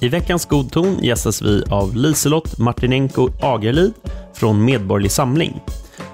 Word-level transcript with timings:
I 0.00 0.08
veckans 0.08 0.46
God 0.46 0.72
ton 0.72 0.98
gästas 1.02 1.42
vi 1.42 1.62
av 1.70 1.96
Liselott 1.96 2.58
Martinenko 2.58 3.28
Agerlid 3.40 3.92
från 4.34 4.64
Medborgerlig 4.64 5.10
Samling. 5.10 5.60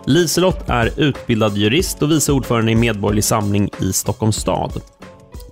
Liselott 0.07 0.69
är 0.69 1.01
utbildad 1.01 1.57
jurist 1.57 2.03
och 2.03 2.11
vice 2.11 2.33
ordförande 2.33 2.73
i 2.73 2.75
Medborgerlig 2.75 3.25
Samling 3.25 3.71
i 3.81 3.93
Stockholms 3.93 4.37
stad. 4.37 4.83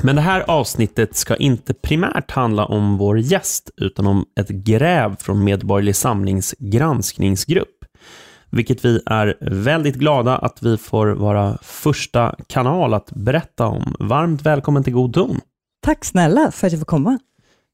Men 0.03 0.17
det 0.17 0.23
här 0.23 0.41
avsnittet 0.41 1.17
ska 1.17 1.37
inte 1.37 1.75
primärt 1.75 2.31
handla 2.31 2.65
om 2.65 2.99
vår 2.99 3.19
gäst, 3.19 3.71
utan 3.77 4.07
om 4.07 4.25
ett 4.41 4.49
gräv 4.49 5.17
från 5.17 5.45
Medborgerlig 5.45 5.97
Samlings 5.97 6.55
granskningsgrupp, 6.59 7.80
vilket 8.51 8.85
vi 8.85 9.03
är 9.07 9.37
väldigt 9.41 9.95
glada 9.95 10.37
att 10.37 10.63
vi 10.63 10.77
får 10.77 11.07
vara 11.07 11.59
första 11.63 12.35
kanal 12.47 12.95
att 12.95 13.13
berätta 13.13 13.67
om. 13.67 13.97
Varmt 13.99 14.43
välkommen 14.43 14.85
till 14.85 14.93
God 14.93 15.15
ton. 15.15 15.41
Tack 15.83 16.05
snälla 16.05 16.51
för 16.51 16.67
att 16.67 16.73
jag 16.73 16.81
får 16.81 16.87
komma. 16.87 17.19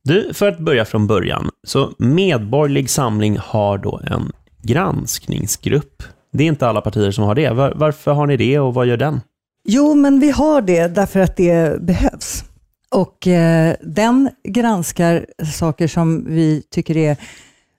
Du, 0.04 0.34
för 0.34 0.48
att 0.48 0.58
börja 0.58 0.84
från 0.84 1.06
början, 1.06 1.50
så 1.66 1.92
Medborgerlig 1.98 2.90
Samling 2.90 3.38
har 3.40 3.78
då 3.78 4.00
en 4.10 4.32
granskningsgrupp. 4.62 6.02
Det 6.32 6.44
är 6.44 6.48
inte 6.48 6.68
alla 6.68 6.80
partier 6.80 7.10
som 7.10 7.24
har 7.24 7.34
det. 7.34 7.50
Var, 7.50 7.72
varför 7.76 8.12
har 8.12 8.26
ni 8.26 8.36
det 8.36 8.58
och 8.58 8.74
vad 8.74 8.86
gör 8.86 8.96
den? 8.96 9.20
Jo, 9.64 9.94
men 9.94 10.20
vi 10.20 10.30
har 10.30 10.62
det 10.62 10.88
därför 10.88 11.20
att 11.20 11.36
det 11.36 11.82
behövs. 11.82 12.44
Och 12.90 13.26
eh, 13.26 13.74
den 13.82 14.30
granskar 14.48 15.26
saker 15.52 15.88
som 15.88 16.24
vi 16.28 16.62
tycker 16.70 16.96
är 16.96 17.16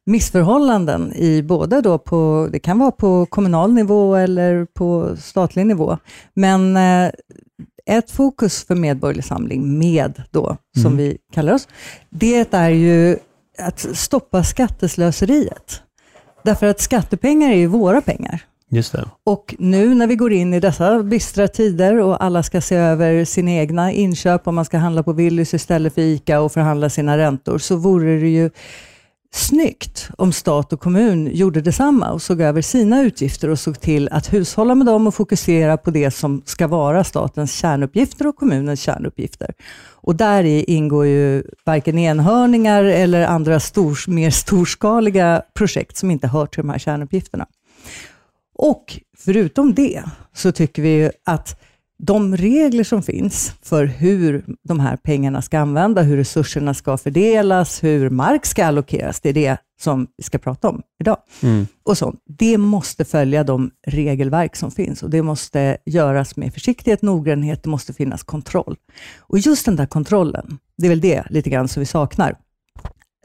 missförhållanden 0.08 1.14
i 1.16 1.42
både 1.44 1.82
då 1.82 1.98
på, 1.98 2.50
det 2.52 2.60
kan 2.60 2.80
vara 2.80 2.92
på 2.92 3.26
kommunal 3.26 3.74
nivå 3.74 4.16
eller 4.16 4.66
på 4.74 5.18
statlig 5.22 5.66
nivå. 5.66 5.98
Men 6.34 6.78
eh, 6.78 7.12
ett 7.86 8.12
fokus 8.12 8.64
för 8.64 8.76
Medborgerlig 8.76 9.26
Samling, 9.26 9.80
MED 9.80 10.24
då, 10.32 10.58
som 10.76 10.86
Mm. 10.86 10.98
vi 10.98 11.18
kallar 11.34 11.54
oss, 11.54 11.68
det 12.10 12.54
är 12.54 12.70
ju 12.70 13.18
att 13.60 13.80
stoppa 13.80 14.44
skatteslöseriet. 14.44 15.82
Därför 16.44 16.66
att 16.66 16.82
skattepengar 16.82 17.50
är 17.52 17.56
ju 17.56 17.68
våra 17.68 18.02
pengar. 18.02 18.42
Just 18.70 18.92
det. 18.92 19.06
Och 19.24 19.56
nu 19.60 19.96
när 19.96 20.08
vi 20.08 20.16
går 20.16 20.34
in 20.34 20.54
i 20.54 20.60
dessa 20.60 21.04
bistra 21.04 21.48
tider 21.48 22.02
och 22.02 22.24
alla 22.24 22.44
ska 22.44 22.62
se 22.62 22.76
över 22.76 23.26
sina 23.26 23.52
egna 23.52 23.92
inköp, 23.92 24.48
om 24.48 24.56
man 24.56 24.66
ska 24.66 24.78
handla 24.78 25.04
på 25.04 25.14
Willys 25.14 25.54
istället 25.54 25.94
för 25.94 26.02
ICA 26.02 26.42
och 26.42 26.52
förhandla 26.52 26.90
sina 26.90 27.18
räntor, 27.18 27.58
så 27.58 27.76
vore 27.76 28.20
det 28.20 28.28
ju 28.30 28.50
snyggt 29.32 30.10
om 30.18 30.32
stat 30.34 30.74
och 30.74 30.80
kommun 30.80 31.30
gjorde 31.34 31.62
detsamma 31.62 32.12
och 32.12 32.22
såg 32.22 32.42
över 32.42 32.62
sina 32.62 33.02
utgifter 33.02 33.50
och 33.50 33.60
såg 33.60 33.82
till 33.82 34.10
att 34.12 34.34
hushålla 34.34 34.76
med 34.76 34.88
dem 34.88 35.08
och 35.08 35.16
fokusera 35.16 35.78
på 35.78 35.92
det 35.92 36.12
som 36.12 36.42
ska 36.46 36.68
vara 36.68 37.04
statens 37.04 37.54
kärnuppgifter 37.54 38.28
och 38.28 38.36
kommunens 38.36 38.82
kärnuppgifter. 38.82 39.54
Och 39.92 40.16
där 40.16 40.44
i 40.44 40.64
ingår 40.64 41.06
ju 41.06 41.44
varken 41.66 41.98
enhörningar 41.98 42.84
eller 42.84 43.26
andra 43.26 43.60
stor, 43.60 44.10
mer 44.10 44.30
storskaliga 44.30 45.42
projekt 45.54 45.98
som 45.98 46.12
inte 46.12 46.28
hör 46.28 46.46
till 46.46 46.62
de 46.62 46.70
här 46.70 46.80
kärnuppgifterna. 46.80 47.48
Och 48.56 49.00
förutom 49.18 49.74
det 49.74 50.04
så 50.34 50.52
tycker 50.52 50.82
vi 50.82 50.90
ju 50.90 51.12
att 51.26 51.60
de 52.00 52.38
regler 52.38 52.84
som 52.84 53.04
finns 53.04 53.54
för 53.62 53.86
hur 53.86 54.46
de 54.64 54.80
här 54.80 54.98
pengarna 54.98 55.42
ska 55.42 55.60
användas, 55.60 56.06
hur 56.06 56.18
resurserna 56.18 56.74
ska 56.74 56.98
fördelas, 56.98 57.84
hur 57.84 58.10
mark 58.10 58.46
ska 58.46 58.66
allokeras, 58.66 59.20
det 59.20 59.30
är 59.30 59.34
det 59.34 59.58
som 59.80 60.08
vi 60.18 60.24
ska 60.24 60.38
prata 60.38 60.70
om 60.70 60.82
idag. 61.00 61.18
Mm. 61.44 61.68
Och 61.84 61.98
sånt. 61.98 62.20
Det 62.26 62.58
måste 62.58 63.06
följa 63.06 63.44
de 63.44 63.72
regelverk 63.88 64.56
som 64.56 64.72
finns 64.72 65.04
och 65.04 65.10
det 65.10 65.22
måste 65.22 65.78
göras 65.86 66.36
med 66.36 66.54
försiktighet, 66.54 67.02
noggrannhet, 67.02 67.64
det 67.64 67.70
måste 67.70 67.94
finnas 67.94 68.24
kontroll. 68.24 68.76
Och 69.18 69.40
just 69.40 69.66
den 69.66 69.76
där 69.76 69.86
kontrollen, 69.86 70.58
det 70.78 70.88
är 70.88 70.90
väl 70.90 71.02
det 71.02 71.24
lite 71.30 71.50
grann 71.50 71.68
som 71.68 71.80
vi 71.80 71.86
saknar. 71.86 72.36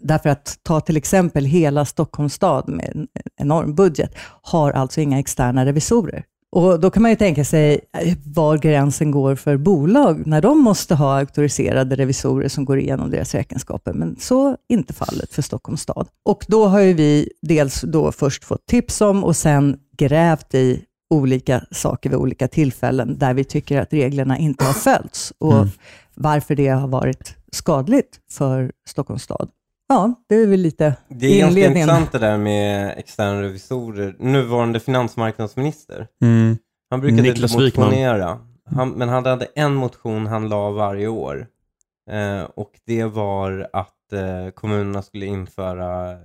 Därför 0.02 0.28
att 0.28 0.58
ta 0.62 0.80
till 0.80 0.96
exempel 0.96 1.44
hela 1.44 1.84
Stockholms 1.84 2.34
stad 2.34 2.69
med 2.69 2.91
en 2.94 3.08
enorm 3.36 3.75
budget, 3.75 4.14
har 4.42 4.72
alltså 4.72 5.00
inga 5.00 5.19
externa 5.19 5.66
revisorer. 5.66 6.25
Och 6.56 6.80
Då 6.80 6.90
kan 6.90 7.02
man 7.02 7.10
ju 7.10 7.16
tänka 7.16 7.44
sig 7.44 7.80
eh, 7.98 8.16
var 8.24 8.58
gränsen 8.58 9.10
går 9.10 9.34
för 9.34 9.56
bolag, 9.56 10.26
när 10.26 10.40
de 10.42 10.58
måste 10.62 10.94
ha 10.94 11.18
auktoriserade 11.18 11.96
revisorer 11.96 12.48
som 12.48 12.64
går 12.64 12.78
igenom 12.78 13.10
deras 13.10 13.34
räkenskaper. 13.34 13.92
Men 13.92 14.16
så 14.20 14.56
inte 14.68 14.92
fallet 14.92 15.34
för 15.34 15.42
Stockholms 15.42 15.80
stad. 15.80 16.08
Och 16.24 16.44
då 16.48 16.66
har 16.66 16.80
vi 16.80 17.28
dels 17.42 17.80
då 17.80 18.12
först 18.12 18.44
fått 18.44 18.66
tips 18.66 19.00
om 19.00 19.24
och 19.24 19.36
sen 19.36 19.76
grävt 19.96 20.54
i 20.54 20.82
olika 21.10 21.64
saker 21.70 22.10
vid 22.10 22.18
olika 22.18 22.48
tillfällen 22.48 23.19
där 23.19 23.34
vi 23.34 23.44
tycker 23.44 23.80
att 23.80 23.92
reglerna 23.92 24.38
inte 24.38 24.64
har 24.64 24.72
följts 24.72 25.32
och 25.38 25.52
Mm. 25.52 25.69
varför 26.14 26.54
det 26.54 26.69
har 26.69 26.88
varit 26.88 27.36
skadligt 27.52 28.19
för 28.30 28.72
Stockholms 28.88 29.22
stad. 29.22 29.48
Ja, 29.92 30.14
det 30.28 30.34
är 30.34 30.47
väl 30.47 30.60
lite 30.60 30.97
Det 31.08 31.26
är 31.26 31.41
ganska 31.41 31.48
inledningen. 31.60 31.88
intressant 31.88 32.12
det 32.12 32.19
där 32.19 32.38
med 32.38 32.98
externa 32.98 33.42
revisorer. 33.42 34.16
Nuvarande 34.19 34.80
finansmarknadsminister, 34.80 36.08
Mm. 36.22 36.56
han 36.91 37.00
brukade 37.00 37.22
Niklas 37.22 37.54
motionera. 37.56 38.38
Han, 38.64 38.91
men 38.91 39.08
han 39.08 39.26
hade 39.26 39.44
en 39.54 39.75
motion 39.75 40.26
han 40.26 40.48
la 40.48 40.70
varje 40.70 41.08
år. 41.08 41.47
Eh, 42.10 42.42
och 42.42 42.70
det 42.86 43.04
var 43.04 43.69
att 43.72 44.12
eh, 44.12 44.50
kommunerna 44.54 45.02
skulle 45.02 45.26
införa, 45.26 46.19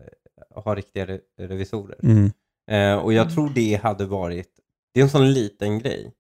ha 0.55 0.75
riktiga 0.75 1.05
re- 1.05 1.19
revisorer. 1.39 1.97
Mm. 2.03 2.31
Eh, 2.71 3.03
och 3.03 3.13
jag 3.13 3.33
tror 3.33 3.51
det 3.55 3.79
hade 3.83 4.05
varit, 4.05 4.49
det 4.93 4.99
är 4.99 5.03
en 5.03 5.09
sån 5.09 5.33
liten 5.33 5.79
grej. 5.79 6.13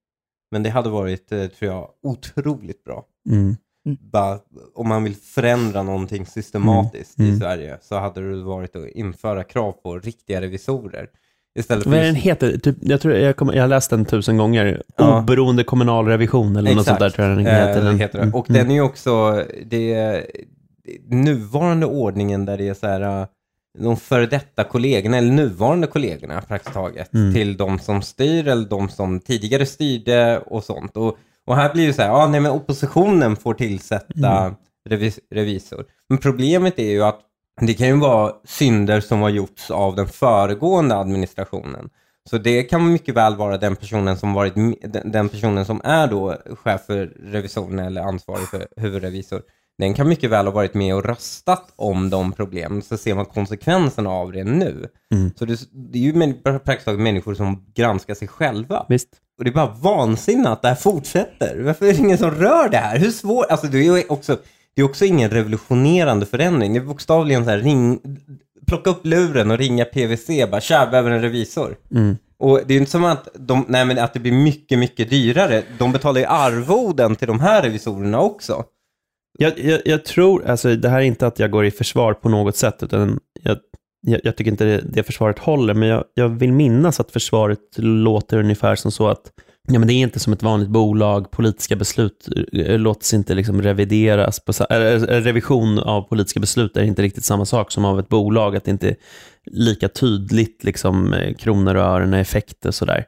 Men 0.51 0.63
det 0.63 0.69
hade 0.69 0.89
varit, 0.89 1.31
eh, 1.31 1.47
tror 1.47 1.71
jag, 1.71 1.89
otroligt 2.03 2.83
bra. 2.83 3.05
Mm. 3.29 3.55
Bara, 4.11 4.39
om 4.75 4.87
man 4.87 5.03
vill 5.03 5.15
förändra 5.15 5.83
någonting 5.83 6.25
systematiskt 6.25 7.19
Mm. 7.19 7.33
i 7.33 7.39
Sverige 7.39 7.77
så 7.81 7.95
hade 7.99 8.29
det 8.35 8.43
varit 8.43 8.75
att 8.75 8.87
införa 8.89 9.43
krav 9.43 9.71
på 9.71 9.99
riktiga 9.99 10.41
revisorer. 10.41 11.07
Istället 11.59 11.83
för 11.83 11.91
Vad 11.91 11.99
är 11.99 12.03
den 12.03 12.15
heter? 12.15 12.57
Typ, 12.57 12.75
jag, 12.81 13.01
tror, 13.01 13.13
jag, 13.13 13.35
kommer, 13.35 13.53
jag 13.53 13.63
har 13.63 13.67
läst 13.67 13.89
den 13.89 14.05
tusen 14.05 14.37
gånger. 14.37 14.83
Ja. 14.97 15.19
Oberoende 15.19 15.63
kommunal 15.63 16.07
revision 16.07 16.55
eller 16.55 16.75
något 16.75 16.85
sånt 16.85 16.99
där 16.99 17.09
tror 17.09 17.27
jag 17.27 17.37
den 17.37 17.45
heter. 17.45 17.77
Eh, 17.79 17.83
Den. 17.85 17.99
heter 17.99 18.17
det. 18.17 18.23
Mm. 18.23 18.35
Och 18.35 18.45
den 18.49 18.71
är 18.71 18.81
också, 18.81 19.43
det 19.65 19.93
är 19.93 20.25
nuvarande 21.09 21.85
ordningen 21.85 22.45
där 22.45 22.57
det 22.57 22.67
är 22.67 22.73
så 22.73 22.87
här, 22.87 23.21
eh, 23.21 23.27
de 23.79 23.97
före 23.97 24.25
detta 24.25 24.63
kollegorna, 24.63 25.17
eller 25.17 25.31
nuvarande 25.31 25.87
kollegorna 25.87 26.41
praktiskt 26.41 26.73
taget, 26.73 27.13
Mm. 27.13 27.33
till 27.33 27.57
de 27.57 27.79
som 27.79 28.01
styr 28.01 28.47
eller 28.47 28.69
de 28.69 28.89
som 28.89 29.19
tidigare 29.19 29.65
styrde 29.65 30.39
och 30.39 30.63
sånt. 30.63 30.97
Och, 30.97 31.17
och 31.47 31.55
här 31.55 31.73
blir 31.73 31.87
det 31.87 31.93
så 31.93 32.01
här, 32.01 32.09
ja 32.09 32.27
nej 32.27 32.39
men 32.39 32.51
oppositionen 32.51 33.35
får 33.35 33.53
tillsätta 33.53 34.37
Mm. 34.41 34.55
revis, 34.89 35.19
revisor. 35.31 35.85
Men 36.09 36.17
problemet 36.17 36.79
är 36.79 36.91
ju 36.91 37.03
att 37.03 37.19
det 37.61 37.73
kan 37.73 37.87
ju 37.87 37.99
vara 37.99 38.33
synder 38.45 38.99
som 39.01 39.21
har 39.21 39.29
gjorts 39.29 39.71
av 39.71 39.95
den 39.95 40.07
föregående 40.07 40.95
administrationen. 40.95 41.89
Så 42.29 42.37
det 42.37 42.63
kan 42.63 42.91
mycket 42.93 43.15
väl 43.15 43.35
vara 43.35 43.57
den 43.57 43.75
personen 43.75 44.17
som 44.17 44.33
varit 44.33 44.55
den- 44.55 45.11
den 45.11 45.29
personen 45.29 45.65
som 45.65 45.81
är 45.83 46.07
då 46.07 46.35
chef 46.63 46.81
för 46.85 47.05
revisorerna 47.31 47.85
eller 47.85 48.01
ansvarig 48.01 48.47
för 48.47 48.67
huvudrevisor. 48.75 49.41
Den 49.77 49.93
kan 49.93 50.09
mycket 50.09 50.29
väl 50.29 50.45
ha 50.45 50.53
varit 50.53 50.73
med 50.73 50.95
och 50.95 51.05
röstat 51.05 51.73
om 51.75 52.09
de 52.09 52.31
problemen, 52.31 52.81
så 52.81 52.97
ser 52.97 53.15
man 53.15 53.25
konsekvenserna 53.25 54.09
av 54.09 54.31
det 54.31 54.43
nu. 54.43 54.87
Mm. 55.13 55.31
Så 55.35 55.45
det, 55.45 55.59
det 55.71 55.99
är 55.99 56.03
ju 56.03 56.33
praktiskt 56.43 56.85
taget 56.85 56.99
människor 56.99 57.33
som 57.33 57.65
granskar 57.75 58.15
sig 58.15 58.27
själva. 58.27 58.85
Visst. 58.89 59.09
Och 59.37 59.43
det 59.43 59.49
är 59.49 59.53
bara 59.53 59.75
vansinne 59.81 60.49
att 60.49 60.61
det 60.61 60.67
här 60.67 60.75
fortsätter. 60.75 61.61
Varför 61.61 61.85
är 61.85 61.93
det 61.93 61.99
ingen 61.99 62.17
som 62.17 62.31
rör 62.31 62.69
det 62.69 62.77
här? 62.77 62.99
Hur 62.99 63.11
svårt? 63.11 63.45
Alltså 63.49 63.67
det 63.67 63.87
är 63.87 64.11
också, 64.11 64.37
det 64.75 64.81
är 64.81 64.85
också 64.85 65.05
ingen 65.05 65.29
revolutionerande 65.29 66.25
förändring. 66.25 66.73
Det 66.73 66.79
är 66.79 66.83
bokstavligen 66.83 67.43
så 67.43 67.49
här, 67.49 67.57
ring, 67.57 67.99
plocka 68.67 68.89
upp 68.89 69.05
luren 69.05 69.51
och 69.51 69.57
ringa 69.57 69.85
PVC, 69.85 70.27
bara 70.51 70.61
tja, 70.61 70.87
behöver 70.91 71.11
en 71.11 71.21
revisor. 71.21 71.77
Mm. 71.91 72.17
Och 72.39 72.57
det 72.65 72.73
är 72.73 72.75
ju 72.75 72.79
inte 72.79 72.91
som 72.91 73.05
att, 73.05 73.27
de, 73.33 73.65
nej, 73.67 73.85
men 73.85 73.99
att 73.99 74.13
det 74.13 74.19
blir 74.19 74.31
mycket, 74.31 74.79
mycket 74.79 75.09
dyrare. 75.09 75.63
De 75.79 75.91
betalar 75.91 76.19
ju 76.19 76.25
arvoden 76.25 77.15
till 77.15 77.27
de 77.27 77.39
här 77.39 77.61
revisorerna 77.61 78.19
också. 78.19 78.63
Jag, 79.37 79.59
jag, 79.59 79.81
jag 79.85 80.05
tror, 80.05 80.45
alltså 80.45 80.75
det 80.75 80.89
här 80.89 80.97
är 80.97 81.03
inte 81.03 81.27
att 81.27 81.39
jag 81.39 81.51
går 81.51 81.65
i 81.65 81.71
försvar 81.71 82.13
på 82.13 82.29
något 82.29 82.55
sätt, 82.55 82.83
utan 82.83 83.19
jag, 83.43 83.57
jag, 84.01 84.21
jag 84.23 84.35
tycker 84.35 84.51
inte 84.51 84.65
det, 84.65 84.81
det 84.93 85.03
försvaret 85.03 85.39
håller, 85.39 85.73
men 85.73 85.89
jag, 85.89 86.03
jag 86.13 86.29
vill 86.29 86.53
minnas 86.53 86.99
att 86.99 87.11
försvaret 87.11 87.59
låter 87.77 88.39
ungefär 88.39 88.75
som 88.75 88.91
så 88.91 89.07
att 89.07 89.31
ja, 89.67 89.79
men 89.79 89.87
det 89.87 89.93
är 89.93 90.01
inte 90.01 90.19
som 90.19 90.33
ett 90.33 90.43
vanligt 90.43 90.69
bolag, 90.69 91.31
politiska 91.31 91.75
beslut 91.75 92.29
eh, 92.53 92.79
låts 92.79 92.83
låter 92.83 93.05
sig 93.05 93.17
inte 93.17 93.35
liksom 93.35 93.61
revideras, 93.61 94.39
på, 94.39 94.53
eller, 94.69 95.21
revision 95.21 95.79
av 95.79 96.01
politiska 96.01 96.39
beslut 96.39 96.77
är 96.77 96.83
inte 96.83 97.01
riktigt 97.01 97.25
samma 97.25 97.45
sak 97.45 97.71
som 97.71 97.85
av 97.85 97.99
ett 97.99 98.09
bolag, 98.09 98.55
att 98.55 98.63
det 98.63 98.71
inte 98.71 98.89
är 98.89 98.95
lika 99.45 99.89
tydligt 99.89 100.63
liksom, 100.63 101.13
eh, 101.13 101.33
kronor 101.35 101.75
och 101.75 101.83
ören 101.83 102.13
och 102.13 102.19
effekter 102.19 102.69
och 102.69 102.75
sådär. 102.75 103.05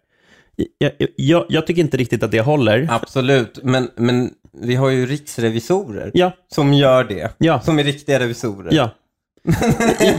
Jag, 0.78 0.92
jag, 1.16 1.46
jag 1.50 1.68
tycker 1.68 1.82
inte 1.82 1.98
riktigt 1.98 2.24
att 2.24 2.32
det 2.32 2.42
håller. 2.42 2.88
Absolut, 2.90 3.60
men, 3.64 3.90
men 3.96 4.32
vi 4.62 4.76
har 4.76 4.90
ju 4.90 5.06
riksrevisorer 5.06 6.12
Ja, 6.14 6.32
som 6.56 6.74
gör 6.74 7.04
det. 7.04 7.32
ja, 7.38 7.62
Som 7.62 7.80
är 7.80 7.84
riktiga 7.84 8.20
revisorer. 8.20 8.70
ja. 8.74 8.90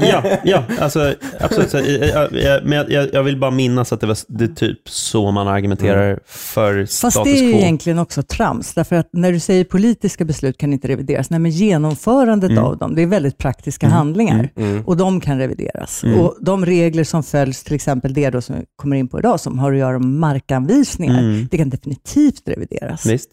ja, 0.00 0.22
ja, 0.44 0.64
alltså 0.80 1.14
absolut. 1.40 1.70
Så, 1.70 1.76
jag, 1.78 2.32
jag, 2.32 2.64
men 2.64 2.84
jag, 2.88 3.08
jag 3.14 3.22
vill 3.22 3.38
bara 3.40 3.50
minnas 3.50 3.92
att 3.92 4.00
det 4.00 4.06
var 4.06 4.16
det 4.28 4.44
är 4.44 4.48
typ 4.48 4.88
så 4.88 5.30
man 5.30 5.48
argumenterar 5.48 6.06
Mm. 6.10 6.20
för 6.26 6.84
status 6.86 7.14
Fast 7.14 7.24
det 7.24 7.30
är 7.30 7.42
ju 7.42 7.50
quo. 7.52 7.60
egentligen 7.60 7.98
också 7.98 8.22
trams, 8.22 8.74
därför 8.74 8.96
att 8.96 9.08
när 9.12 9.32
du 9.32 9.40
säger 9.40 9.64
politiska 9.64 10.24
beslut 10.24 10.58
kan 10.58 10.72
inte 10.72 10.88
revideras, 10.88 11.30
nej 11.30 11.40
men 11.40 11.50
genomförandet 11.50 12.50
Mm. 12.50 12.64
av 12.64 12.78
dem, 12.78 12.94
det 12.94 13.02
är 13.02 13.06
väldigt 13.06 13.38
praktiska 13.38 13.88
handlingar 13.88 14.48
Mm. 14.56 14.84
och 14.86 14.96
de 14.96 15.20
kan 15.20 15.38
revideras. 15.38 16.04
Mm. 16.04 16.20
Och 16.20 16.36
de 16.40 16.66
regler 16.66 17.04
som 17.04 17.22
följs, 17.22 17.62
till 17.64 17.74
exempel 17.74 18.14
det 18.14 18.30
då 18.30 18.40
som 18.40 18.56
vi 18.56 18.64
kommer 18.76 18.96
in 18.96 19.08
på 19.08 19.18
idag, 19.18 19.40
som 19.40 19.58
har 19.58 19.72
att 19.72 19.78
göra 19.78 19.98
med 19.98 20.08
markanvisningar, 20.08 21.18
Mm. 21.18 21.48
det 21.50 21.58
kan 21.58 21.70
definitivt 21.70 22.48
revideras. 22.48 23.06
Visst? 23.06 23.30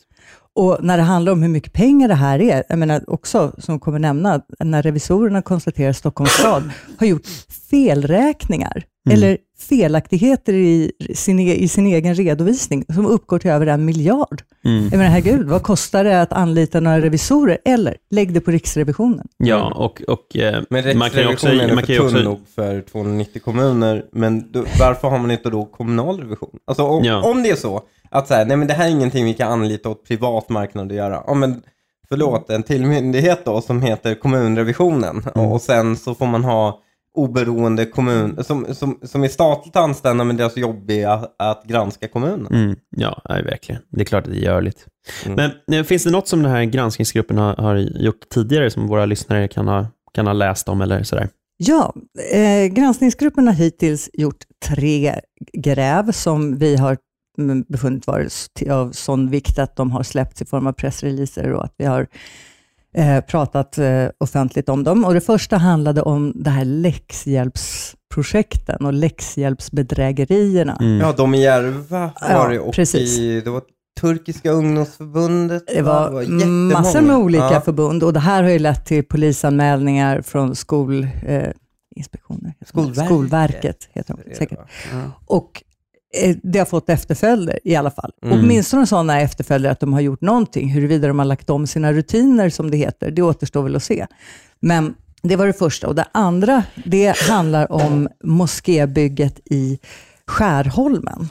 Och 0.56 0.78
när 0.82 0.98
det 0.98 1.04
handlar 1.04 1.32
om 1.32 1.42
hur 1.42 1.50
mycket 1.50 1.74
pengar 1.74 2.08
det 2.08 2.14
här 2.16 2.42
är, 2.42 2.64
jag 2.70 2.80
menar 2.80 3.04
också, 3.10 3.52
som 3.58 3.80
kommer 3.80 4.00
nämna, 4.00 4.42
när 4.60 4.82
revisorerna 4.84 5.42
konstaterar 5.42 5.90
att 5.90 5.98
Stockholms 5.98 6.32
stad 6.32 6.70
har 7.00 7.08
gjort 7.08 7.26
felräkningar 7.92 8.84
Mm. 9.08 9.18
eller 9.18 9.38
felaktigheter 9.70 10.54
i 10.54 10.92
sin, 11.16 11.40
e- 11.40 11.56
i 11.56 11.68
sin 11.68 11.88
egen 11.88 12.16
redovisning 12.16 12.86
som 12.94 13.06
uppgår 13.06 13.40
till 13.40 13.52
över 13.52 13.68
en 13.68 13.86
miljard. 13.86 14.42
Mm. 14.66 14.84
Jag 14.84 14.92
menar, 14.98 15.06
herregud, 15.06 15.48
vad 15.48 15.64
kostar 15.64 16.04
det 16.04 16.22
att 16.22 16.34
anlita 16.34 16.80
några 16.80 17.02
revisorer? 17.02 17.58
Eller 17.66 17.98
lägg 18.10 18.34
det 18.34 18.42
på 18.42 18.52
Riksrevisionen. 18.52 19.28
Ja, 19.38 19.74
och, 19.76 20.02
och 20.08 20.38
eh, 20.38 20.62
Men 20.70 20.98
man 20.98 21.10
kan 21.10 21.22
ju 21.22 21.28
också... 21.34 21.48
Riksrevisionen 21.48 21.76
Man 21.76 21.84
är 21.84 21.98
för 21.98 22.10
tunn 22.10 22.24
nog 22.24 22.40
för 22.56 22.82
290 22.82 23.42
kommuner, 23.46 24.06
men 24.12 24.52
då, 24.52 24.66
varför 24.80 25.08
har 25.10 25.20
man 25.20 25.32
inte 25.32 25.50
då 25.50 25.66
kommunal 25.66 26.20
revision? 26.20 26.60
Alltså 26.66 26.84
om, 26.84 27.04
Ja. 27.04 27.22
om 27.32 27.44
det 27.44 27.50
är 27.50 27.56
så 27.56 27.82
att 28.10 28.28
så 28.28 28.34
här, 28.34 28.46
nej 28.46 28.58
men 28.58 28.68
det 28.68 28.74
här 28.74 28.88
är 28.88 28.92
ingenting 28.92 29.26
vi 29.26 29.34
kan 29.34 29.52
anlita 29.52 29.90
åt 29.90 30.08
privat 30.08 30.50
marknad 30.50 30.92
att 30.92 30.98
göra. 30.98 31.24
Ja, 31.28 31.34
men 31.34 31.62
förlåt, 32.10 32.50
en 32.50 32.64
till 32.64 32.86
myndighet 32.86 33.46
då 33.46 33.62
som 33.62 33.82
heter 33.82 34.16
kommunrevisionen 34.16 35.24
Mm. 35.36 35.52
och 35.52 35.62
sen 35.62 35.98
så 35.98 36.16
får 36.16 36.26
man 36.26 36.44
ha 36.44 36.80
oberoende 37.14 37.86
kommun, 37.86 38.44
som, 38.44 38.66
som, 38.76 39.00
som 39.04 39.24
är 39.24 39.28
statligt 39.28 39.76
anställda 39.76 40.24
men 40.24 40.38
deras 40.38 40.58
jobb 40.58 40.92
är 40.92 41.08
att, 41.08 41.36
att 41.40 41.64
granska 41.64 42.08
kommunen. 42.08 42.54
Mm, 42.54 42.76
ja, 42.90 43.22
nej, 43.30 43.44
verkligen. 43.44 43.82
Det 43.90 44.02
är 44.02 44.06
klart 44.06 44.28
att 44.28 44.34
det 44.34 44.40
är 44.40 44.42
görligt. 44.44 44.86
Mm. 45.26 45.52
Men 45.68 45.80
eh, 45.80 45.86
finns 45.86 46.04
det 46.04 46.12
något 46.12 46.28
som 46.28 46.44
den 46.44 46.52
här 46.52 46.64
granskningsgruppen 46.64 47.38
har, 47.38 47.56
har 47.56 47.76
gjort 47.76 48.30
tidigare 48.30 48.70
som 48.70 48.88
våra 48.88 49.06
lyssnare 49.06 49.48
kan 49.48 49.68
ha, 49.68 49.86
kan 50.14 50.28
ha 50.28 50.34
läst 50.34 50.70
om 50.70 50.82
eller 50.82 51.04
sådär? 51.04 51.30
Ja, 51.58 51.94
eh, 52.32 52.66
granskningsgruppen 52.66 53.48
har 53.48 53.54
hittills 53.54 54.10
gjort 54.14 54.44
tre 54.66 55.20
gräv 55.54 56.12
som 56.12 56.58
vi 56.58 56.76
har 56.76 56.98
befunnit 57.68 58.08
vara 58.08 58.24
av 58.70 58.92
sån 58.92 59.30
vikt 59.30 59.60
att 59.60 59.76
de 59.76 59.92
har 59.92 60.04
släppts 60.04 60.42
i 60.42 60.46
form 60.46 60.68
av 60.68 60.72
pressreleaser 60.72 61.52
och 61.54 61.66
att 61.66 61.74
vi 61.78 61.86
har 61.86 62.08
eh, 62.94 63.22
pratat 63.22 63.78
eh, 63.78 64.06
offentligt 64.18 64.70
om 64.70 64.84
dem. 64.84 65.06
Och 65.06 65.14
Det 65.14 65.22
första 65.22 65.58
handlade 65.58 66.02
om 66.02 66.34
det 66.36 66.50
här 66.50 66.66
läxhjälpsprojekten 66.66 68.86
och 68.86 68.94
läxhjälpsbedrägerierna. 68.94 70.78
Mm. 70.82 70.98
Ja, 71.00 71.14
de 71.18 71.36
i 71.36 71.44
Järva 71.44 72.12
var 72.30 72.50
det 72.50 72.56
Ja, 72.56 72.62
och 72.62 72.74
precis. 72.74 73.18
i, 73.18 73.42
det 73.42 73.50
var 73.50 73.62
Turkiska 74.02 74.52
ungdomsförbundet. 74.52 75.64
Det 75.68 75.82
var, 75.82 76.22
jättemånga. 76.22 76.74
massor 76.74 77.02
med 77.02 77.18
olika 77.18 77.50
Ja. 77.52 77.62
förbund 77.62 78.04
och 78.04 78.14
det 78.14 78.20
här 78.20 78.44
har 78.44 78.50
ju 78.50 78.60
lett 78.60 78.86
till 78.86 79.04
polisanmälningar 79.04 80.22
från 80.22 80.56
skol, 80.56 81.08
eh, 81.26 81.44
inspektioner. 81.96 82.54
Skolverket. 82.66 83.06
Skolverket 83.06 83.90
heter 83.94 84.16
de 84.26 84.36
säkert. 84.36 84.60
Ja. 84.94 85.02
Och 85.26 85.64
det 86.44 86.60
har 86.60 86.66
fått 86.66 86.90
efterföljder 86.90 87.60
i 87.64 87.76
alla 87.76 87.92
fall. 87.92 88.12
Mm. 88.26 88.40
Åtminstone 88.40 88.88
sådana 88.88 89.22
efterföljder 89.22 89.70
att 89.70 89.80
de 89.80 89.94
har 89.94 90.02
gjort 90.02 90.22
någonting. 90.22 90.70
Huruvida 90.70 91.08
de 91.08 91.20
har 91.20 91.26
lagt 91.26 91.50
om 91.50 91.68
sina 91.68 91.94
rutiner, 91.94 92.50
som 92.50 92.72
det 92.72 92.78
heter, 92.78 93.12
det 93.12 93.22
återstår 93.22 93.64
väl 93.64 93.76
att 93.76 93.84
se. 93.84 94.08
Men 94.60 94.96
det 95.22 95.36
var 95.36 95.48
det 95.48 95.54
första. 95.54 95.88
Och 95.88 95.96
det 95.96 96.06
andra, 96.12 96.64
det 96.86 97.18
handlar 97.18 97.72
om 97.72 98.10
moskébygget 98.24 99.40
i 99.46 99.80
Skärholmen. 100.28 101.30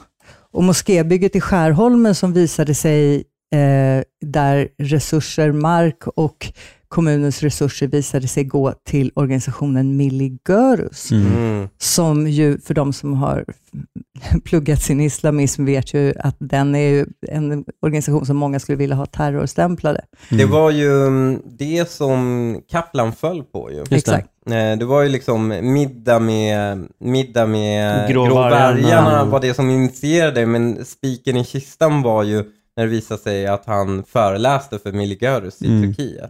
Och 0.51 0.63
moskébygget 0.63 1.35
i 1.35 1.41
Skärholmen 1.41 2.15
som 2.15 2.33
visade 2.33 2.75
sig 2.75 3.15
eh, 3.53 4.03
där 4.21 4.67
resurser, 4.77 5.51
mark 5.51 6.07
och 6.07 6.51
kommunens 6.87 7.43
resurser 7.43 7.87
visade 7.87 8.27
sig 8.27 8.43
gå 8.43 8.73
till 8.85 9.11
organisationen 9.15 9.97
Milligörus 9.97 11.11
Mm. 11.11 11.69
som 11.77 12.27
ju 12.27 12.59
för 12.59 12.73
de 12.73 12.93
som 12.93 13.13
har 13.13 13.45
pluggat 14.45 14.81
sin 14.81 15.01
islamism 15.01 15.65
vet 15.65 15.93
ju 15.93 16.13
att 16.19 16.35
den 16.39 16.75
är 16.75 16.89
ju 16.89 17.05
en 17.27 17.65
organisation 17.81 18.25
som 18.25 18.37
många 18.37 18.59
skulle 18.59 18.75
vilja 18.75 18.95
ha 18.95 19.05
terrorstämplade. 19.05 20.01
Det 20.29 20.45
var 20.45 20.71
ju 20.71 21.07
mm, 21.07 21.41
det 21.59 21.89
som 21.91 22.61
Kaplan 22.69 23.13
föll 23.13 23.43
på 23.43 23.71
ju. 23.71 23.83
Exakt. 23.97 24.27
Eh, 24.49 24.77
Det 24.79 24.85
var 24.85 25.01
ju 25.01 25.09
liksom 25.09 25.47
middag 25.61 26.19
med, 26.19 26.87
middag 26.99 27.45
med 27.45 28.09
Gråvargarna. 28.11 28.79
Gråvargarna 28.79 29.25
var 29.25 29.39
det 29.39 29.53
som 29.53 29.69
initierade 29.69 30.45
men 30.45 30.85
spiken 30.85 31.37
i 31.37 31.43
kistan 31.43 32.01
var 32.01 32.23
ju 32.23 32.43
när 32.75 32.83
det 32.83 32.89
visade 32.91 33.21
sig 33.21 33.47
att 33.47 33.63
han 33.65 34.03
föreläste 34.07 34.79
för 34.79 34.91
Miligörus 34.91 35.61
i 35.61 35.67
Mm. 35.67 35.81
Turkiet. 35.95 36.29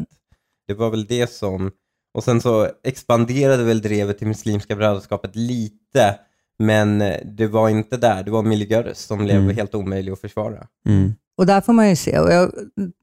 Det 0.68 0.74
var 0.74 0.90
väl 0.90 1.06
det 1.06 1.32
som, 1.32 1.72
och 2.14 2.24
sen 2.24 2.42
så 2.42 2.68
expanderade 2.84 3.64
väl 3.64 3.82
drevet 3.82 4.18
till 4.18 4.28
Muslimska 4.28 4.76
brödraskapet 4.76 5.36
lite, 5.36 6.16
men 6.60 7.02
eh, 7.02 7.16
det 7.38 7.48
var 7.48 7.70
inte 7.70 7.98
där, 7.98 8.24
det 8.24 8.32
var 8.32 8.44
Miligörus 8.44 9.00
som 9.00 9.18
blev 9.18 9.38
Mm. 9.38 9.56
helt 9.56 9.76
omöjlig 9.76 10.12
att 10.12 10.22
försvara. 10.22 10.68
Mm. 10.88 11.14
Och 11.38 11.46
där 11.46 11.62
får 11.62 11.74
man 11.74 11.90
ju 11.90 11.96
se. 11.96 12.20
Och 12.20 12.32
jag 12.32 12.52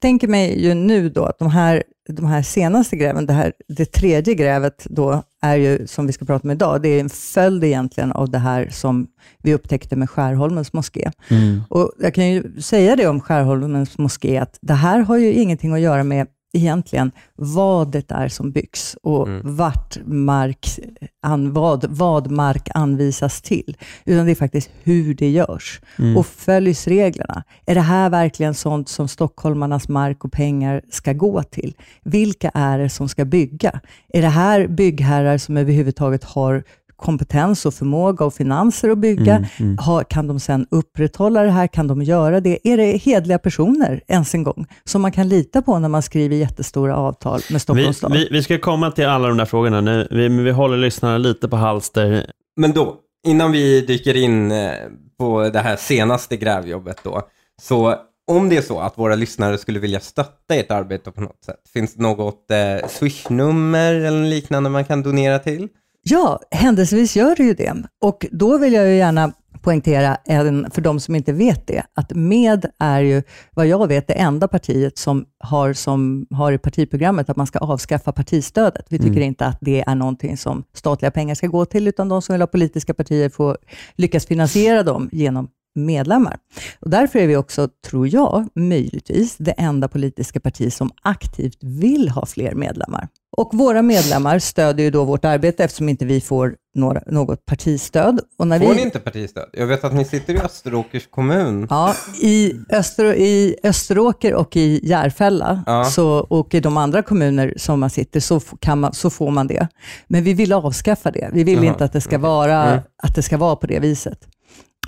tänker 0.03 0.29
mig 0.29 0.65
ju 0.65 0.75
nu 0.75 1.09
då 1.09 1.25
att 1.25 1.39
de 1.39 1.51
här, 1.51 1.83
de 2.09 2.27
här 2.27 2.43
senaste 2.43 2.97
gräven, 2.97 3.27
det, 3.27 3.33
här, 3.33 3.53
det 3.69 3.85
tredje 3.85 4.35
grävet 4.35 4.87
då 4.91 5.23
är 5.43 5.57
ju, 5.57 5.87
som 5.87 6.07
vi 6.07 6.13
ska 6.13 6.25
prata 6.25 6.43
om 6.45 6.51
idag, 6.51 6.83
det 6.83 6.89
är 6.89 7.01
en 7.01 7.09
följd 7.11 7.65
egentligen 7.65 8.13
av 8.13 8.31
det 8.31 8.39
här 8.39 8.69
som 8.73 9.07
vi 9.43 9.55
upptäckte 9.55 9.97
med 9.97 10.11
Skärholmens 10.11 10.73
moské. 10.73 11.11
Mm. 11.29 11.61
Och 11.71 11.93
jag 11.99 12.15
kan 12.15 12.31
ju 12.31 12.61
säga 12.61 12.97
det 12.97 13.07
om 13.07 13.21
Skärholmens 13.21 13.99
moské, 13.99 14.39
att 14.39 14.59
det 14.63 14.75
här 14.75 14.99
har 15.01 15.17
ju 15.17 15.33
ingenting 15.33 15.73
att 15.73 15.81
göra 15.81 16.05
med 16.05 16.27
egentligen 16.55 17.13
vad 17.35 17.89
det 17.89 18.11
är 18.11 18.29
som 18.29 18.53
byggs 18.53 18.97
och 19.03 19.29
Mm. 19.29 19.57
vart 19.57 19.99
mark, 20.07 20.79
an, 21.23 21.53
vad, 21.53 21.85
vad 21.89 22.31
mark 22.31 22.69
anvisas 22.75 23.43
till, 23.43 23.77
utan 24.05 24.27
det 24.27 24.31
är 24.31 24.35
faktiskt 24.35 24.71
hur 24.83 25.15
det 25.15 25.31
görs. 25.31 25.81
Mm. 25.99 26.17
Och 26.17 26.27
följs 26.27 26.87
reglerna? 26.87 27.45
Är 27.67 27.75
det 27.75 27.81
här 27.81 28.11
verkligen 28.11 28.55
sånt 28.55 28.89
som 28.89 29.09
stockholmarnas 29.09 29.89
mark 29.89 30.25
och 30.25 30.33
pengar 30.33 30.83
ska 30.91 31.13
gå 31.13 31.43
till? 31.43 31.75
Vilka 32.03 32.51
är 32.55 32.79
det 32.79 32.89
som 32.89 33.09
ska 33.09 33.25
bygga? 33.25 33.81
Är 34.09 34.23
det 34.23 34.29
här 34.29 34.67
byggherrar 34.67 35.39
som 35.39 35.57
överhuvudtaget 35.57 36.25
har 36.25 36.65
kompetens 36.97 37.67
och 37.67 37.75
förmåga 37.75 38.25
och 38.25 38.35
finanser 38.35 38.91
att 38.91 38.99
bygga? 38.99 39.37
Mm, 39.37 39.49
mm. 39.61 39.79
Ha, 39.79 40.05
kan 40.05 40.27
de 40.27 40.41
sen 40.41 40.67
upprätthålla 40.71 41.43
det 41.43 41.51
här? 41.51 41.67
Kan 41.67 41.87
de 41.87 42.03
göra 42.03 42.41
det? 42.41 42.69
Är 42.69 42.77
det 42.77 42.97
hedliga 42.97 43.39
personer 43.39 44.01
ens 44.09 44.35
en 44.35 44.43
gång 44.43 44.67
som 44.85 45.03
man 45.03 45.13
kan 45.13 45.29
lita 45.29 45.63
på 45.63 45.79
när 45.79 45.89
man 45.89 46.03
skriver 46.03 46.37
jättestora 46.37 46.97
avtal 46.97 47.33
med 47.33 47.43
Vi, 47.51 47.59
Stockholms 47.59 47.97
stad? 47.97 48.13
vi, 48.13 48.29
vi 48.31 48.43
ska 48.43 48.59
komma 48.59 48.91
till 48.91 49.07
alla 49.07 49.29
de 49.29 49.37
där 49.37 49.45
frågorna 49.45 49.81
nu, 49.81 50.09
vi, 50.11 50.29
men 50.29 50.45
vi 50.45 50.51
håller 50.51 50.77
lyssnarna 50.77 51.19
lite 51.19 51.49
på 51.49 51.57
halster. 51.57 52.27
Men 52.57 52.73
då, 52.73 52.97
innan 53.27 53.53
vi 53.53 53.81
dyker 53.81 54.17
in 54.17 54.53
eh, 54.53 54.73
på 55.19 55.51
det 55.53 55.61
här 55.61 55.77
senaste 55.77 56.37
grävjobbet 56.37 56.97
då, 57.03 57.23
så 57.63 57.95
om 58.27 58.49
det 58.49 58.57
är 58.57 58.63
så 58.63 58.81
att 58.81 58.99
våra 58.99 59.15
lyssnare 59.15 59.59
skulle 59.59 59.79
vilja 59.79 60.01
stötta 60.01 60.55
ert 60.55 60.71
arbete 60.71 61.11
på 61.11 61.21
något 61.21 61.45
sätt, 61.45 61.61
finns 61.73 61.95
det 61.95 62.03
något 62.03 62.51
eh, 62.51 62.89
swishnummer 62.89 63.95
eller 63.95 64.25
liknande 64.25 64.71
man 64.71 64.85
kan 64.85 65.03
donera 65.03 65.39
till? 65.39 65.69
Ja, 66.05 66.41
händelsevis 66.51 67.17
gör 67.17 67.37
det 67.37 67.43
ju 67.45 67.55
det. 67.55 67.75
Och 68.03 68.27
då 68.33 68.59
vill 68.59 68.73
jag 68.73 68.89
ju 68.89 68.97
gärna 68.97 69.33
poängtera, 69.63 70.17
även 70.27 70.71
för 70.71 70.83
de 70.83 71.01
som 71.01 71.15
inte 71.15 71.33
vet 71.33 71.67
det, 71.67 71.83
att 71.95 72.13
MED 72.15 72.67
är 72.79 73.01
ju, 73.01 73.23
vad 73.55 73.67
jag 73.67 73.87
vet, 73.89 74.07
det 74.07 74.15
enda 74.15 74.49
partiet 74.49 74.99
som 74.99 75.25
har, 75.39 75.73
som 75.73 76.27
har 76.31 76.53
i 76.53 76.59
partiprogrammet 76.59 77.31
att 77.31 77.37
man 77.37 77.47
ska 77.47 77.59
avskaffa 77.59 78.13
partistödet. 78.13 78.87
Vi 78.91 78.99
tycker 78.99 79.11
Mm. 79.11 79.23
inte 79.23 79.47
att 79.47 79.59
det 79.61 79.85
är 79.87 79.95
någonting 79.95 80.37
som 80.37 80.65
statliga 80.75 81.11
pengar 81.11 81.35
ska 81.35 81.47
gå 81.47 81.65
till, 81.65 81.89
utan 81.89 82.09
de 82.09 82.23
som 82.23 82.33
vill 82.33 82.43
ha 82.43 82.47
politiska 82.47 82.95
partier 82.95 83.29
får 83.29 83.57
lyckas 83.97 84.27
finansiera 84.27 84.83
dem 84.83 85.09
genom 85.13 85.49
medlemmar. 85.75 86.37
Och 86.81 86.91
därför 86.91 87.19
är 87.19 87.27
vi 87.27 87.37
också, 87.37 87.69
tror 87.87 88.09
jag, 88.15 88.49
möjligtvis 88.55 89.37
det 89.39 89.51
enda 89.53 89.89
politiska 89.89 90.41
parti 90.41 90.73
som 90.73 90.91
aktivt 91.03 91.59
vill 91.61 92.09
ha 92.09 92.27
fler 92.27 92.55
medlemmar. 92.55 93.09
Och 93.37 93.51
våra 93.55 93.83
medlemmar 93.83 94.39
stödjer 94.39 94.85
ju 94.85 94.91
då 94.91 95.05
vårt 95.05 95.25
arbete 95.25 95.65
eftersom 95.65 95.89
inte 95.89 96.05
vi 96.05 96.21
får 96.21 96.57
några, 96.75 97.01
något 97.07 97.47
partistöd. 97.47 98.21
Och 98.39 98.47
när 98.47 98.59
Får 98.61 98.69
vi, 98.69 98.75
ni 98.75 98.83
inte 98.83 98.99
partistöd? 99.01 99.49
Jag 99.53 99.67
vet 99.67 99.85
att 99.85 99.95
ni 99.95 100.05
sitter 100.05 100.35
i 100.35 100.39
Österåkers 100.39 101.07
kommun. 101.11 101.67
Ja, 101.71 101.95
i, 102.23 102.53
Öster, 102.71 103.05
i 103.15 103.57
Österåker 103.63 104.35
och 104.35 104.57
i 104.57 104.81
Järfälla 104.89 105.63
Ja. 105.67 105.85
så, 105.85 106.09
och 106.19 106.55
i 106.55 106.61
de 106.61 106.77
andra 106.77 107.03
kommuner 107.03 107.55
som 107.57 107.81
man 107.81 107.91
sitter 107.91 108.21
så, 108.21 108.41
kan 108.41 108.81
man, 108.81 108.93
så 108.95 109.11
får 109.11 109.31
man 109.31 109.47
det. 109.47 109.69
Men 110.07 110.25
vi 110.25 110.35
vill 110.35 110.53
avskaffa 110.53 111.11
det. 111.11 111.31
Vi 111.33 111.45
vill 111.45 111.55
Jaha, 111.55 111.65
inte 111.67 111.85
att 111.85 111.93
det, 111.93 112.01
ska 112.01 112.19
vara, 112.19 112.65
Mm. 112.65 112.81
att 113.03 113.15
det 113.15 113.23
ska 113.23 113.37
vara 113.39 113.57
på 113.57 113.67
det 113.67 113.79
viset. 113.79 114.19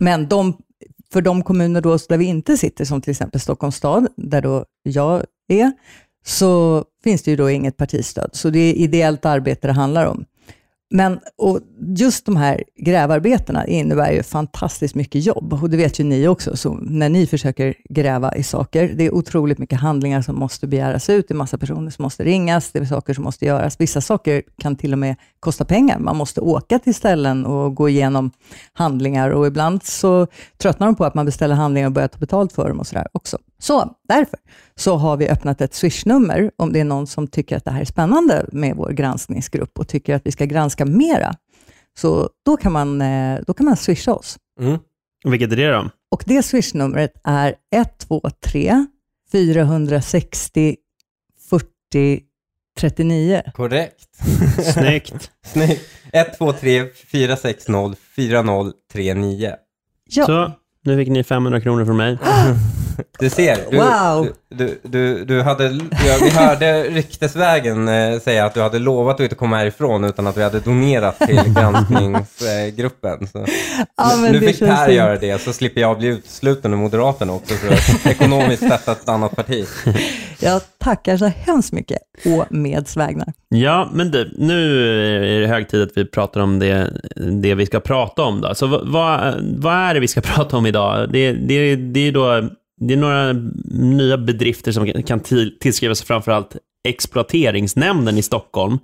Men 0.00 0.28
de, 0.28 0.56
för 1.12 1.22
de 1.22 1.42
kommuner 1.42 1.80
då 1.80 1.98
där 2.08 2.18
vi 2.18 2.24
inte 2.24 2.56
sitter, 2.56 2.84
som 2.84 3.00
till 3.00 3.10
exempel 3.10 3.40
Stockholms 3.40 3.76
stad, 3.76 4.08
där 4.16 4.42
då 4.42 4.64
jag 4.82 5.24
är, 5.48 5.72
så 6.24 6.84
finns 7.04 7.22
det 7.22 7.30
ju 7.30 7.36
då 7.36 7.50
inget 7.50 7.76
partistöd. 7.76 8.30
Så 8.32 8.50
det 8.50 8.58
är 8.58 8.74
ideellt 8.74 9.24
arbete 9.24 9.66
det 9.66 9.72
handlar 9.72 10.06
om. 10.06 10.24
Men 10.90 11.20
och 11.36 11.60
just 11.96 12.26
de 12.26 12.36
här 12.36 12.64
grävarbetena 12.76 13.66
innebär 13.66 14.12
ju 14.12 14.22
fantastiskt 14.22 14.94
mycket 14.94 15.26
jobb 15.26 15.52
och 15.52 15.70
det 15.70 15.76
vet 15.76 16.00
ju 16.00 16.04
ni 16.04 16.28
också. 16.28 16.56
Så 16.56 16.74
när 16.74 17.08
ni 17.08 17.26
försöker 17.26 17.74
gräva 17.88 18.34
i 18.36 18.42
saker, 18.42 18.92
det 18.96 19.04
är 19.06 19.14
otroligt 19.14 19.58
mycket 19.58 19.80
handlingar 19.80 20.22
som 20.22 20.38
måste 20.38 20.66
begäras 20.66 21.10
ut, 21.10 21.28
det 21.28 21.34
är 21.34 21.36
massa 21.36 21.58
personer 21.58 21.90
som 21.90 22.02
måste 22.02 22.24
ringas, 22.24 22.70
det 22.72 22.78
är 22.78 22.84
saker 22.84 23.14
som 23.14 23.24
måste 23.24 23.46
göras. 23.46 23.80
Vissa 23.80 24.00
saker 24.00 24.42
kan 24.58 24.76
till 24.76 24.92
och 24.92 24.98
med 24.98 25.16
kosta 25.40 25.64
pengar. 25.64 25.98
Man 25.98 26.16
måste 26.16 26.40
åka 26.40 26.78
till 26.78 26.94
ställen 26.94 27.46
och 27.46 27.74
gå 27.74 27.88
igenom 27.88 28.30
handlingar 28.72 29.30
och 29.30 29.46
ibland 29.46 29.82
så 29.84 30.26
tröttnar 30.58 30.86
de 30.86 30.96
på 30.96 31.04
att 31.04 31.14
man 31.14 31.26
beställer 31.26 31.54
handlingar 31.54 31.86
och 31.86 31.92
börjar 31.92 32.08
ta 32.08 32.18
betalt 32.18 32.52
för 32.52 32.68
dem 32.68 32.80
och 32.80 32.86
sådär 32.86 33.06
också. 33.12 33.38
Så 33.58 33.96
därför 34.08 34.38
så 34.74 34.96
har 34.96 35.16
vi 35.16 35.28
öppnat 35.28 35.60
ett 35.60 35.74
swishnummer 35.74 36.50
om 36.56 36.72
det 36.72 36.80
är 36.80 36.84
någon 36.84 37.06
som 37.06 37.26
tycker 37.26 37.56
att 37.56 37.64
det 37.64 37.70
här 37.70 37.80
är 37.80 37.84
spännande 37.84 38.46
med 38.52 38.76
vår 38.76 38.90
granskningsgrupp 38.90 39.78
och 39.78 39.88
tycker 39.88 40.14
att 40.14 40.26
vi 40.26 40.32
ska 40.32 40.44
granska 40.44 40.84
mera. 40.84 41.34
Så 41.98 42.30
då 42.44 42.56
kan 42.56 42.72
man, 42.72 43.02
eh, 43.02 43.38
då 43.46 43.54
kan 43.54 43.66
man 43.66 43.76
swisha 43.76 44.14
oss. 44.14 44.36
Mm. 44.60 44.78
Vilket 45.24 45.52
är 45.52 45.56
det 45.56 45.68
då? 45.68 45.90
Och 46.10 46.24
det 46.26 46.42
swishnumret 46.42 47.12
är 47.24 47.54
123 47.70 48.86
460 49.32 50.76
40 51.50 52.22
39. 52.78 53.42
Korrekt. 53.54 54.08
Snyggt. 54.74 55.30
Snyggt. 55.44 55.82
1, 56.12 56.38
2, 56.38 56.52
3, 56.52 56.86
4, 57.12 57.36
6, 57.36 57.68
0, 57.68 57.94
4, 58.16 58.42
0, 58.42 58.72
3, 58.92 59.14
9. 59.14 59.54
Ja, 60.04 60.26
Så, 60.26 60.52
nu 60.84 60.96
fick 60.96 61.08
ni 61.08 61.24
500 61.24 61.60
kronor 61.60 61.84
från 61.84 61.96
mig. 61.96 62.18
Du 63.18 63.30
ser, 63.30 63.58
du, 63.70 63.76
Wow. 63.76 64.28
du, 64.54 64.80
du, 64.82 65.24
du 65.24 65.42
hade, 65.42 65.64
ja, 65.90 66.16
vi 66.22 66.30
hörde 66.30 66.82
ryktesvägen 66.82 67.88
eh, 67.88 68.20
säga 68.20 68.44
att 68.44 68.54
du 68.54 68.60
hade 68.60 68.78
lovat 68.78 69.14
att 69.14 69.20
inte 69.20 69.34
komma 69.34 69.56
härifrån 69.56 70.04
utan 70.04 70.26
att 70.26 70.36
vi 70.36 70.42
hade 70.42 70.60
donerat 70.60 71.18
till 71.18 71.40
granskningsgruppen. 71.56 73.26
Så. 73.26 73.46
Ja, 73.96 74.16
men 74.20 74.32
nu 74.32 74.40
fick 74.40 74.58
Per 74.58 74.86
fint. 74.86 74.96
göra 74.96 75.16
det, 75.16 75.40
så 75.42 75.52
slipper 75.52 75.80
jag 75.80 75.98
bli 75.98 76.08
utesluten 76.08 76.72
ur 76.72 76.76
Moderaterna 76.76 77.32
också 77.32 77.54
för 77.54 77.72
att 77.74 78.06
ekonomiskt 78.06 78.68
sätta 78.68 78.92
ett 78.92 79.08
annat 79.08 79.36
parti. 79.36 79.66
jag 80.40 80.62
tackar 80.78 81.16
så 81.16 81.26
hemskt 81.26 81.72
mycket 81.72 81.98
å 82.26 82.44
Meds 82.50 82.96
vägnar. 82.96 83.32
Ja, 83.48 83.90
men 83.92 84.10
du, 84.10 84.34
nu 84.38 84.86
är 85.36 85.40
det 85.40 85.46
hög 85.46 85.68
tid 85.68 85.82
att 85.82 85.92
vi 85.96 86.04
pratar 86.04 86.40
om 86.40 86.58
det, 86.58 86.92
det 87.42 87.54
vi 87.54 87.66
ska 87.66 87.80
prata 87.80 88.22
om. 88.22 88.40
Då. 88.40 88.54
Så 88.54 88.66
vad, 88.66 88.88
vad, 88.88 89.34
vad 89.58 89.74
är 89.74 89.94
det 89.94 90.00
vi 90.00 90.08
ska 90.08 90.20
prata 90.20 90.56
om 90.56 90.66
idag? 90.66 91.12
Det, 91.12 91.32
det, 91.32 91.76
det, 91.76 92.00
är, 92.00 92.12
då, 92.12 92.48
det 92.80 92.94
är 92.94 92.98
några 92.98 93.32
nya 93.70 94.18
bedrifter 94.18 94.72
som 94.72 94.86
kan- 94.86 95.02
kan 95.02 95.20
till, 95.20 95.58
tillskrivas 95.60 96.02
framförallt 96.02 96.56
exploateringsnämnden 96.88 98.18
i 98.18 98.22
Stockholm. 98.22 98.78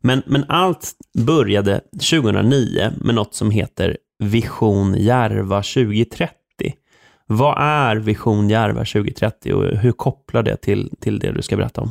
Men, 0.00 0.22
men 0.26 0.44
allt 0.48 0.92
började 1.18 1.80
2009 2.10 2.92
med 3.00 3.14
något 3.14 3.34
som 3.34 3.50
heter 3.50 3.96
Vision 4.24 4.94
Järva 4.98 5.62
2030. 5.62 6.30
Vad 7.26 7.58
är 7.58 7.96
Vision 7.96 8.50
Järva 8.50 8.84
2030 8.84 9.52
och 9.52 9.64
hur 9.78 9.92
kopplar 9.92 10.42
det 10.42 10.56
till, 10.56 10.90
till 11.00 11.18
det 11.18 11.32
du 11.32 11.42
ska 11.42 11.56
berätta 11.56 11.80
om? 11.80 11.90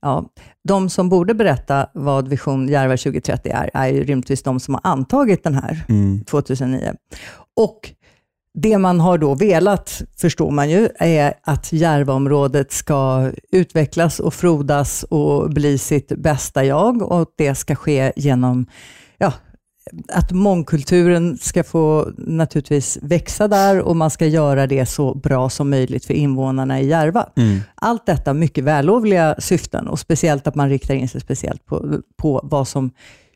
Ja, 0.00 0.24
de 0.68 0.90
som 0.90 1.08
borde 1.08 1.34
berätta 1.34 1.86
vad 1.94 2.28
Vision 2.28 2.68
Järva 2.68 2.96
2030 2.96 3.52
är, 3.54 3.70
är 3.74 3.88
ju 3.88 4.04
rimligtvis 4.04 4.42
de 4.42 4.60
som 4.60 4.74
har 4.74 4.80
antagit 4.84 5.44
den 5.44 5.54
här 5.54 5.84
2009. 6.24 6.94
Och 7.56 7.90
det 8.62 8.78
man 8.78 9.00
har 9.00 9.18
då 9.18 9.34
velat, 9.34 10.02
förstår 10.16 10.50
man 10.50 10.70
ju, 10.70 10.88
är 10.98 11.34
att 11.42 11.72
Järvaområdet 11.72 12.72
ska 12.72 13.30
utvecklas 13.52 14.20
och 14.20 14.34
frodas 14.34 15.02
och 15.02 15.50
bli 15.50 15.78
sitt 15.78 16.08
bästa 16.08 16.64
jag 16.64 17.02
och 17.02 17.32
det 17.36 17.54
ska 17.54 17.74
ske 17.74 18.12
genom 18.16 18.66
ja, 19.18 19.32
att 20.12 20.32
mångkulturen 20.32 21.38
ska 21.38 21.64
få 21.64 22.08
naturligtvis 22.16 22.98
växa 23.02 23.48
där 23.48 23.80
och 23.80 23.96
man 23.96 24.10
ska 24.10 24.26
göra 24.26 24.66
det 24.66 24.86
så 24.86 25.14
bra 25.14 25.50
som 25.50 25.70
möjligt 25.70 26.04
för 26.04 26.14
invånarna 26.14 26.80
i 26.80 26.88
Järva. 26.88 27.28
Allt 27.74 28.06
detta 28.06 28.34
mycket 28.34 28.64
vällovliga 28.64 29.34
syften 29.38 29.88
och 29.88 29.98
speciellt 29.98 30.46
att 30.46 30.54
man 30.54 30.68
riktar 30.68 30.94
in 30.94 31.08
sig 31.08 31.20
speciellt 31.20 31.66
på, 31.66 32.00
på 32.16 32.40
vad 32.42 32.68
som 32.68 32.90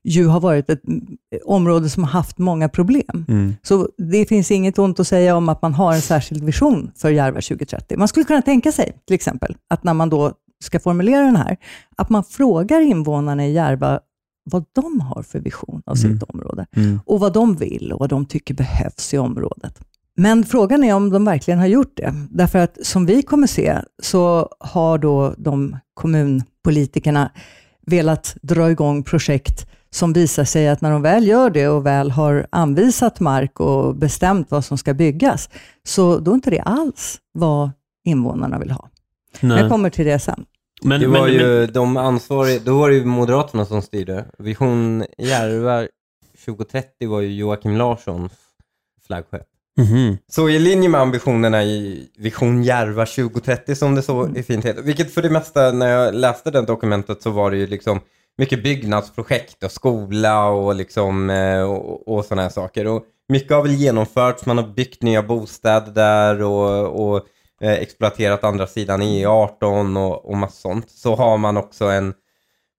ju 0.05 0.27
har 0.27 0.41
varit 0.41 0.71
ett 0.71 0.89
mm, 0.89 1.07
område 1.45 1.89
som 1.89 2.05
har 2.05 2.11
haft 2.11 2.39
många 2.39 2.69
problem. 2.69 3.25
Så 3.63 3.89
det 3.99 4.27
finns 4.27 4.51
inget 4.51 4.79
ont 4.79 5.01
att 5.01 5.09
säga 5.09 5.37
om 5.37 5.49
att 5.49 5.63
man 5.63 5.75
har 5.75 5.95
en 5.95 6.03
särskild 6.03 6.45
vision 6.45 6.91
för 6.97 7.11
Järva 7.11 7.41
2030. 7.41 7.99
Man 7.99 8.09
skulle 8.09 8.25
kunna 8.25 8.43
tänka 8.43 8.73
sig 8.73 8.93
till 9.07 9.15
exempel 9.15 9.57
att 9.69 9.85
när 9.85 9.95
man 9.95 10.11
då 10.11 10.33
ska 10.65 10.81
formulera 10.81 11.23
den 11.23 11.37
här, 11.37 11.57
att 11.97 12.11
man 12.11 12.25
frågar 12.25 12.81
invånarna 12.81 13.47
i 13.47 13.53
Järva 13.53 14.01
vad 14.51 14.65
de 14.73 15.01
har 15.01 15.23
för 15.23 15.41
vision 15.41 15.83
av 15.87 15.95
sitt 15.95 16.23
område 16.23 16.67
och 17.07 17.21
vad 17.21 17.33
de 17.33 17.57
vill 17.57 17.93
och 17.93 17.99
vad 18.01 18.09
de 18.09 18.27
tycker 18.27 18.55
behövs 18.55 19.15
i 19.15 19.19
området. 19.19 19.81
Men 20.17 20.45
frågan 20.45 20.85
är 20.85 20.95
om 20.95 21.11
de 21.11 21.25
verkligen 21.25 21.61
har 21.61 21.67
gjort 21.67 21.97
det. 21.97 22.15
Därför 22.31 22.59
att 22.59 22.87
som 22.87 23.07
vi 23.07 23.23
kommer 23.23 23.47
se 23.47 23.79
så 24.03 24.49
har 24.61 24.99
då 24.99 25.35
de 25.39 25.77
kommunpolitikerna 25.95 27.31
velat 27.87 28.37
dra 28.43 28.71
igång 28.71 29.03
projekt 29.03 29.67
som 29.95 30.13
visar 30.13 30.45
sig 30.45 30.69
att 30.69 30.81
när 30.81 30.91
de 30.91 31.03
väl 31.03 31.27
gör 31.27 31.51
det 31.51 31.69
och 31.69 31.87
väl 31.87 32.11
har 32.11 32.47
anvisat 32.51 33.21
mark 33.21 33.61
och 33.61 33.97
bestämt 33.97 34.51
vad 34.51 34.65
som 34.65 34.79
ska 34.79 34.95
byggas, 34.95 35.51
så 35.85 36.19
då 36.19 36.31
är 36.31 36.35
inte 36.35 36.51
det 36.51 36.61
alls 36.61 37.19
vad 37.33 37.71
invånarna 38.05 38.59
vill 38.59 38.71
ha. 38.71 38.89
Nej. 39.41 39.61
Jag 39.61 39.71
kommer 39.71 39.91
till 39.91 40.07
det 40.07 40.19
sen. 40.19 40.45
Men, 40.83 41.01
Det 41.01 41.07
var 41.07 41.23
men, 41.23 41.33
ju 41.33 41.67
de 41.67 41.97
ansvariga, 41.97 42.61
då 42.65 42.79
var 42.79 42.91
det 42.91 42.95
ju 42.97 43.05
Moderaterna 43.05 43.67
som 43.67 43.83
styrde. 43.83 44.25
Vision 44.39 45.05
Järva 45.19 45.87
2030 46.45 47.09
var 47.09 47.21
ju 47.21 47.35
Joakim 47.37 47.77
Larssons 47.77 48.33
flaggskepp. 49.07 49.43
men, 49.77 49.87
Mhm. 49.87 50.19
Så 50.29 50.49
i 50.49 50.59
linje 50.59 50.89
med 50.89 51.01
ambitionerna 51.01 51.65
i 51.65 52.09
Vision 52.19 52.63
Järva 52.63 53.07
2030 53.07 53.75
som 53.75 53.95
det 53.95 54.03
så 54.03 54.23
är 54.23 54.43
fint 54.43 54.65
heter, 54.65 54.83
vilket 54.83 55.15
för 55.15 55.23
det 55.23 55.31
mesta 55.31 55.73
när 55.73 55.89
jag 55.89 56.15
läste 56.15 56.51
det 56.51 56.63
dokumentet 56.63 57.23
så 57.23 57.31
var 57.31 57.51
det 57.51 57.57
ju 57.57 57.67
liksom 57.67 58.01
mycket 58.39 58.63
byggnadsprojekt 58.63 59.65
och 59.65 59.73
skola 59.73 60.49
och 60.49 60.75
liksom 60.75 61.31
eh, 61.31 61.63
och, 61.63 62.09
och 62.09 62.25
sådana 62.25 62.43
här 62.43 62.49
saker. 62.49 62.87
Och 62.87 63.05
mycket 63.29 63.53
har 63.53 63.63
väl 63.63 63.75
genomförts, 63.75 64.47
man 64.47 64.59
har 64.59 64.69
byggt 64.69 65.03
nya 65.03 65.23
bostäder 65.23 65.93
där 65.93 66.43
och, 66.43 67.07
och 67.07 67.27
eh, 67.61 67.73
exploaterat 67.73 68.45
andra 68.45 68.67
sidan 68.67 69.03
E18 69.03 69.99
och, 70.07 70.25
och 70.25 70.37
massa 70.37 70.61
sånt. 70.61 70.91
Så 70.91 71.15
har 71.15 71.39
man 71.39 71.57
också 71.57 71.85
en, 71.85 72.15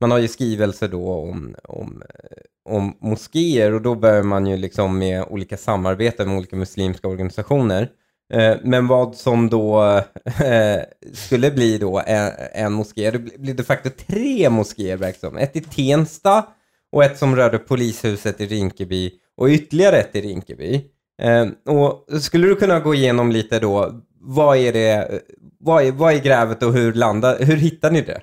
man 0.02 0.12
har 0.12 0.18
ju 0.18 0.28
skrivelser 0.28 0.88
då 0.88 1.14
om, 1.14 1.56
om, 1.64 2.04
eh, 2.10 2.74
om 2.74 2.98
moskéer 3.00 3.74
och 3.74 3.82
då 3.82 3.96
börjar 3.96 4.24
man 4.24 4.48
ju 4.48 4.58
liksom 4.58 5.00
med 5.00 5.26
olika 5.30 5.58
samarbeten 5.58 6.28
med 6.28 6.38
olika 6.38 6.56
muslimska 6.56 7.08
organisationer. 7.08 7.90
Eh, 8.34 8.56
Men 8.64 8.88
vad 8.88 9.16
som 9.16 9.50
då 9.50 9.84
eh, 10.26 10.82
skulle 11.14 11.52
bli 11.52 11.78
då 11.78 12.02
en, 12.06 12.32
en 12.54 12.74
moské, 12.74 13.12
det 13.12 13.20
blir- 13.20 13.54
de 13.54 13.64
facto 13.64 13.90
tre 14.08 14.50
moskéer 14.50 14.98
som. 15.22 15.38
Ett 15.38 15.56
i 15.56 15.62
Tensta 15.62 16.46
och 16.92 17.04
ett 17.04 17.18
som 17.18 17.36
rörde 17.36 17.60
polishuset 17.60 18.42
i 18.42 18.46
Rinkeby 18.46 19.12
och 19.38 19.48
ytterligare 19.48 19.98
ett 19.98 20.16
i 20.16 20.22
Rinkeby. 20.22 20.82
Eh, 21.22 21.48
Och 21.76 22.22
skulle 22.22 22.48
du 22.48 22.56
kunna 22.56 22.80
gå 22.80 22.96
igenom 22.96 23.32
lite 23.32 23.60
då, 23.60 24.02
vad 24.22 24.58
är 24.58 24.74
det, 24.74 25.20
vad 25.60 25.84
är, 25.84 25.92
vad 25.92 26.14
är 26.14 26.20
grävet 26.20 26.64
och 26.64 26.74
hur, 26.74 26.94
landar, 26.94 27.38
hur 27.40 27.56
hittar 27.58 27.92
ni 27.92 28.02
det? 28.02 28.22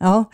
Ja, 0.00 0.24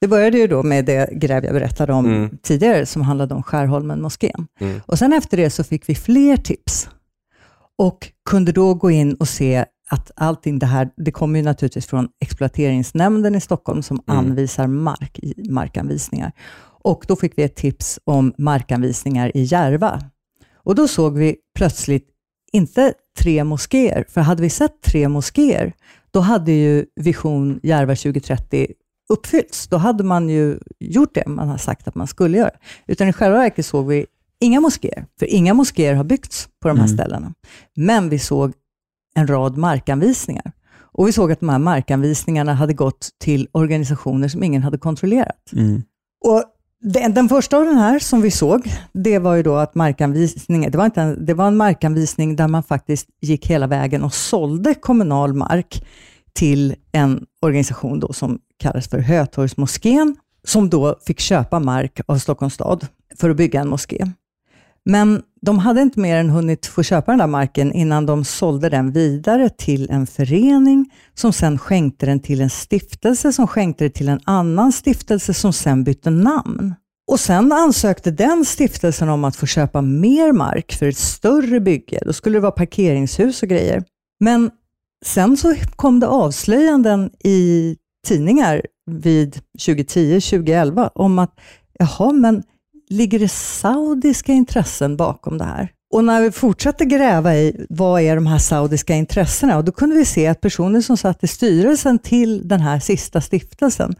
det 0.00 0.08
började 0.08 0.38
ju 0.38 0.46
då 0.46 0.62
med 0.62 0.84
det 0.84 1.08
gräv 1.12 1.44
jag 1.44 1.54
berättade 1.54 1.92
om 1.92 2.06
Mm. 2.06 2.38
tidigare, 2.42 2.86
som 2.86 3.02
handlade 3.02 3.34
om 3.34 3.42
Skärholmen 3.42 4.02
moskén. 4.02 4.46
Mm. 4.60 4.80
Och 4.86 4.98
sen 4.98 5.12
efter 5.12 5.36
det 5.36 5.50
så 5.50 5.64
fick 5.64 5.88
vi 5.88 5.94
fler 5.94 6.36
tips 6.36 6.88
och 7.78 8.08
kunde 8.30 8.52
då 8.52 8.74
gå 8.74 8.90
in 8.90 9.14
och 9.14 9.28
se 9.28 9.64
att 9.90 10.10
allting 10.16 10.58
det 10.58 10.66
här, 10.66 10.90
det 10.96 11.10
kommer 11.10 11.38
ju 11.38 11.44
naturligtvis 11.44 11.86
från 11.86 12.08
exploateringsnämnden 12.20 13.34
i 13.34 13.40
Stockholm 13.40 13.82
som 13.82 14.00
Mm. 14.08 14.18
anvisar 14.18 14.66
mark 14.66 15.18
i 15.18 15.50
markanvisningar. 15.50 16.32
Och 16.82 17.04
då 17.08 17.16
fick 17.16 17.38
vi 17.38 17.42
ett 17.42 17.56
tips 17.56 18.00
om 18.04 18.32
markanvisningar 18.38 19.36
i 19.36 19.42
Järva. 19.42 20.00
Och 20.56 20.74
då 20.74 20.88
såg 20.88 21.18
vi 21.18 21.36
plötsligt 21.54 22.08
inte 22.52 22.92
tre 23.18 23.44
moskéer, 23.44 24.04
för 24.08 24.20
hade 24.20 24.42
vi 24.42 24.50
sett 24.50 24.82
tre 24.82 25.08
moskéer, 25.08 25.72
då 26.10 26.20
hade 26.20 26.52
ju 26.52 26.86
Vision 27.00 27.60
Järva 27.62 27.96
2030 27.96 28.66
uppfyllts. 29.08 29.68
Då 29.68 29.76
hade 29.76 30.04
man 30.04 30.28
ju 30.28 30.58
gjort 30.80 31.14
det 31.14 31.26
man 31.26 31.48
har 31.48 31.58
sagt 31.58 31.88
att 31.88 31.94
man 31.94 32.06
skulle 32.06 32.38
göra. 32.38 32.50
Utan 32.86 33.08
i 33.08 33.12
själva 33.12 33.38
verket 33.38 33.66
såg 33.66 33.86
vi 33.86 34.06
inga 34.40 34.60
moskéer, 34.60 35.06
för 35.18 35.26
inga 35.26 35.54
moskéer 35.54 35.94
har 35.94 36.04
byggts 36.04 36.48
på 36.62 36.68
de 36.68 36.78
här 36.78 36.86
ställena. 36.86 37.34
Men 37.76 38.08
vi 38.08 38.18
såg 38.18 38.52
en 39.14 39.26
rad 39.26 39.56
markanvisningar. 39.56 40.52
Och 40.80 41.08
vi 41.08 41.12
såg 41.12 41.32
att 41.32 41.40
de 41.40 41.48
här 41.48 41.58
markanvisningarna 41.58 42.54
hade 42.54 42.74
gått 42.74 43.08
till 43.18 43.48
organisationer 43.52 44.28
som 44.28 44.42
ingen 44.42 44.62
hade 44.62 44.78
kontrollerat. 44.78 45.52
Mm. 45.52 45.82
Och 46.24 46.44
den, 46.80 47.14
den 47.14 47.28
första 47.28 47.56
av 47.56 47.64
den 47.64 47.78
här 47.78 47.98
som 47.98 48.20
vi 48.20 48.30
såg, 48.30 48.72
det 48.92 49.18
var 49.18 49.34
ju 49.34 49.42
då 49.42 49.56
att 49.56 49.74
markanvisningen, 49.74 50.70
det 50.70 50.78
var, 50.78 50.84
inte 50.84 51.02
en, 51.02 51.26
det 51.26 51.34
var 51.34 51.46
en 51.46 51.56
markanvisning 51.56 52.36
där 52.36 52.48
man 52.48 52.62
faktiskt 52.62 53.08
gick 53.20 53.46
hela 53.46 53.66
vägen 53.66 54.04
och 54.04 54.14
sålde 54.14 54.74
kommunal 54.74 55.34
mark 55.34 55.86
till 56.32 56.74
en 56.92 57.26
organisation 57.42 58.00
då 58.00 58.12
som 58.12 58.38
kallas 58.56 58.88
för 58.88 58.98
Hötorgsmoskén, 58.98 60.16
som 60.44 60.70
då 60.70 60.98
fick 61.06 61.20
köpa 61.20 61.60
mark 61.60 62.00
av 62.06 62.18
Stockholms 62.18 62.54
stad 62.54 62.86
för 63.16 63.30
att 63.30 63.36
bygga 63.36 63.60
en 63.60 63.68
moské. 63.68 64.06
Men 64.84 65.22
de 65.40 65.58
hade 65.58 65.82
inte 65.82 66.00
mer 66.00 66.16
än 66.16 66.30
hunnit 66.30 66.66
få 66.66 66.82
köpa 66.82 67.12
den 67.12 67.18
där 67.18 67.26
marken 67.26 67.72
innan 67.72 68.06
de 68.06 68.24
sålde 68.24 68.68
den 68.68 68.92
vidare 68.92 69.48
till 69.48 69.90
en 69.90 70.06
förening 70.06 70.92
som 71.14 71.32
sen 71.32 71.58
skänkte 71.58 72.06
den 72.06 72.20
till 72.20 72.40
en 72.40 72.50
stiftelse 72.50 73.32
som 73.32 73.46
skänkte 73.46 73.84
det 73.84 73.90
till 73.90 74.08
en 74.08 74.20
annan 74.24 74.72
stiftelse 74.72 75.34
som 75.34 75.52
sen 75.52 75.84
bytte 75.84 76.10
namn. 76.10 76.74
Och 77.10 77.20
Sen 77.20 77.52
ansökte 77.52 78.10
den 78.10 78.44
stiftelsen 78.44 79.08
om 79.08 79.24
att 79.24 79.36
få 79.36 79.46
köpa 79.46 79.82
mer 79.82 80.32
mark 80.32 80.72
för 80.72 80.86
ett 80.86 80.96
större 80.96 81.60
bygge. 81.60 82.00
Då 82.04 82.12
skulle 82.12 82.36
det 82.36 82.40
vara 82.40 82.52
parkeringshus 82.52 83.42
och 83.42 83.48
grejer. 83.48 83.84
Men 84.20 84.50
sen 85.04 85.36
så 85.36 85.54
kom 85.76 86.00
det 86.00 86.06
avslöjanden 86.06 87.10
i 87.24 87.76
tidningar 88.06 88.62
vid 88.90 89.40
2010-2011 89.58 90.90
om 90.94 91.18
att 91.18 91.40
jaha, 91.78 92.12
men 92.12 92.42
ligger 92.90 93.18
det 93.18 93.28
saudiska 93.28 94.32
intressen 94.32 94.96
bakom 94.96 95.38
det 95.38 95.44
här? 95.44 95.68
Och 95.94 96.04
när 96.04 96.22
vi 96.22 96.30
fortsatte 96.30 96.84
gräva 96.84 97.36
i 97.36 97.66
vad 97.68 98.00
är 98.00 98.14
de 98.14 98.26
här 98.26 98.38
saudiska 98.38 98.94
intressena, 98.94 99.56
och 99.56 99.64
då 99.64 99.72
kunde 99.72 99.96
vi 99.96 100.04
se 100.04 100.26
att 100.26 100.40
personer 100.40 100.80
som 100.80 100.96
satt 100.96 101.24
i 101.24 101.26
styrelsen 101.26 101.98
till 101.98 102.48
den 102.48 102.60
här 102.60 102.80
sista 102.80 103.20
stiftelsen, 103.20 103.94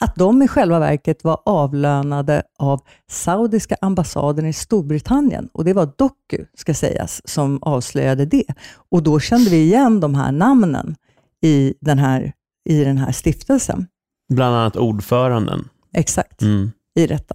att 0.00 0.16
de 0.16 0.42
i 0.42 0.48
själva 0.48 0.78
verket 0.78 1.24
var 1.24 1.40
avlönade 1.44 2.42
av 2.58 2.80
saudiska 3.10 3.76
ambassaden 3.80 4.46
i 4.46 4.52
Storbritannien. 4.52 5.48
Och 5.52 5.64
det 5.64 5.72
var 5.72 5.92
Doku, 5.96 6.44
ska 6.56 6.74
sägas, 6.74 7.20
som 7.24 7.58
avslöjade 7.62 8.26
det. 8.26 8.44
Och 8.90 9.02
då 9.02 9.20
kände 9.20 9.50
vi 9.50 9.56
igen 9.56 10.00
de 10.00 10.14
här 10.14 10.32
namnen 10.32 10.96
i 11.42 11.74
den 11.80 11.98
här, 11.98 12.32
i 12.68 12.84
den 12.84 12.98
här 12.98 13.12
stiftelsen. 13.12 13.86
Bland 14.32 14.56
annat 14.56 14.76
ordföranden. 14.76 15.68
Exakt, 15.94 16.42
mm. 16.42 16.72
i 16.94 17.06
detta. 17.06 17.34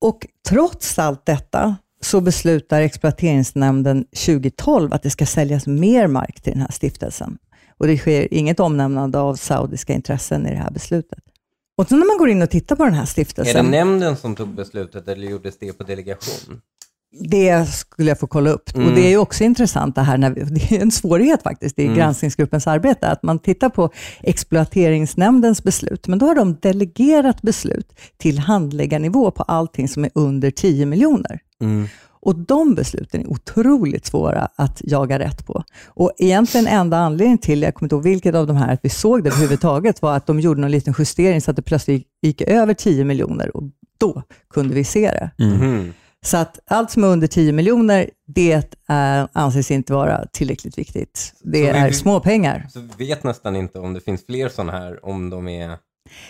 Och 0.00 0.26
trots 0.48 0.98
allt 0.98 1.26
detta 1.26 1.76
så 2.00 2.20
beslutar 2.20 2.80
exploateringsnämnden 2.80 4.04
2012 4.04 4.92
att 4.92 5.02
det 5.02 5.10
ska 5.10 5.26
säljas 5.26 5.66
mer 5.66 6.06
mark 6.06 6.40
till 6.40 6.52
den 6.52 6.62
här 6.62 6.70
stiftelsen. 6.70 7.38
Och 7.78 7.86
det 7.86 7.98
sker 7.98 8.34
inget 8.34 8.60
omnämnande 8.60 9.18
av 9.18 9.34
saudiska 9.34 9.92
intressen 9.92 10.46
i 10.46 10.50
det 10.50 10.56
här 10.56 10.70
beslutet. 10.70 11.18
Och 11.76 11.88
så 11.88 11.96
när 11.96 12.06
man 12.06 12.18
går 12.18 12.28
in 12.28 12.42
och 12.42 12.50
tittar 12.50 12.76
på 12.76 12.84
den 12.84 12.94
här 12.94 13.04
stiftelsen. 13.04 13.56
Är 13.56 13.62
det 13.62 13.70
nämnden 13.70 14.16
som 14.16 14.36
tog 14.36 14.48
beslutet 14.48 15.08
eller 15.08 15.28
gjordes 15.28 15.58
det 15.58 15.72
på 15.72 15.84
delegation? 15.84 16.60
Det 17.10 17.68
skulle 17.68 18.08
jag 18.08 18.18
få 18.18 18.26
kolla 18.26 18.50
upp. 18.50 18.74
Mm. 18.74 18.88
Och 18.88 18.94
Det 18.94 19.06
är 19.06 19.10
ju 19.10 19.18
också 19.18 19.44
intressant 19.44 19.94
det 19.94 20.02
här, 20.02 20.18
när 20.18 20.30
vi, 20.30 20.40
det 20.50 20.76
är 20.76 20.82
en 20.82 20.90
svårighet 20.90 21.42
faktiskt 21.42 21.78
i 21.78 21.84
mm. 21.84 21.96
granskningsgruppens 21.96 22.66
arbete, 22.66 23.08
att 23.08 23.22
man 23.22 23.38
tittar 23.38 23.68
på 23.68 23.90
exploateringsnämndens 24.20 25.62
beslut, 25.62 26.08
men 26.08 26.18
då 26.18 26.26
har 26.26 26.34
de 26.34 26.56
delegerat 26.62 27.42
beslut 27.42 28.00
till 28.16 28.38
handläggarnivå 28.38 29.30
på 29.30 29.42
allting 29.42 29.88
som 29.88 30.04
är 30.04 30.10
under 30.14 30.50
10 30.50 30.86
miljoner. 30.86 31.40
Mm. 31.60 31.88
Och 32.20 32.38
de 32.38 32.74
besluten 32.74 33.20
är 33.20 33.30
otroligt 33.30 34.06
svåra 34.06 34.48
att 34.56 34.80
jaga 34.84 35.18
rätt 35.18 35.46
på. 35.46 35.64
Och 35.86 36.12
egentligen 36.18 36.66
enda 36.66 36.96
anledningen 36.96 37.38
till, 37.38 37.62
jag 37.62 37.74
kommer 37.74 37.86
inte 37.86 37.94
ihåg 37.94 38.04
vilket 38.04 38.34
av 38.34 38.46
de 38.46 38.56
här, 38.56 38.72
att 38.72 38.80
vi 38.82 38.88
såg 38.88 39.24
det 39.24 39.30
överhuvudtaget, 39.30 40.02
var 40.02 40.16
att 40.16 40.26
de 40.26 40.40
gjorde 40.40 40.60
någon 40.60 40.70
liten 40.70 40.94
justering 40.98 41.40
så 41.40 41.50
att 41.50 41.56
det 41.56 41.62
plötsligt 41.62 42.06
gick 42.22 42.40
över 42.40 42.74
10 42.74 43.04
miljoner 43.04 43.56
och 43.56 43.62
då 43.98 44.22
kunde 44.50 44.74
vi 44.74 44.84
se 44.84 45.10
det. 45.10 45.44
Mm. 45.44 45.92
Så 46.26 46.36
att 46.36 46.58
allt 46.70 46.90
som 46.90 47.04
är 47.04 47.08
under 47.08 47.26
10 47.26 47.52
miljoner, 47.52 48.10
det 48.26 48.64
är, 48.86 49.28
anses 49.32 49.70
inte 49.70 49.92
vara 49.92 50.26
tillräckligt 50.32 50.78
viktigt. 50.78 51.32
Det 51.40 51.72
så 51.72 51.78
är 51.78 51.88
vi, 51.88 51.94
små 51.94 52.20
pengar. 52.20 52.66
Så 52.70 52.80
vi 52.80 53.06
vet 53.06 53.24
nästan 53.24 53.56
inte 53.56 53.78
om 53.78 53.94
det 53.94 54.00
finns 54.00 54.26
fler 54.26 54.48
sådana 54.48 54.72
här, 54.72 55.06
om 55.06 55.30
de 55.30 55.48
är 55.48 55.78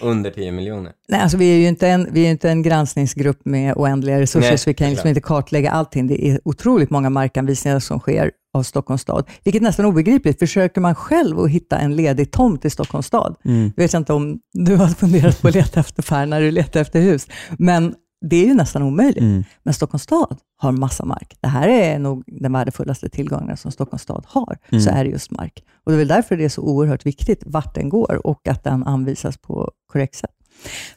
under 0.00 0.30
10 0.30 0.52
miljoner? 0.52 0.92
Nej, 1.08 1.20
alltså 1.20 1.36
vi 1.36 1.52
är 1.52 1.56
ju 1.56 1.68
inte 1.68 1.88
en, 1.88 2.08
vi 2.12 2.26
är 2.26 2.30
inte 2.30 2.50
en 2.50 2.62
granskningsgrupp 2.62 3.44
med 3.44 3.74
oändliga 3.76 4.20
resurser, 4.20 4.48
Nej, 4.48 4.58
så 4.58 4.70
vi 4.70 4.74
kan 4.74 4.90
liksom 4.90 5.08
inte 5.08 5.20
kartlägga 5.20 5.70
allting. 5.70 6.06
Det 6.06 6.28
är 6.28 6.40
otroligt 6.44 6.90
många 6.90 7.10
markanvisningar 7.10 7.78
som 7.78 8.00
sker 8.00 8.30
av 8.54 8.62
Stockholms 8.62 9.02
stad, 9.02 9.28
vilket 9.44 9.62
är 9.62 9.64
nästan 9.64 9.86
obegripligt. 9.86 10.38
Försöker 10.38 10.80
man 10.80 10.94
själv 10.94 11.40
att 11.40 11.50
hitta 11.50 11.78
en 11.78 11.96
ledig 11.96 12.30
tomt 12.30 12.64
i 12.64 12.70
Stockholms 12.70 13.06
stad, 13.06 13.36
mm. 13.44 13.72
jag 13.76 13.84
vet 13.84 13.94
inte 13.94 14.12
om 14.12 14.38
du 14.52 14.76
har 14.76 14.88
funderat 14.88 15.42
på 15.42 15.48
att 15.48 15.54
leta 15.54 15.80
efter 15.80 16.02
affär 16.02 16.26
när 16.26 16.40
du 16.40 16.50
letar 16.50 16.80
efter 16.80 17.00
hus, 17.00 17.26
men 17.58 17.94
det 18.20 18.36
är 18.36 18.46
ju 18.46 18.54
nästan 18.54 18.82
omöjligt. 18.82 19.22
Mm. 19.22 19.44
Men 19.62 19.74
Stockholms 19.74 20.02
stad 20.02 20.36
har 20.56 20.72
massa 20.72 21.04
mark. 21.04 21.36
Det 21.40 21.48
här 21.48 21.68
är 21.68 21.98
nog 21.98 22.24
den 22.26 22.52
värdefullaste 22.52 23.08
tillgången 23.08 23.56
som 23.56 23.72
Stockholms 23.72 24.02
stad 24.02 24.24
har, 24.26 24.58
mm. 24.68 24.82
så 24.82 24.90
är 24.90 25.04
det 25.04 25.10
just 25.10 25.30
mark. 25.30 25.64
Och 25.84 25.92
Det 25.92 25.96
är 25.96 25.98
väl 25.98 26.08
därför 26.08 26.36
det 26.36 26.44
är 26.44 26.48
så 26.48 26.62
oerhört 26.62 27.06
viktigt 27.06 27.42
vart 27.46 27.74
den 27.74 27.88
går 27.88 28.26
och 28.26 28.48
att 28.48 28.64
den 28.64 28.84
anvisas 28.84 29.36
på 29.36 29.70
korrekt 29.92 30.14
sätt. 30.14 30.30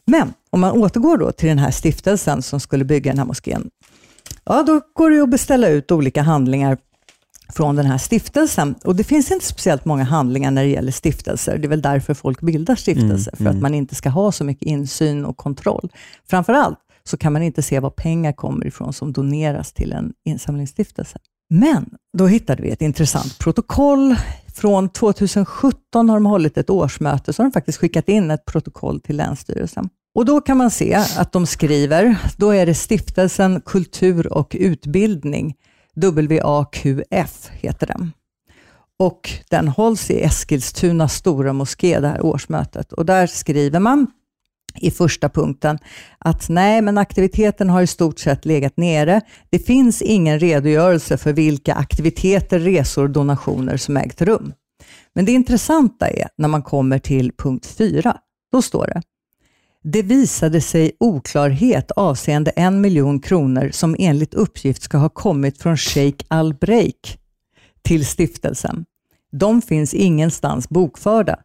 Men 0.05 0.33
om 0.49 0.59
man 0.59 0.71
återgår 0.71 1.17
då 1.17 1.31
till 1.31 1.49
den 1.49 1.59
här 1.59 1.71
stiftelsen 1.71 2.41
som 2.41 2.59
skulle 2.59 2.85
bygga 2.85 3.11
den 3.11 3.19
här 3.19 3.25
moskén. 3.25 3.69
Ja, 4.43 4.63
då 4.63 4.81
går 4.93 5.09
det 5.09 5.23
att 5.23 5.29
beställa 5.29 5.67
ut 5.69 5.91
olika 5.91 6.21
handlingar 6.21 6.77
från 7.49 7.75
den 7.75 7.85
här 7.85 7.97
stiftelsen. 7.97 8.75
Och 8.83 8.95
Det 8.95 9.03
finns 9.03 9.31
inte 9.31 9.45
speciellt 9.45 9.85
många 9.85 10.03
handlingar 10.03 10.51
när 10.51 10.63
det 10.63 10.69
gäller 10.69 10.91
stiftelser. 10.91 11.57
Det 11.57 11.67
är 11.67 11.69
väl 11.69 11.81
därför 11.81 12.13
folk 12.13 12.41
bildar 12.41 12.75
stiftelser, 12.75 13.31
mm, 13.31 13.37
för 13.37 13.45
att 13.45 13.51
mm. 13.51 13.61
man 13.61 13.73
inte 13.73 13.95
ska 13.95 14.09
ha 14.09 14.31
så 14.31 14.43
mycket 14.43 14.67
insyn 14.67 15.25
och 15.25 15.37
kontroll. 15.37 15.89
Framför 16.29 16.53
allt 16.53 16.79
så 17.11 17.17
kan 17.17 17.33
man 17.33 17.43
inte 17.43 17.61
se 17.61 17.79
var 17.79 17.89
pengar 17.89 18.31
kommer 18.31 18.67
ifrån 18.67 18.93
som 18.93 19.13
doneras 19.13 19.73
till 19.73 19.91
en 19.91 20.13
insamlingsstiftelse. 20.25 21.19
Men 21.49 21.89
då 22.17 22.27
hittade 22.27 22.63
vi 22.63 22.69
ett 22.69 22.81
intressant 22.81 23.39
protokoll. 23.39 24.15
Från 24.53 24.89
2017 24.89 26.09
har 26.09 26.15
de 26.15 26.25
hållit 26.25 26.57
ett 26.57 26.69
årsmöte, 26.69 27.33
så 27.33 27.43
har 27.43 27.49
de 27.49 27.53
faktiskt 27.53 27.77
skickat 27.77 28.09
in 28.09 28.31
ett 28.31 28.45
protokoll 28.45 28.99
till 28.99 29.17
Länsstyrelsen. 29.17 29.89
Och 30.15 30.25
Då 30.25 30.41
kan 30.41 30.57
man 30.57 30.71
se 30.71 30.93
att 30.93 31.31
de 31.31 31.45
skriver, 31.45 32.15
då 32.37 32.49
är 32.49 32.65
det 32.65 32.73
Stiftelsen 32.73 33.61
Kultur 33.65 34.33
och 34.33 34.55
Utbildning, 34.59 35.55
WAQF 35.95 37.49
heter 37.51 37.87
den. 37.87 38.11
Och 38.99 39.29
Den 39.49 39.67
hålls 39.67 40.09
i 40.11 40.21
Eskilstuna 40.21 41.07
stora 41.07 41.53
moské, 41.53 41.99
det 41.99 42.07
här 42.07 42.25
årsmötet. 42.25 42.93
Och 42.93 43.05
Där 43.05 43.27
skriver 43.27 43.79
man 43.79 44.07
i 44.83 44.91
första 44.91 45.29
punkten 45.29 45.79
att 46.17 46.49
nej, 46.49 46.81
men 46.81 46.97
aktiviteten 46.97 47.69
har 47.69 47.81
i 47.81 47.87
stort 47.87 48.19
sett 48.19 48.45
legat 48.45 48.77
nere. 48.77 49.21
Det 49.49 49.59
finns 49.59 50.01
ingen 50.01 50.39
redogörelse 50.39 51.17
för 51.17 51.33
vilka 51.33 51.73
aktiviteter, 51.73 52.59
resor 52.59 53.03
och 53.03 53.09
donationer 53.09 53.77
som 53.77 53.97
ägt 53.97 54.21
rum. 54.21 54.53
Men 55.15 55.25
det 55.25 55.31
intressanta 55.31 56.07
är 56.09 56.27
när 56.37 56.47
man 56.47 56.61
kommer 56.61 56.99
till 56.99 57.31
punkt 57.37 57.65
4. 57.65 58.17
Då 58.51 58.61
står 58.61 58.87
det 58.87 59.01
det 59.83 60.01
visade 60.01 60.61
sig 60.61 60.91
oklarhet 60.99 61.91
avseende 61.91 62.51
en 62.51 62.81
miljon 62.81 63.19
kronor 63.19 63.69
som 63.71 63.95
enligt 63.99 64.33
uppgift 64.33 64.81
ska 64.81 64.97
ha 64.97 65.09
kommit 65.09 65.61
från 65.61 65.77
Sheikh 65.77 66.25
Al-Breik 66.27 67.17
till 67.81 68.05
stiftelsen. 68.05 68.85
De 69.31 69.61
finns 69.61 69.93
ingenstans 69.93 70.69
bokförda. 70.69 71.39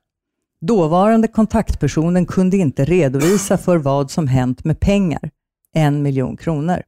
Dåvarande 0.60 1.28
kontaktpersonen 1.28 2.26
kunde 2.26 2.56
inte 2.56 2.84
redovisa 2.84 3.58
för 3.58 3.76
vad 3.76 4.10
som 4.10 4.28
hänt 4.28 4.64
med 4.64 4.80
pengar, 4.80 5.30
en 5.74 6.02
miljon 6.02 6.36
kronor. 6.36 6.82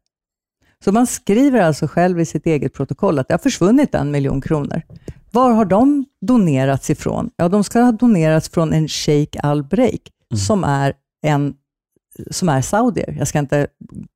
Så 0.85 0.93
man 0.93 1.07
skriver 1.07 1.61
alltså 1.61 1.87
själv 1.87 2.21
i 2.21 2.25
sitt 2.25 2.47
eget 2.47 2.75
protokoll 2.75 3.19
att 3.19 3.29
det 3.29 3.35
har 3.35 3.39
försvunnit 3.39 3.95
en 3.95 4.11
miljon 4.11 4.41
kronor. 4.41 4.83
Var 5.31 5.51
har 5.51 5.65
de 5.65 6.05
donerats 6.21 6.91
ifrån? 6.91 7.31
Ja, 7.37 7.49
de 7.49 7.65
ska 7.65 7.81
ha 7.81 7.93
donerats 7.93 8.49
från 8.49 8.73
en 8.73 8.89
Sheikh 8.89 9.47
Al-Breik, 9.47 10.11
mm. 10.31 10.39
som 10.39 10.65
är 10.65 10.95
en 11.23 11.55
som 12.31 12.49
är 12.49 12.61
saudier. 12.61 13.17
Jag, 13.19 13.29
ska 13.29 13.39
inte, 13.39 13.67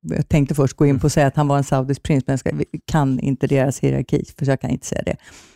jag 0.01 0.29
tänkte 0.29 0.55
först 0.55 0.77
gå 0.77 0.85
in 0.85 0.99
på 0.99 1.07
att 1.07 1.13
säga 1.13 1.27
att 1.27 1.35
han 1.35 1.47
var 1.47 1.57
en 1.57 1.63
saudisk 1.63 2.03
prins, 2.03 2.23
men 2.27 2.31
jag 2.33 2.39
ska, 2.39 2.51
kan 2.85 3.19
inte 3.19 3.47
deras 3.47 3.79
hierarki, 3.79 4.25
för 4.37 4.45
jag 4.45 4.61
kan 4.61 4.69
inte 4.69 4.85
säga 4.85 5.01
det. 5.05 5.15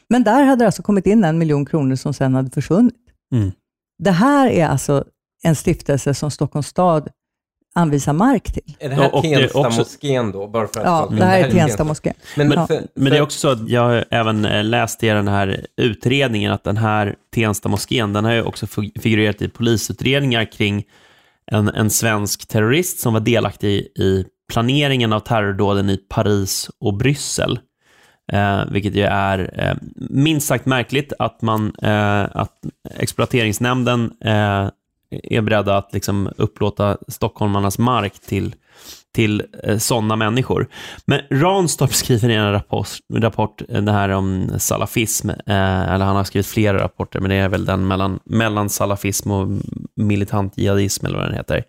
Men 0.09 0.23
där 0.23 0.43
hade 0.43 0.61
det 0.61 0.65
alltså 0.65 0.83
kommit 0.83 1.05
in 1.05 1.23
en 1.23 1.37
miljon 1.37 1.65
kronor 1.65 1.95
som 1.95 2.13
sen 2.13 2.35
hade 2.35 2.49
försvunnit. 2.49 2.95
Mm. 3.31 3.51
Det 3.97 4.11
här 4.11 4.49
är 4.49 4.67
alltså 4.67 5.03
en 5.43 5.55
stiftelse 5.55 6.13
som 6.13 6.31
Stockholms 6.31 6.67
stad 6.67 7.09
anvisar 7.75 8.13
mark 8.13 8.51
till. 8.53 8.75
Är 8.79 8.89
det 8.89 8.95
här 8.95 9.09
ja, 9.13 9.21
Tensta 9.21 9.69
moskén 9.69 10.31
då? 10.31 10.47
Bara 10.47 10.67
för 10.67 10.79
att 10.79 10.85
ja, 10.85 11.07
det 11.11 11.25
här 11.25 11.39
är 11.39 11.51
Tensta 11.51 11.83
moskén. 11.83 12.13
Men, 12.35 12.47
men, 12.47 12.67
för, 12.67 12.81
men, 12.95 13.11
det 13.11 13.17
är 13.17 13.21
också 13.21 13.39
så 13.39 13.49
att 13.49 13.69
jag 13.69 13.81
har 13.81 14.05
även 14.11 14.45
eh, 14.45 14.63
läst 14.63 15.03
i 15.03 15.07
den 15.07 15.27
här 15.27 15.65
utredningen 15.77 16.51
att 16.51 16.63
den 16.63 16.77
här 16.77 17.15
Tensta 17.33 17.69
moskén, 17.69 18.13
den 18.13 18.25
har 18.25 18.31
ju 18.31 18.43
också 18.43 18.67
figurerat 19.01 19.41
i 19.41 19.49
polisutredningar 19.49 20.51
kring 20.51 20.83
en, 21.51 21.69
en 21.69 21.89
svensk 21.89 22.47
terrorist 22.47 22.99
som 22.99 23.13
var 23.13 23.19
delaktig 23.19 23.79
i 23.79 24.25
planeringen 24.51 25.13
av 25.13 25.19
terrordåden 25.19 25.89
i 25.89 25.97
Paris 25.97 26.69
och 26.79 26.93
Bryssel. 26.93 27.59
Eh, 28.33 28.65
vilket 28.71 28.95
ju 28.95 29.03
är 29.03 29.51
eh, 29.53 29.75
minst 30.09 30.47
sagt 30.47 30.65
märkligt 30.65 31.13
att, 31.19 31.41
man, 31.41 31.73
eh, 31.81 32.25
att 32.31 32.53
exploateringsnämnden 32.99 34.11
eh, 34.21 34.69
är 35.11 35.41
beredda 35.41 35.77
att 35.77 35.93
liksom 35.93 36.29
upplåta 36.37 36.97
stockholmarnas 37.07 37.79
mark 37.79 38.13
till 38.19 38.55
till 39.17 39.43
eh, 39.63 39.77
sådana 39.77 40.15
människor. 40.15 40.67
Men 41.05 41.21
Ranstorp 41.31 41.93
skriver 41.93 42.29
i 42.29 42.33
en 42.33 42.51
rapport, 42.51 42.87
rapport 43.13 43.61
eh, 43.69 43.81
det 43.81 43.91
här 43.91 44.09
om 44.09 44.49
salafism, 44.57 45.29
eh, 45.29 45.93
eller 45.93 46.05
han 46.05 46.15
har 46.15 46.23
skrivit 46.23 46.47
flera 46.47 46.83
rapporter, 46.83 47.19
men 47.19 47.29
det 47.29 47.35
är 47.35 47.49
väl 47.49 47.65
den 47.65 47.87
mellan, 47.87 48.19
mellan 48.25 48.69
salafism 48.69 49.31
och 49.31 49.47
militant 49.95 50.57
jihadism, 50.57 51.05
eller 51.05 51.17
vad 51.17 51.27
den 51.27 51.37
heter. 51.37 51.63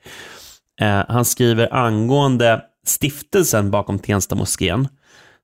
Eh, 0.81 1.03
han 1.09 1.25
skriver 1.25 1.75
angående 1.75 2.63
stiftelsen 2.87 3.71
bakom 3.71 3.99
Tensta 3.99 4.35
moskén, 4.35 4.89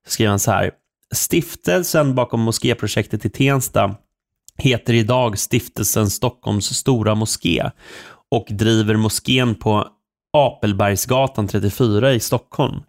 skriver 0.07 0.31
han 0.31 0.38
så 0.38 0.50
här, 0.50 0.70
stiftelsen 1.14 2.14
bakom 2.14 2.40
mosképrojektet 2.40 3.24
i 3.24 3.31
Tensta 3.31 3.94
heter 4.59 4.94
idag 4.94 5.38
Stiftelsen 5.38 6.11
Stockholms 6.11 6.66
stora 6.66 7.14
moské 7.14 7.70
och 8.31 8.46
driver 8.50 8.96
moskén 8.96 9.55
på 9.55 9.88
Apelbergsgatan 10.37 11.48
34 11.48 12.12
i 12.12 12.20
Stockholm. 12.20 12.81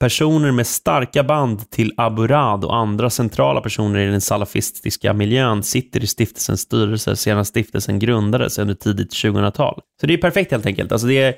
Personer 0.00 0.52
med 0.52 0.66
starka 0.66 1.24
band 1.24 1.70
till 1.70 1.92
Abu 1.96 2.26
Rad 2.26 2.64
och 2.64 2.76
andra 2.76 3.10
centrala 3.10 3.60
personer 3.60 3.98
i 3.98 4.06
den 4.06 4.20
salafistiska 4.20 5.12
miljön 5.12 5.62
sitter 5.62 6.04
i 6.04 6.06
stiftelsens 6.06 6.60
styrelse 6.60 7.16
sedan 7.16 7.44
stiftelsen 7.44 7.98
grundades 7.98 8.58
under 8.58 8.74
tidigt 8.74 9.12
2000-tal. 9.12 9.80
Så 10.00 10.06
det 10.06 10.14
är 10.14 10.18
perfekt 10.18 10.50
helt 10.50 10.66
enkelt. 10.66 10.92
Alltså 10.92 11.06
det 11.06 11.22
är 11.22 11.34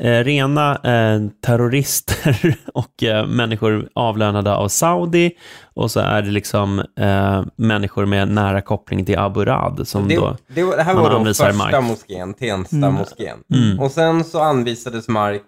eh, 0.00 0.24
rena 0.24 0.72
eh, 0.74 1.20
terrorister 1.46 2.56
och 2.74 3.02
eh, 3.02 3.26
människor 3.26 3.88
avlönade 3.94 4.54
av 4.54 4.68
Saudi 4.68 5.30
och 5.74 5.90
så 5.90 6.00
är 6.00 6.22
det 6.22 6.30
liksom 6.30 6.78
eh, 7.00 7.44
människor 7.56 8.06
med 8.06 8.28
nära 8.28 8.60
koppling 8.60 9.04
till 9.04 9.18
Abu 9.18 9.44
Rad 9.44 9.88
som 9.88 10.08
Det, 10.08 10.16
då 10.16 10.36
det, 10.48 10.76
det 10.76 10.82
här 10.82 10.94
var 10.94 11.10
då 11.10 11.24
första 11.24 11.52
mark. 11.52 11.84
moskén, 11.84 12.34
Tensta 12.34 12.76
Mm. 12.76 12.94
moskén. 12.94 13.38
Mm. 13.54 13.80
Och 13.80 13.90
sen 13.90 14.24
så 14.24 14.40
anvisades 14.40 15.08
mark. 15.08 15.42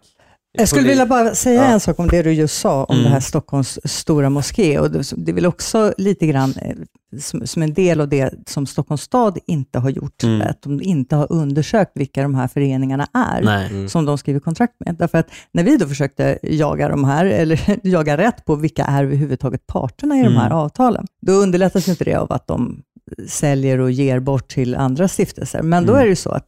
Jag 0.59 0.69
skulle 0.69 0.89
vilja 0.89 1.07
bara 1.07 1.35
säga 1.35 1.63
Ja. 1.63 1.69
en 1.69 1.81
sak 1.81 1.99
om 1.99 2.09
det 2.09 2.23
du 2.23 2.33
just 2.33 2.59
sa 2.61 2.85
om 2.85 2.95
Mm. 2.97 3.05
det 3.05 3.11
här 3.11 3.21
Stockholms 3.21 3.79
stora 3.85 4.31
moské. 4.31 4.79
Och 4.79 4.91
det, 4.91 5.31
är 5.31 5.33
väl 5.33 5.47
också 5.47 5.93
lite 5.99 6.27
grann 6.27 6.55
eh, 6.63 6.77
som, 7.21 7.47
som 7.47 7.63
en 7.63 7.75
del 7.75 8.01
av 8.01 8.09
det 8.09 8.35
som 8.47 8.67
Stockholms 8.67 9.03
stad 9.03 9.39
inte 9.47 9.79
har 9.79 9.91
gjort. 9.91 10.23
Mm. 10.23 10.43
Att 10.49 10.63
de 10.63 10.83
inte 10.83 11.17
har 11.17 11.33
undersökt 11.33 11.91
vilka 11.95 12.23
de 12.23 12.35
här 12.35 12.49
föreningarna 12.49 13.07
är. 13.15 13.43
Nej. 13.43 13.67
Mm. 13.71 13.89
som 13.89 14.05
de 14.05 14.19
skriver 14.19 14.41
kontrakt 14.41 14.75
med. 14.87 14.95
Därför 14.99 15.19
att 15.19 15.29
när 15.53 15.65
vi 15.65 15.77
då 15.77 15.87
försökte 15.89 16.39
jaga 16.43 16.89
de 16.89 17.05
här, 17.05 17.25
eller 17.27 17.79
jaga 17.87 18.17
rätt 18.17 18.45
på 18.45 18.55
vilka 18.55 18.85
är 18.85 19.05
överhuvudtaget 19.05 19.67
parterna 19.67 20.19
i 20.19 20.23
de 20.23 20.37
här 20.37 20.47
Mm. 20.47 20.59
avtalen, 20.59 21.07
då 21.23 21.33
underlättas 21.33 21.89
inte 21.89 22.05
det 22.05 22.15
av 22.15 22.33
att 22.33 22.47
de 22.47 22.83
säljer 23.29 23.79
och 23.81 23.91
ger 23.91 24.21
bort 24.21 24.49
till 24.49 24.75
andra 24.75 25.09
stiftelser. 25.09 25.63
Men 25.63 25.87
då 25.87 25.93
Mm. 25.93 26.01
är 26.01 26.05
det 26.05 26.11
ju 26.11 26.17
så 26.17 26.31
att 26.31 26.47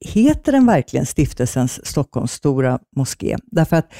heter 0.00 0.52
den 0.52 0.66
verkligen 0.66 1.06
Stiftelsens 1.06 1.86
Stockholms 1.86 2.32
stora 2.32 2.78
moské? 2.96 3.36
Därför 3.44 3.76
att 3.76 3.92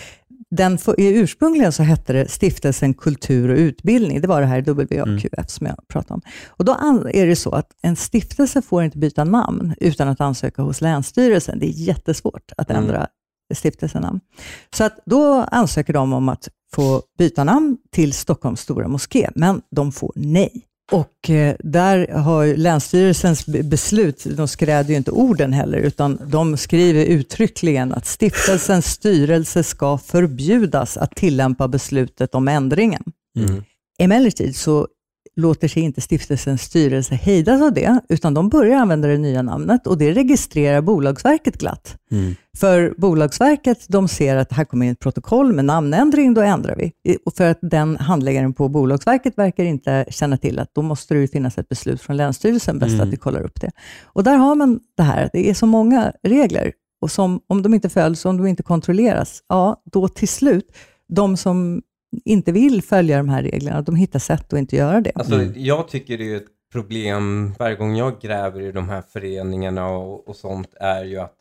den 0.51 0.79
ursprungligen 0.99 1.73
så 1.73 1.83
hette 1.83 2.13
det 2.13 2.29
Stiftelsen 2.29 2.95
Kultur 2.95 3.49
och 3.51 3.57
Utbildning. 3.57 4.21
Det 4.21 4.29
var 4.29 4.41
det 4.41 4.47
här 4.47 4.63
WAQF 4.63 5.51
som 5.51 5.67
jag 5.67 5.89
pratade 5.89 6.15
om. 6.15 6.21
Och 6.47 6.65
då 6.65 6.73
är 7.15 7.27
det 7.27 7.37
så 7.37 7.51
att 7.51 7.71
en 7.83 7.97
stiftelse 7.97 8.63
får 8.63 8.83
inte 8.85 8.99
byta 8.99 9.25
namn 9.25 9.75
utan 9.81 10.09
att 10.09 10.21
ansöka 10.21 10.63
hos 10.63 10.81
Länsstyrelsen. 10.81 11.59
Det 11.59 11.67
är 11.67 11.71
jättesvårt 11.71 12.53
att 12.57 12.71
Mm. 12.71 12.83
ändra 12.83 13.07
stiftelsenamn. 13.55 14.21
Så 14.77 14.85
att 14.85 14.99
då 15.07 15.33
ansöker 15.35 15.93
de 15.93 16.13
om 16.13 16.29
att 16.29 16.49
få 16.75 17.03
byta 17.19 17.45
namn 17.45 17.77
till 17.93 18.13
Stockholms 18.13 18.61
stora 18.61 18.89
moské, 18.89 19.31
men 19.35 19.63
de 19.71 19.93
får 19.93 20.13
nej. 20.17 20.67
Och 20.93 21.31
eh, 21.31 21.57
där 21.59 22.09
har 22.09 22.43
ju 22.43 22.57
Länsstyrelsens 22.57 23.47
be- 23.47 23.63
beslut, 23.63 24.27
de 24.37 24.49
skräder 24.49 24.91
ju 24.91 24.97
inte 24.97 25.11
orden 25.11 25.53
heller, 25.53 25.79
utan 25.79 26.21
de 26.27 26.57
skriver 26.57 27.05
uttryckligen 27.05 27.93
att 27.93 28.07
stiftelsens 28.07 28.87
styrelse 28.87 29.65
ska 29.65 29.99
förbjudas 29.99 30.97
att 30.97 31.17
tillämpa 31.17 31.69
beslutet 31.69 32.35
om 32.35 32.49
ändringen. 32.49 33.03
Mm. 33.39 33.65
Emellertid 33.99 34.57
så 34.57 34.89
låter 35.37 35.69
sig 35.69 35.83
inte 35.83 36.01
stiftelsens 36.01 36.63
styrelse 36.63 37.15
hejdas 37.15 37.63
av 37.63 37.73
det, 37.73 38.01
utan 38.09 38.35
de 38.35 38.49
börjar 38.49 38.77
använda 38.77 39.09
det 39.09 39.19
nya 39.19 39.43
namnet 39.43 39.87
och 39.87 39.99
det 39.99 40.13
registrerar 40.13 40.81
Bolagsverket 40.81 41.59
glatt. 41.59 41.97
Mm. 42.11 42.35
För 42.57 42.95
Bolagsverket, 42.97 43.85
de 43.89 44.09
ser 44.09 44.37
att 44.37 44.53
här 44.53 44.65
kommer 44.65 44.87
in 44.87 44.93
ett 44.93 45.01
protokoll 45.01 45.53
med 45.53 45.65
namnändring, 45.65 46.35
då 46.35 46.41
ändrar 46.41 46.77
vi. 46.77 47.17
Och 47.25 47.35
för 47.35 47.51
att 47.51 47.59
den 47.63 47.97
handläggaren 47.97 48.53
på 48.55 48.69
Bolagsverket 48.69 49.39
verkar 49.39 49.65
inte 49.65 50.05
känna 50.09 50.37
till 50.37 50.59
att 50.59 50.75
då 50.75 50.83
måste 50.83 51.15
det 51.15 51.29
finnas 51.29 51.59
ett 51.59 51.69
beslut 51.69 52.03
från 52.03 52.17
Länsstyrelsen, 52.17 52.79
bäst 52.79 52.95
Mm. 52.95 53.07
att 53.07 53.13
vi 53.13 53.17
kollar 53.17 53.43
upp 53.43 53.61
det. 53.61 53.71
Och 54.05 54.25
där 54.25 54.37
har 54.37 54.55
man 54.55 54.81
det 54.97 55.03
här, 55.03 55.31
det 55.33 55.51
är 55.51 55.55
så 55.55 55.67
många 55.67 56.13
regler 56.23 56.73
och 57.01 57.11
som, 57.11 57.41
om 57.47 57.63
de 57.63 57.75
inte 57.75 57.89
följs, 57.89 58.25
om 58.25 58.37
de 58.37 58.47
inte 58.47 58.63
kontrolleras, 58.63 59.43
ja, 59.49 59.83
då 59.93 60.09
till 60.09 60.29
slut, 60.29 60.77
de 61.09 61.37
som 61.37 61.83
inte 62.25 62.53
vill 62.53 62.83
följa 62.83 63.17
de 63.17 63.29
här 63.29 63.43
reglerna, 63.43 63.83
de 63.83 63.97
hittar 63.97 64.19
sätt 64.19 64.53
att 64.53 64.59
inte 64.59 64.77
göra 64.77 65.01
det. 65.01 65.13
Alltså, 65.15 65.35
Mm. 65.35 65.53
Jag 65.57 65.89
tycker 65.89 66.19
det 66.19 66.33
är 66.33 66.37
ett 66.37 66.47
problem 66.73 67.55
varje 67.59 67.77
gång 67.77 67.97
jag 67.97 68.21
gräver 68.21 68.61
i 68.61 68.73
de 68.73 68.89
här 68.89 69.03
föreningarna 69.13 69.89
och, 69.89 70.29
och 70.29 70.37
sånt 70.37 70.75
är 70.81 71.05
ju 71.05 71.19
att 71.19 71.33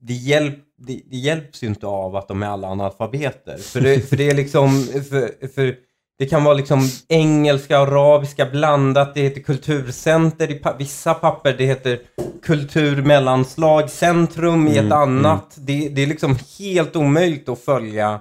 det, 0.00 0.12
hjälp, 0.14 0.58
det, 0.78 1.00
det 1.10 1.16
hjälps 1.16 1.62
ju 1.62 1.66
inte 1.66 1.86
av 1.86 2.16
att 2.16 2.28
de 2.28 2.42
är 2.42 2.46
alla 2.46 2.68
analfabeter. 2.68 3.56
För 3.56 3.80
det, 3.80 4.08
för 4.08 4.16
det 4.16 4.30
är 4.30 4.34
liksom, 4.34 4.82
för, 5.10 5.48
för 5.48 5.74
det 6.18 6.26
kan 6.26 6.44
vara 6.44 6.54
liksom 6.54 6.80
engelska 7.08 7.78
arabiska 7.78 8.46
blandat, 8.46 9.14
det 9.14 9.20
heter 9.20 9.40
kulturcenter 9.40 10.50
i 10.50 10.54
pa 10.54 10.76
vissa 10.78 11.14
papper, 11.14 11.54
det 11.58 11.66
heter 11.66 11.98
kulturmellanslag, 12.42 13.90
centrum 13.90 14.66
i 14.68 14.70
ett 14.70 14.78
Mm, 14.78 14.92
annat. 14.92 15.56
Det, 15.60 15.88
det 15.88 16.02
är 16.02 16.06
liksom 16.06 16.36
helt 16.58 16.96
omöjligt 16.96 17.48
att 17.48 17.58
följa 17.58 18.20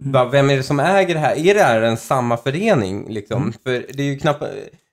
bara, 0.00 0.28
vem 0.28 0.50
är 0.50 0.56
det 0.56 0.62
som 0.62 0.80
äger 0.80 1.14
det 1.14 1.20
här? 1.20 1.46
Är 1.46 1.54
det 1.54 1.62
här 1.62 1.82
en 1.82 1.96
samma 1.96 2.36
förening? 2.36 3.06
Liksom? 3.08 3.52
För 3.64 3.86
det 3.94 4.02
är 4.02 4.06
ju 4.06 4.18
knappt... 4.18 4.44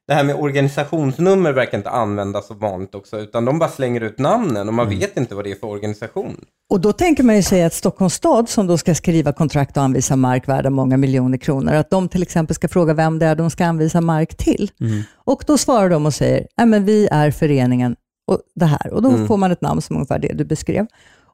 Det 0.08 0.14
här 0.14 0.24
med 0.24 0.36
organisationsnummer 0.36 1.52
verkar 1.54 1.78
inte 1.78 1.90
användas 1.90 2.48
så 2.48 2.54
vanligt 2.54 2.96
också, 2.96 3.20
utan 3.20 3.46
de 3.46 3.60
bara 3.60 3.70
slänger 3.70 4.02
ut 4.02 4.20
namnen 4.20 4.68
och 4.68 4.74
man 4.74 4.90
vet 4.90 5.18
inte 5.18 5.36
vad 5.36 5.44
det 5.44 5.52
är 5.52 5.56
för 5.56 5.68
organisation. 5.68 6.46
Och 6.70 6.82
då 6.82 6.94
tänker 6.94 7.24
man 7.24 7.36
ju 7.36 7.44
sig 7.44 7.64
att 7.64 7.74
Stockholms 7.74 8.14
stad 8.14 8.50
som 8.50 8.68
då 8.68 8.78
ska 8.78 8.96
skriva 8.96 9.34
kontrakt 9.34 9.78
och 9.78 9.84
anvisa 9.84 10.16
mark 10.16 10.48
värda 10.48 10.70
många 10.70 10.98
miljoner 10.98 11.38
kronor, 11.38 11.74
att 11.74 11.90
de 11.90 12.10
till 12.10 12.22
exempel 12.22 12.56
ska 12.56 12.68
fråga 12.68 12.94
vem 12.94 13.20
det 13.20 13.26
är 13.26 13.36
de 13.36 13.50
ska 13.50 13.66
anvisa 13.66 14.02
mark 14.02 14.38
till. 14.38 14.72
Mm. 14.82 15.02
Och 15.16 15.44
då 15.48 15.58
svarar 15.58 15.90
de 15.90 16.06
och 16.06 16.14
säger, 16.14 16.48
nej 16.58 16.68
men 16.68 16.86
vi 16.86 17.08
är 17.12 17.32
föreningen 17.32 17.96
och 18.28 18.40
det 18.56 18.66
här. 18.66 18.94
Och 18.94 19.02
då 19.02 19.10
Mm. 19.10 19.28
får 19.28 19.38
man 19.38 19.52
ett 19.52 19.62
namn 19.62 19.82
som 19.82 19.96
ungefär 19.96 20.20
det 20.20 20.34
du 20.34 20.46
beskrev. 20.46 20.86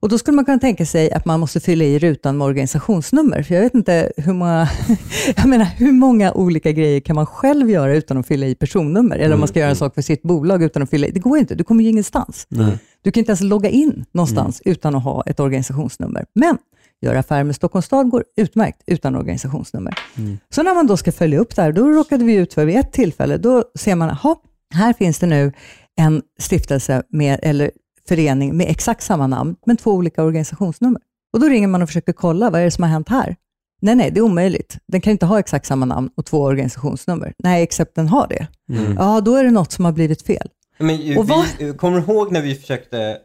Och 0.02 0.10
då 0.10 0.18
skulle 0.18 0.36
man 0.36 0.46
kunna 0.46 0.60
tänka 0.60 0.86
sig 0.86 1.12
att 1.12 1.26
man 1.26 1.40
måste 1.40 1.60
fylla 1.60 1.84
i 1.84 2.00
rutan 2.00 2.38
med 2.38 2.46
organisationsnummer. 2.46 3.44
För 3.44 3.56
jag 3.56 3.62
vet 3.62 3.74
inte 3.76 4.12
hur 4.18 4.34
många, 4.34 4.70
jag 5.36 5.46
menar, 5.46 5.66
hur 5.66 5.92
många 5.92 6.34
olika 6.34 6.72
grejer 6.72 7.00
kan 7.00 7.16
man 7.16 7.26
själv 7.26 7.70
göra 7.70 7.96
utan 7.96 8.18
att 8.18 8.28
fylla 8.28 8.48
i 8.48 8.56
personnummer? 8.56 9.18
Eller 9.18 9.34
om 9.34 9.40
man 9.40 9.48
ska 9.48 9.60
göra 9.60 9.70
en 9.70 9.76
sak 9.76 9.96
för 9.96 10.02
sitt 10.02 10.22
bolag 10.22 10.64
utan 10.64 10.84
att 10.84 10.90
fylla 10.90 11.08
i. 11.08 11.12
Det 11.12 11.20
går 11.20 11.38
inte, 11.38 11.56
du 11.56 11.64
kommer 11.64 11.84
ju 11.84 11.90
ingenstans. 11.90 12.48
Nej. 12.50 12.78
Du 13.02 13.12
kan 13.12 13.22
inte 13.22 13.30
ens 13.30 13.42
logga 13.42 13.70
in 13.70 14.06
någonstans 14.12 14.62
utan 14.66 14.96
att 14.96 15.04
ha 15.04 15.24
ett 15.26 15.40
organisationsnummer. 15.40 16.26
Men 16.36 16.58
göra 17.02 17.20
affärer 17.20 17.44
med 17.44 17.56
Stockholms 17.56 17.86
stad 17.86 18.10
går 18.10 18.24
utmärkt 18.38 18.84
utan 18.88 19.16
organisationsnummer. 19.16 19.94
Så 20.50 20.64
när 20.64 20.76
man 20.76 20.88
då 20.88 20.98
ska 20.98 21.12
följa 21.12 21.40
upp 21.40 21.56
det 21.56 21.62
här, 21.62 21.72
då 21.72 21.90
råkade 21.90 22.24
vi 22.24 22.34
ut 22.34 22.54
för 22.54 22.66
vid 22.66 22.78
ett 22.78 22.92
tillfälle, 22.92 23.38
då 23.38 23.64
ser 23.80 23.96
man, 23.96 24.18
jaha, 24.24 24.36
här 24.74 24.94
finns 24.94 25.20
det 25.20 25.28
nu 25.28 25.52
en 26.00 26.22
stiftelse 26.40 27.04
med, 27.10 27.40
eller 27.44 27.72
förening 28.10 28.58
med 28.58 28.68
exakt 28.70 29.04
samma 29.04 29.28
namn, 29.28 29.56
men 29.66 29.78
två 29.78 29.92
olika 29.92 30.24
organisationsnummer. 30.24 31.02
Och 31.34 31.40
då 31.40 31.48
ringer 31.48 31.68
man 31.68 31.82
och 31.82 31.90
försöker 31.90 32.14
kolla, 32.14 32.50
vad 32.50 32.62
är 32.62 32.66
det 32.66 32.72
som 32.72 32.84
har 32.84 32.92
hänt 32.92 33.10
här? 33.10 33.36
Nej, 33.82 33.96
nej, 33.96 34.12
det 34.12 34.20
är 34.20 34.22
omöjligt. 34.22 34.78
Den 34.88 35.02
kan 35.02 35.12
inte 35.12 35.26
ha 35.26 35.40
exakt 35.40 35.66
samma 35.66 35.86
namn 35.86 36.10
och 36.16 36.26
två 36.26 36.42
organisationsnummer. 36.42 37.34
Nej, 37.44 37.64
except 37.64 37.96
den 37.96 38.08
har 38.08 38.28
det. 38.28 38.48
Mm. 38.78 38.94
Ja, 38.98 39.22
då 39.22 39.36
är 39.36 39.44
det 39.44 39.52
något 39.52 39.72
som 39.72 39.86
har 39.86 39.92
blivit 39.92 40.22
fel. 40.22 40.48
Men 40.78 40.96
ju, 40.98 41.16
vad- 41.24 41.46
vi, 41.60 41.74
kommer 41.74 41.98
du 41.98 42.04
ihåg 42.14 42.32
när 42.32 42.42
vi 42.42 42.56
försökte 42.56 43.18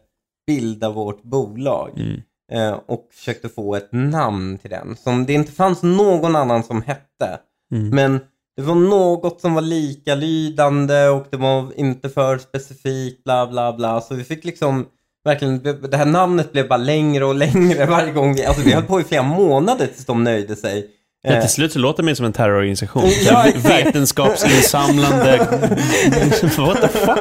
bilda 0.46 0.90
vårt 0.90 1.22
bolag 1.22 1.90
Mm. 1.96 2.20
eh, 2.52 2.78
och 2.86 3.08
försökte 3.12 3.48
få 3.48 3.74
ett 3.74 3.88
namn 3.92 4.58
till 4.58 4.70
den 4.70 4.96
som 4.96 5.26
det 5.26 5.32
inte 5.32 5.52
fanns 5.52 5.82
någon 5.82 6.36
annan 6.36 6.62
som 6.62 6.82
hette. 6.82 7.38
Mm. 7.74 7.88
Men 7.88 8.20
det 8.56 8.62
var 8.62 8.74
något 8.74 9.40
som 9.40 9.54
var 9.54 9.62
likalydande 9.62 11.08
och 11.08 11.26
det 11.30 11.36
var 11.36 11.72
inte 11.76 12.08
för 12.08 12.38
specifikt, 12.38 13.24
bla 13.24 13.46
bla 13.46 13.72
bla. 13.72 14.00
Så 14.00 14.14
vi 14.14 14.24
fick 14.24 14.44
liksom 14.44 14.86
verkligen, 15.24 15.62
det 15.90 15.96
här 15.96 16.04
namnet 16.06 16.52
blev 16.52 16.68
bara 16.68 16.76
längre 16.76 17.24
och 17.24 17.34
längre 17.44 17.86
varje 17.86 18.12
gång. 18.12 18.34
Vi, 18.34 18.44
alltså 18.44 18.62
vi 18.62 18.72
höll 18.72 18.82
på 18.84 19.00
i 19.00 19.04
flera 19.04 19.22
månader 19.22 19.86
tills 19.86 20.06
de 20.06 20.24
nöjde 20.24 20.56
sig. 20.56 20.86
Ja, 21.22 21.30
Eh, 21.34 21.40
till 21.40 21.50
slut 21.50 21.72
så 21.72 21.78
låter 21.78 22.02
det 22.02 22.04
mig 22.04 22.16
som 22.16 22.26
en 22.26 22.32
terrororganisation. 22.32 23.02
Ja. 23.24 23.46
Vetenskapsinsamlande... 23.56 25.38
What 26.58 26.80
the 26.80 26.88
fuck? 26.88 27.18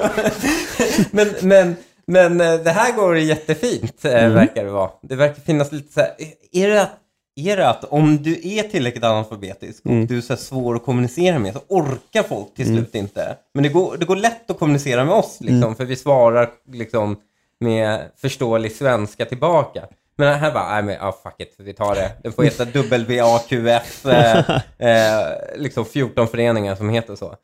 men, 1.11 1.29
men, 1.41 1.75
men 2.07 2.41
eh, 2.41 2.59
det 2.63 2.69
här 2.71 2.91
går 2.95 3.17
jättefint, 3.17 4.05
eh, 4.05 4.11
Mm. 4.13 4.33
verkar 4.33 4.63
det 4.63 4.71
vara. 4.71 4.89
Det 5.01 5.15
verkar 5.15 5.41
finnas 5.41 5.71
lite 5.71 5.93
så 5.93 5.99
här, 5.99 6.09
är 6.51 6.69
det 6.69 6.81
att, 6.81 6.91
är 7.35 7.57
det 7.57 7.69
att 7.69 7.83
om 7.83 8.23
du 8.23 8.31
är 8.43 8.63
tillräckligt 8.63 9.03
analfabetisk 9.03 9.85
och 9.85 9.91
Mm. 9.91 10.07
du 10.07 10.17
är 10.17 10.21
så 10.21 10.35
svår 10.37 10.75
att 10.75 10.83
kommunicera 10.85 11.39
med 11.39 11.53
så 11.53 11.59
orkar 11.67 12.23
folk 12.23 12.53
till 12.55 12.65
slut 12.65 12.95
inte. 12.95 13.35
Men 13.53 13.63
det 13.63 13.69
går, 13.69 13.97
det 13.97 14.05
går 14.05 14.15
lätt 14.15 14.49
att 14.51 14.59
kommunicera 14.59 15.05
med 15.05 15.13
oss, 15.15 15.37
liksom, 15.39 15.63
Mm. 15.63 15.75
för 15.75 15.85
vi 15.85 15.95
svarar 15.95 16.49
liksom, 16.71 17.17
med 17.59 17.99
förståelig 18.21 18.71
svenska 18.71 19.25
tillbaka. 19.25 19.83
Men 20.17 20.39
här 20.39 20.51
bara, 20.53 20.69
nej 20.73 20.83
men 20.83 20.97
ah, 21.01 21.11
fuck 21.23 21.35
it, 21.41 21.55
vi 21.59 21.73
tar 21.73 21.95
det. 21.95 22.11
Den 22.23 22.31
får 22.33 22.43
heta 22.43 22.65
WAQF, 22.65 24.05
eh, 24.05 24.39
eh, 24.77 25.27
liksom 25.57 25.85
14 25.85 26.27
föreningar 26.27 26.75
som 26.75 26.89
heter 26.89 27.15
så. 27.15 27.35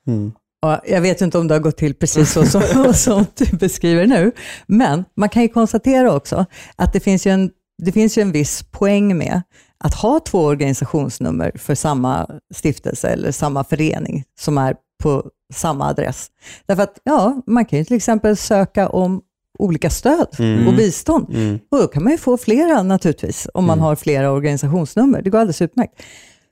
Ja, 0.62 0.82
jag 0.88 1.02
vet 1.02 1.21
inte 1.21 1.38
om 1.38 1.47
det 1.47 1.56
har 1.56 1.60
gått 1.60 1.78
till 1.78 1.93
precis 1.95 2.32
så 2.34 2.45
som, 2.45 2.93
som 2.93 3.25
du 3.38 3.58
beskriver 3.58 4.08
nu, 4.08 4.32
men 4.67 5.06
man 5.15 5.30
kan 5.30 5.41
ju 5.41 5.47
konstatera 5.47 6.13
också 6.15 6.45
att 6.75 6.93
det 6.93 6.99
finns 6.99 7.28
ju 7.28 7.32
en, 7.32 7.52
det 7.84 7.91
finns 7.91 8.17
ju 8.17 8.21
en 8.21 8.32
viss 8.32 8.63
poäng 8.63 9.17
med 9.17 9.41
att 9.84 9.94
ha 9.94 10.20
två 10.20 10.39
organisationsnummer 10.39 11.52
för 11.56 11.76
samma 11.76 12.28
stiftelse 12.54 13.08
eller 13.08 13.32
samma 13.32 13.63
förening 13.63 14.24
som 14.39 14.58
är 14.58 14.76
på 15.04 15.26
samma 15.54 15.88
adress. 15.88 16.28
Därför 16.65 16.84
att 16.84 17.00
ja, 17.04 17.42
man 17.46 17.65
kan 17.65 17.80
ju 17.80 17.86
till 17.86 17.96
exempel 17.98 18.38
söka 18.38 18.89
om 18.89 19.22
olika 19.60 19.89
stöd 19.89 20.28
och 20.68 20.74
bistånd. 20.74 21.28
Och 21.72 21.78
då 21.78 21.88
kan 21.88 22.04
man 22.04 22.12
ju 22.12 22.18
få 22.18 22.38
flera 22.38 22.84
naturligtvis, 22.84 23.48
om 23.54 23.65
man 23.65 23.80
har 23.80 23.96
flera 23.96 24.32
organisationsnummer. 24.32 25.22
Det 25.22 25.30
går 25.30 25.39
alldeles 25.39 25.62
utmärkt. 25.62 26.02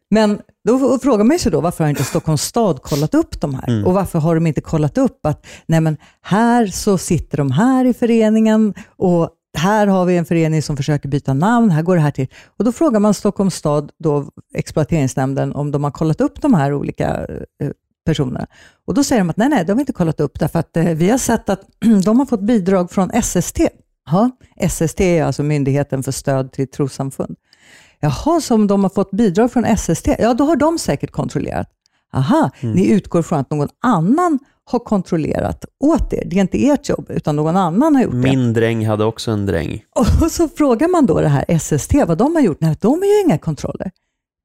Men 0.10 0.42
då 0.68 1.00
frågar 1.00 1.24
man 1.24 1.40
sig 1.40 1.52
då, 1.52 1.62
varför 1.62 1.84
har 1.84 1.90
inte 1.90 2.04
Stockholms 2.04 2.42
stad 2.42 2.82
kollat 2.82 3.14
upp 3.14 3.42
de 3.42 3.56
här? 3.56 3.86
Och 3.86 3.94
varför 3.94 4.20
har 4.20 4.36
de 4.36 4.48
inte 4.48 4.62
kollat 4.62 4.98
upp 4.98 5.26
att, 5.26 5.46
nej 5.66 5.82
men 5.82 5.98
här 6.22 6.68
så 6.68 6.98
sitter 6.98 7.38
de 7.38 7.52
här 7.52 7.86
i 7.86 7.94
föreningen 7.94 8.74
och 8.98 9.30
här 9.58 9.88
har 9.88 10.06
vi 10.06 10.18
en 10.18 10.26
förening 10.26 10.62
som 10.62 10.78
försöker 10.78 11.10
byta 11.10 11.34
namn, 11.34 11.72
här 11.72 11.82
går 11.82 11.96
det 11.96 12.02
här 12.02 12.12
till. 12.12 12.28
Och 12.58 12.66
då 12.66 12.72
frågar 12.72 13.00
man 13.00 13.14
Stockholms 13.14 13.56
stad, 13.56 13.92
då 14.00 14.26
exploateringsnämnden, 14.54 15.54
om 15.54 15.72
de 15.72 15.84
har 15.84 15.92
kollat 15.92 16.22
upp 16.22 16.42
de 16.42 16.54
här 16.54 16.74
olika 16.74 17.26
eh, 17.62 17.70
personerna. 18.06 18.48
Och 18.86 18.94
då 18.94 19.04
säger 19.04 19.22
de 19.22 19.30
att 19.30 19.38
nej, 19.38 19.50
nej, 19.50 19.66
de 19.66 19.72
har 19.72 19.80
inte 19.80 19.94
kollat 19.94 20.20
upp 20.20 20.40
därför 20.40 20.60
att 20.60 20.78
eh, 20.78 20.84
vi 20.84 21.10
har 21.10 21.18
sett 21.18 21.50
att 21.50 21.62
de 22.06 22.20
har 22.20 22.26
fått 22.26 22.42
bidrag 22.42 22.92
från 22.92 23.22
SST. 23.24 23.60
Ja, 24.12 24.30
SST 24.70 25.02
är 25.02 25.24
alltså 25.24 25.44
Myndigheten 25.44 26.04
för 26.04 26.12
stöd 26.12 26.52
till 26.52 26.68
trossamfund. 26.72 27.36
Jaha, 28.00 28.42
så 28.42 28.56
om 28.56 28.68
de 28.68 28.84
har 28.84 28.90
fått 28.90 29.12
bidrag 29.12 29.52
från 29.52 29.78
SST, 29.78 30.08
ja 30.20 30.34
då 30.34 30.44
har 30.44 30.56
de 30.56 30.78
säkert 30.78 31.12
kontrollerat. 31.12 31.68
Aha, 32.14 32.52
ni 32.62 32.92
utgår 32.92 33.22
från 33.22 33.40
att 33.40 33.52
någon 33.52 33.70
annan 33.82 34.40
har 34.70 34.80
kontrollerat 34.80 35.66
åt 35.80 36.14
er. 36.14 36.24
Det 36.26 36.36
är 36.36 36.42
inte 36.42 36.68
ert 36.68 36.90
jobb, 36.90 37.06
utan 37.10 37.36
någon 37.36 37.58
annan 37.58 37.96
har 37.96 38.04
gjort 38.04 38.12
det. 38.12 38.18
Min 38.18 38.54
dräng 38.54 38.88
hade 38.88 39.04
också 39.06 39.32
en 39.32 39.46
dräng. 39.46 39.84
Och 40.22 40.32
så 40.32 40.48
frågar 40.50 40.88
man 40.88 41.06
då 41.06 41.22
det 41.22 41.28
här 41.28 41.60
SST, 41.60 41.94
vad 42.08 42.18
de 42.18 42.36
har 42.36 42.42
gjort. 42.42 42.62
Nej, 42.62 42.76
de 42.82 43.04
är 43.04 43.08
ju 43.08 43.22
inga 43.22 43.38
kontroller. 43.38 43.92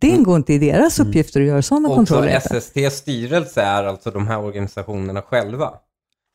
Det 0.00 0.08
ingår 0.08 0.36
inte 0.36 0.52
i 0.52 0.58
deras 0.58 1.00
uppgifter 1.00 1.40
att 1.40 1.46
göra 1.46 1.62
sådana 1.62 1.88
Och 1.88 1.92
så 1.92 1.96
kontroller. 1.96 2.34
inte. 2.34 2.56
SSTs 2.56 2.96
styrelse 2.96 3.62
är 3.62 3.84
alltså 3.84 4.10
de 4.10 4.26
här 4.26 4.38
organisationerna 4.38 5.22
själva. 5.22 5.70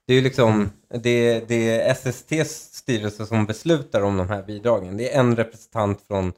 Det 0.08 0.14
är 0.14 0.16
ju 0.18 0.24
liksom, 0.24 0.70
det, 1.04 1.48
det 1.48 1.70
är 1.70 1.92
SSTs 1.92 2.70
styrelse 2.74 3.26
som 3.26 3.46
beslutar 3.46 4.02
om 4.02 4.18
de 4.18 4.30
här 4.30 4.44
bidragen. 4.44 4.98
Det 4.98 5.14
är 5.14 5.20
en 5.20 5.36
representant 5.36 6.00
från, 6.08 6.32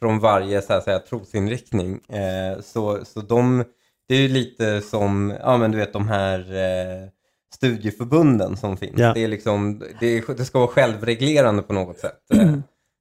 från 0.00 0.18
varje 0.18 0.62
så 0.62 0.72
att 0.72 0.84
säga, 0.84 0.98
trosinriktning. 0.98 2.00
Eh, 2.08 2.60
så, 2.62 3.04
så 3.04 3.20
de, 3.20 3.64
det 4.08 4.14
är 4.14 4.20
ju 4.20 4.28
lite 4.28 4.80
som, 4.80 5.34
ja 5.40 5.56
men 5.56 5.70
du 5.70 5.78
vet 5.78 5.92
de 5.92 6.08
här 6.08 6.38
eh, 6.38 7.08
studieförbunden 7.54 8.56
som 8.56 8.76
finns. 8.76 8.98
Ja. 8.98 9.12
Det, 9.14 9.24
är 9.24 9.28
liksom, 9.28 9.82
det, 10.00 10.06
är, 10.06 10.34
det 10.36 10.44
ska 10.44 10.58
vara 10.58 10.68
självreglerande 10.68 11.62
på 11.62 11.72
något 11.72 11.98
sätt. 11.98 12.20
Eh, 12.34 12.52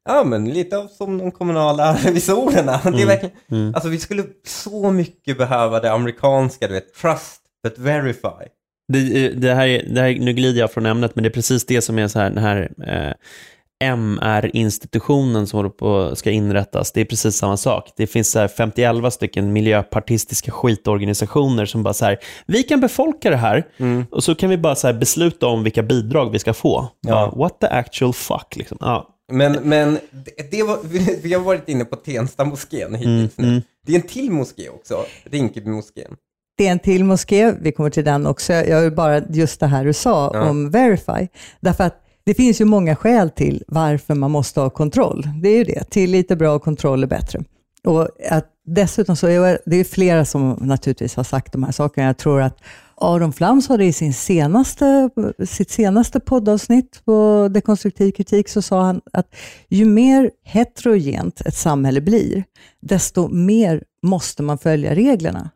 Ja, 0.10 0.24
men 0.24 0.50
lite 0.50 0.88
som 0.88 1.18
de 1.18 1.32
kommunala 1.32 1.94
revisorerna. 2.04 2.80
Det 2.84 3.02
är 3.02 3.06
verkligen, 3.06 3.76
Alltså 3.76 3.90
vi 3.90 4.00
skulle 4.00 4.24
så 4.48 4.92
mycket 4.92 5.38
behöva 5.38 5.80
det 5.80 5.92
amerikanska, 5.92 6.68
du 6.68 6.74
vet, 6.74 6.94
trust 6.94 7.42
but 7.64 7.78
verify. 7.78 8.48
Det, 8.94 9.30
det 9.30 9.54
här 9.54 9.68
är, 9.68 9.90
det 9.90 10.02
här, 10.02 10.20
nu 10.20 10.34
glider 10.34 10.60
jag 10.60 10.72
från 10.72 10.86
ämnet, 10.86 11.16
men 11.16 11.24
det 11.24 11.30
är 11.30 11.32
precis 11.32 11.66
det 11.66 11.82
som 11.82 12.00
är 12.00 12.08
så 12.08 12.20
här, 12.20 12.30
den 12.30 12.44
här 12.44 12.72
eh, 12.88 13.14
MR-institutionen 13.84 15.48
som 15.48 15.58
håller 15.58 15.70
på 15.70 16.16
ska 16.16 16.32
inrättas. 16.32 16.92
Det 16.92 17.02
är 17.02 17.06
precis 17.06 17.36
samma 17.38 17.58
sak. 17.58 17.92
Det 17.98 18.08
finns 18.08 18.32
så 18.32 18.40
här 18.40 18.48
51 18.48 19.14
stycken 19.14 19.54
miljöpartistiska 19.54 20.52
skitorganisationer 20.52 21.66
som 21.66 21.84
bara 21.84 21.94
så 21.94 22.06
här, 22.06 22.18
vi 22.48 22.64
kan 22.64 22.80
befolka 22.82 23.30
det 23.30 23.36
här 23.38 23.64
och 24.12 24.24
så 24.24 24.36
kan 24.36 24.50
vi 24.50 24.58
bara 24.58 24.76
så 24.76 24.88
här 24.88 24.94
besluta 24.94 25.48
om 25.48 25.64
vilka 25.64 25.84
bidrag 25.84 26.32
vi 26.32 26.40
ska 26.40 26.54
få. 26.54 26.88
Bara, 27.08 27.30
what 27.30 27.60
the 27.60 27.68
actual 27.68 28.14
fuck, 28.14 28.56
liksom. 28.56 28.78
Ja. 28.82 29.12
Men, 29.32 29.54
men 29.64 30.00
det, 30.12 30.52
det 30.52 30.64
var, 30.64 30.80
vi, 31.24 31.34
har 31.34 31.42
varit 31.42 31.70
inne 31.70 31.86
på 31.86 31.96
Tensta 31.96 32.46
moskén 32.46 32.96
hittills 32.96 33.38
nu. 33.38 33.62
Det 33.86 33.92
är 33.92 33.96
en 33.96 34.08
till 34.08 34.32
moské 34.32 34.70
också, 34.70 35.06
Rinkeby 35.24 35.70
moskén. 35.70 36.16
Det 36.58 36.68
är 36.68 36.72
en 36.72 36.80
till 36.80 37.04
moské, 37.04 37.54
vi 37.62 37.72
kommer 37.72 37.90
till 37.90 38.04
den 38.06 38.28
också. 38.28 38.54
Jag 38.54 38.82
vill 38.82 38.92
bara 38.92 39.22
just 39.30 39.60
det 39.60 39.68
här 39.68 39.86
du 39.86 39.94
sa 39.94 40.32
Ja. 40.34 40.50
om 40.50 40.70
Verify. 40.72 41.28
Därför 41.60 41.84
att 41.84 42.05
det 42.26 42.34
finns 42.34 42.62
ju 42.62 42.66
många 42.66 42.96
skäl 42.96 43.30
till 43.30 43.64
varför 43.68 44.16
man 44.16 44.32
måste 44.32 44.60
ha 44.60 44.70
kontroll. 44.70 45.28
Det 45.42 45.50
är 45.50 45.58
ju 45.58 45.64
det, 45.64 45.90
tillit 45.90 46.32
är 46.32 46.36
bra 46.36 46.56
och 46.56 46.64
kontroll 46.64 47.04
är 47.04 47.08
bättre. 47.08 47.44
Och 47.84 48.10
att 48.30 48.52
dessutom 48.66 49.16
så 49.16 49.28
är 49.28 49.60
det 49.66 49.76
är 49.76 49.84
flera 49.84 50.26
som 50.26 50.58
naturligtvis 50.62 51.16
har 51.16 51.24
sagt 51.24 51.52
de 51.52 51.64
här 51.64 51.72
sakerna. 51.72 52.08
Jag 52.08 52.18
tror 52.18 52.42
att 52.42 52.58
Aron 52.98 53.34
Flam 53.34 53.62
sa 53.62 53.78
det 53.78 53.86
i 53.86 53.94
sin 53.94 54.14
senaste, 54.14 55.10
sitt 55.46 55.72
senaste 55.72 56.20
poddavsnitt 56.20 57.02
på 57.06 57.48
dekonstruktiv 57.52 58.12
kritik, 58.12 58.50
så 58.50 58.62
sa 58.62 58.82
han 58.82 59.02
att 59.14 59.36
ju 59.70 59.86
mer 59.86 60.32
heterogent 60.44 61.42
ett 61.42 61.56
samhälle 61.56 62.02
blir, 62.02 62.44
desto 62.82 63.28
mer 63.28 63.84
måste 64.04 64.44
man 64.44 64.58
följa 64.58 64.96
reglerna. 64.96 65.50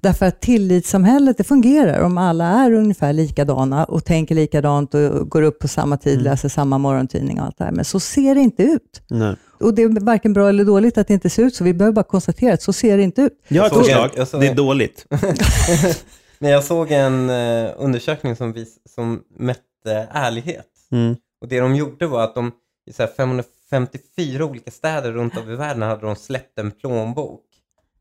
Därför 0.00 0.26
att 0.26 0.40
tillitssamhället, 0.40 1.38
det 1.38 1.44
fungerar 1.44 2.00
om 2.00 2.18
alla 2.18 2.44
är 2.44 2.72
ungefär 2.72 3.12
likadana 3.12 3.84
och 3.84 4.04
tänker 4.04 4.34
likadant 4.34 4.94
och 4.94 5.30
går 5.30 5.42
upp 5.42 5.58
på 5.58 5.68
samma 5.68 5.96
tid, 5.96 6.22
läser 6.22 6.48
samma 6.48 6.78
morgontidning 6.78 7.40
och 7.40 7.46
allt 7.46 7.58
det 7.58 7.64
här. 7.64 7.72
Men 7.72 7.84
så 7.84 8.00
ser 8.00 8.34
det 8.34 8.40
inte 8.40 8.62
ut. 8.62 9.02
Nej. 9.08 9.36
Och 9.60 9.74
det 9.74 9.82
är 9.82 10.04
varken 10.04 10.32
bra 10.32 10.48
eller 10.48 10.64
dåligt 10.64 10.98
att 10.98 11.08
det 11.08 11.14
inte 11.14 11.30
ser 11.30 11.42
ut 11.42 11.54
så. 11.54 11.64
Vi 11.64 11.74
behöver 11.74 11.94
bara 11.94 12.04
konstatera 12.04 12.54
att 12.54 12.62
så 12.62 12.72
ser 12.72 12.96
det 12.96 13.02
inte 13.02 13.22
ut. 13.22 13.32
Jag 13.48 13.62
har 13.62 13.68
ett 13.68 13.74
förslag. 13.76 14.40
Det 14.40 14.46
är 14.46 14.54
dåligt. 14.54 15.06
Men 16.38 16.50
jag 16.50 16.64
såg 16.64 16.90
en 16.90 17.30
eh, 17.30 17.70
undersökning 17.76 18.36
som, 18.36 18.52
vis, 18.52 18.78
som 18.94 19.22
mätte 19.38 20.08
ärlighet. 20.12 20.68
Mm. 20.90 21.16
Och 21.40 21.48
det 21.48 21.60
de 21.60 21.76
gjorde 21.76 22.06
var 22.06 22.24
att 22.24 22.34
de 22.34 22.52
i 22.86 22.92
så 22.92 23.02
här 23.02 23.10
554 23.16 24.44
olika 24.44 24.70
städer 24.70 25.12
runt 25.12 25.36
om 25.36 25.50
i 25.50 25.56
världen 25.56 25.82
hade 25.82 26.06
de 26.06 26.16
släppt 26.16 26.58
en 26.58 26.70
plånbok. 26.70 27.42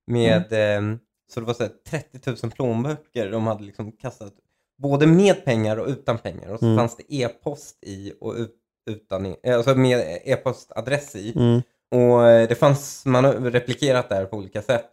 Med, 0.07 0.53
eh, 0.53 0.97
så 1.33 1.39
det 1.39 1.45
var 1.45 1.53
så 1.53 1.63
här 1.63 1.71
30 1.89 2.19
000 2.43 2.51
plånböcker 2.51 3.31
de 3.31 3.47
hade 3.47 3.63
liksom 3.63 3.91
kastat. 3.91 4.33
Både 4.81 5.07
med 5.07 5.45
pengar 5.45 5.77
och 5.77 5.88
utan 5.88 6.17
pengar. 6.17 6.49
Och 6.49 6.59
så 6.59 6.65
Mm. 6.65 6.77
fanns 6.77 6.95
det 6.97 7.15
e-post 7.15 7.77
i 7.81 8.13
och 8.21 8.33
ut, 8.33 8.55
utan, 8.89 9.25
e- 9.25 9.35
eh, 9.43 9.55
alltså 9.55 9.75
med 9.75 10.19
e-postadress 10.25 11.15
i. 11.15 11.33
Mm. 11.35 11.61
Och 11.91 12.27
eh, 12.27 12.47
det 12.49 12.55
fanns, 12.55 13.05
man 13.05 13.23
har 13.25 13.33
replikerat 13.33 14.09
där 14.09 14.25
på 14.25 14.38
olika 14.38 14.61
sätt. 14.61 14.85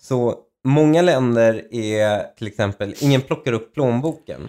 Så 0.00 0.38
många 0.64 1.02
länder 1.02 1.74
är 1.74 2.34
till 2.36 2.46
exempel, 2.46 2.94
ingen 3.00 3.20
plockar 3.22 3.52
upp 3.52 3.74
plånboken. 3.74 4.48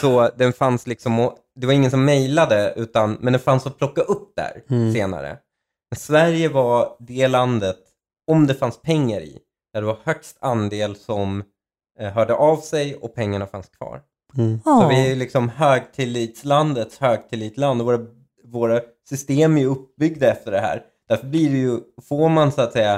Så 0.00 0.30
den 0.36 0.52
fanns 0.52 0.86
liksom, 0.86 1.18
och, 1.20 1.36
det 1.54 1.66
var 1.66 1.74
ingen 1.74 1.90
som 1.90 2.04
mejlade, 2.04 2.72
utan, 2.76 3.16
men 3.20 3.32
den 3.32 3.40
fanns 3.40 3.66
att 3.66 3.78
plocka 3.78 4.00
upp 4.00 4.32
där 4.36 4.62
Mm. 4.70 4.92
senare. 4.94 5.38
Men 5.90 5.98
Sverige 5.98 6.48
var 6.48 6.96
det 7.00 7.28
landet, 7.28 7.76
om 8.30 8.46
det 8.46 8.54
fanns 8.54 8.82
pengar 8.82 9.20
i, 9.20 9.38
där 9.72 9.80
det 9.80 9.86
var 9.86 9.98
högst 10.04 10.36
andel 10.40 10.96
som 10.96 11.42
eh, 12.00 12.12
hörde 12.12 12.34
av 12.34 12.56
sig 12.56 12.94
och 12.96 13.14
pengarna 13.14 13.46
fanns 13.46 13.68
kvar. 13.68 14.02
Mm. 14.36 14.60
Så 14.64 14.88
vi 14.88 15.12
är 15.12 15.16
liksom 15.16 15.48
högtillitslandets 15.48 16.98
högtillitland 16.98 17.80
och 17.80 17.86
våra, 17.86 18.06
våra 18.44 18.80
system 19.08 19.56
är 19.56 19.60
ju 19.60 19.66
uppbyggda 19.66 20.32
efter 20.32 20.50
det 20.50 20.60
här. 20.60 20.82
Därför 21.08 21.26
blir 21.26 21.50
det 21.50 21.58
ju, 21.58 21.78
får 22.08 22.28
man 22.28 22.52
så 22.52 22.60
att 22.60 22.72
säga, 22.72 22.94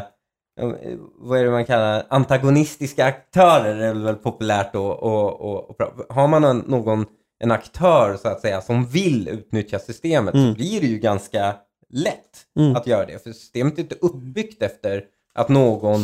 eh, 0.61 0.70
vad 1.18 1.38
är 1.38 1.44
det 1.44 1.50
man 1.50 1.64
kallar, 1.64 2.06
antagonistiska 2.09 3.04
aktörer 3.04 3.76
är 3.76 3.94
väl 3.94 4.16
populärt 4.16 4.72
då. 4.72 4.87
Och, 4.87 5.40
och, 5.40 5.70
och, 5.70 5.76
har 6.09 6.28
man 6.28 6.44
en, 6.44 6.59
någon, 6.59 7.06
en 7.38 7.50
aktör 7.50 8.16
så 8.22 8.28
att 8.28 8.40
säga 8.40 8.61
som 8.61 8.87
vill 8.87 9.28
utnyttja 9.28 9.78
systemet 9.78 10.35
Mm. 10.35 10.48
så 10.48 10.54
blir 10.56 10.80
det 10.80 10.87
ju 10.87 10.98
ganska 10.98 11.54
lätt 11.90 12.46
Mm. 12.59 12.76
att 12.76 12.87
göra 12.87 13.06
det. 13.06 13.22
För 13.22 13.33
systemet 13.33 13.78
är 13.78 13.83
inte 13.83 13.94
uppbyggt 14.00 14.62
efter 14.62 15.04
att 15.35 15.48
någon, 15.48 16.00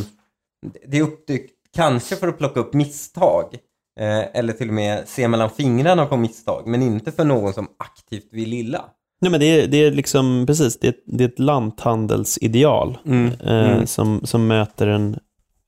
det 0.89 0.99
är 0.99 1.03
uppbyggt 1.03 1.53
kanske 1.77 2.17
för 2.17 2.29
att 2.29 2.39
plocka 2.39 2.61
upp 2.61 2.75
misstag. 2.75 3.45
Eh, 4.01 4.39
eller 4.39 4.53
till 4.53 4.69
och 4.69 4.75
med 4.75 5.09
se 5.09 5.29
mellan 5.29 5.51
fingrarna 5.51 6.07
på 6.07 6.17
misstag, 6.17 6.63
men 6.67 6.83
inte 6.83 7.13
för 7.13 7.25
någon 7.25 7.53
som 7.53 7.69
aktivt 7.79 8.29
vill 8.33 8.53
illa. 8.53 8.85
Nej, 9.21 9.31
men 9.31 9.41
det, 9.41 9.47
är, 9.47 9.67
det 9.67 9.77
är 9.77 9.91
liksom, 9.91 10.45
precis, 10.47 10.79
det 10.81 10.89
är, 10.89 10.95
det 11.07 11.25
är 11.25 11.29
ett 11.29 11.39
lanthandelsideal 11.39 12.99
Mm, 13.07 13.27
eh, 13.27 13.73
mm. 13.73 13.87
Som, 13.87 14.21
som 14.25 14.47
möter 14.47 14.87
en 14.87 15.19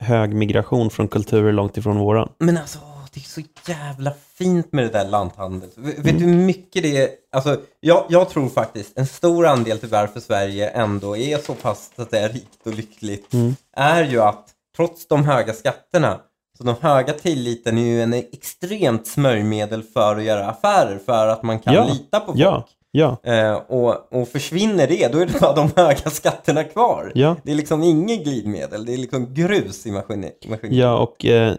hög 0.00 0.34
migration 0.34 0.90
från 0.90 1.08
kulturer 1.08 1.52
långt 1.52 1.76
ifrån 1.76 1.98
våran. 1.98 2.28
Men 2.38 2.56
alltså, 2.56 2.78
det 3.14 3.20
är 3.20 3.24
så 3.24 3.40
jävla 3.66 4.12
fint 4.38 4.72
med 4.72 4.84
det 4.84 4.90
där 4.90 5.08
lanthandel. 5.08 5.68
V- 5.76 5.92
Vet 5.98 6.18
du 6.18 6.24
hur 6.24 6.44
mycket 6.44 6.82
det 6.82 6.96
är? 6.96 7.08
Alltså, 7.32 7.60
jag, 7.80 8.04
jag 8.08 8.30
tror 8.30 8.48
faktiskt 8.48 8.98
en 8.98 9.06
stor 9.06 9.46
andel 9.46 9.78
till 9.78 9.88
varför 9.88 10.20
Sverige 10.20 10.68
ändå 10.68 11.16
är 11.16 11.38
så 11.38 11.54
pass 11.54 11.90
att 11.96 12.10
säga, 12.10 12.28
rikt 12.28 12.66
och 12.66 12.74
lyckligt 12.74 13.34
är 13.76 14.04
ju 14.04 14.20
att 14.20 14.44
trots 14.78 15.08
de 15.08 15.24
höga 15.24 15.52
skatterna 15.52 16.20
så 16.58 16.64
den 16.64 16.74
höga 16.80 17.12
tilliten 17.12 17.78
är 17.78 17.82
ju 17.82 18.02
en 18.02 18.12
extremt 18.12 19.06
smörjmedel 19.06 19.82
för 19.82 20.16
att 20.16 20.22
göra 20.24 20.46
affärer 20.46 20.98
för 21.06 21.28
att 21.28 21.42
man 21.42 21.58
kan 21.58 21.74
Ja, 21.74 21.86
lita 21.92 22.20
på 22.20 22.26
folk. 22.26 22.38
ja. 22.38 22.66
Ja. 22.90 23.16
Eh, 23.22 23.52
och, 23.54 24.12
och 24.12 24.28
försvinner 24.28 24.86
det, 24.86 25.12
då 25.12 25.18
är 25.18 25.26
det 25.26 25.40
bara 25.40 25.54
de 25.54 25.70
höga 25.76 26.10
skatterna 26.10 26.64
kvar. 26.64 27.12
Det 27.44 27.50
är 27.50 27.54
liksom 27.54 27.82
ingen 27.82 28.22
glidmedel, 28.22 28.84
det 28.86 28.92
är 28.92 28.96
liksom 28.96 29.34
grus 29.34 29.86
i 29.86 29.90
maskinen. 29.92 30.30
Ja, 30.70 30.98
och 30.98 31.24
eh, 31.26 31.54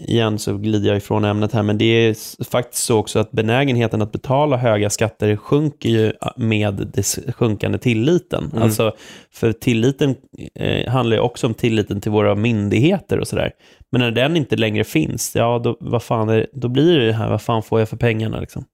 igen 0.00 0.38
så 0.38 0.56
glider 0.56 0.88
jag 0.88 0.96
ifrån 0.96 1.24
ämnet 1.24 1.52
här, 1.52 1.62
men 1.62 1.78
det 1.78 1.84
är 1.84 2.44
faktiskt 2.44 2.84
så 2.84 2.98
också 2.98 3.18
att 3.18 3.30
benägenheten 3.30 4.02
att 4.02 4.12
betala 4.12 4.56
höga 4.56 4.90
skatter 4.90 5.36
sjunker 5.36 5.88
ju 5.88 6.12
med 6.36 6.74
den 6.94 7.32
sjunkande 7.32 7.78
tilliten. 7.78 8.50
Mm. 8.52 8.62
Alltså, 8.62 8.92
för 9.32 9.52
tilliten 9.52 10.14
eh, 10.54 10.88
handlar 10.92 11.16
ju 11.16 11.20
också 11.22 11.46
om 11.46 11.54
tilliten 11.54 12.00
till 12.00 12.10
våra 12.12 12.34
myndigheter 12.34 13.18
och 13.18 13.28
sådär. 13.28 13.52
Men 13.92 14.00
när 14.00 14.10
den 14.10 14.36
inte 14.36 14.56
längre 14.56 14.84
finns, 14.84 15.36
ja, 15.36 15.58
då, 15.64 15.76
vad 15.80 16.02
fan 16.02 16.28
är, 16.28 16.46
då 16.52 16.68
blir 16.68 16.98
det 16.98 17.06
det 17.06 17.12
här, 17.12 17.30
vad 17.30 17.42
fan 17.42 17.62
får 17.62 17.78
jag 17.78 17.88
för 17.88 17.96
pengarna 17.96 18.40
liksom? 18.40 18.64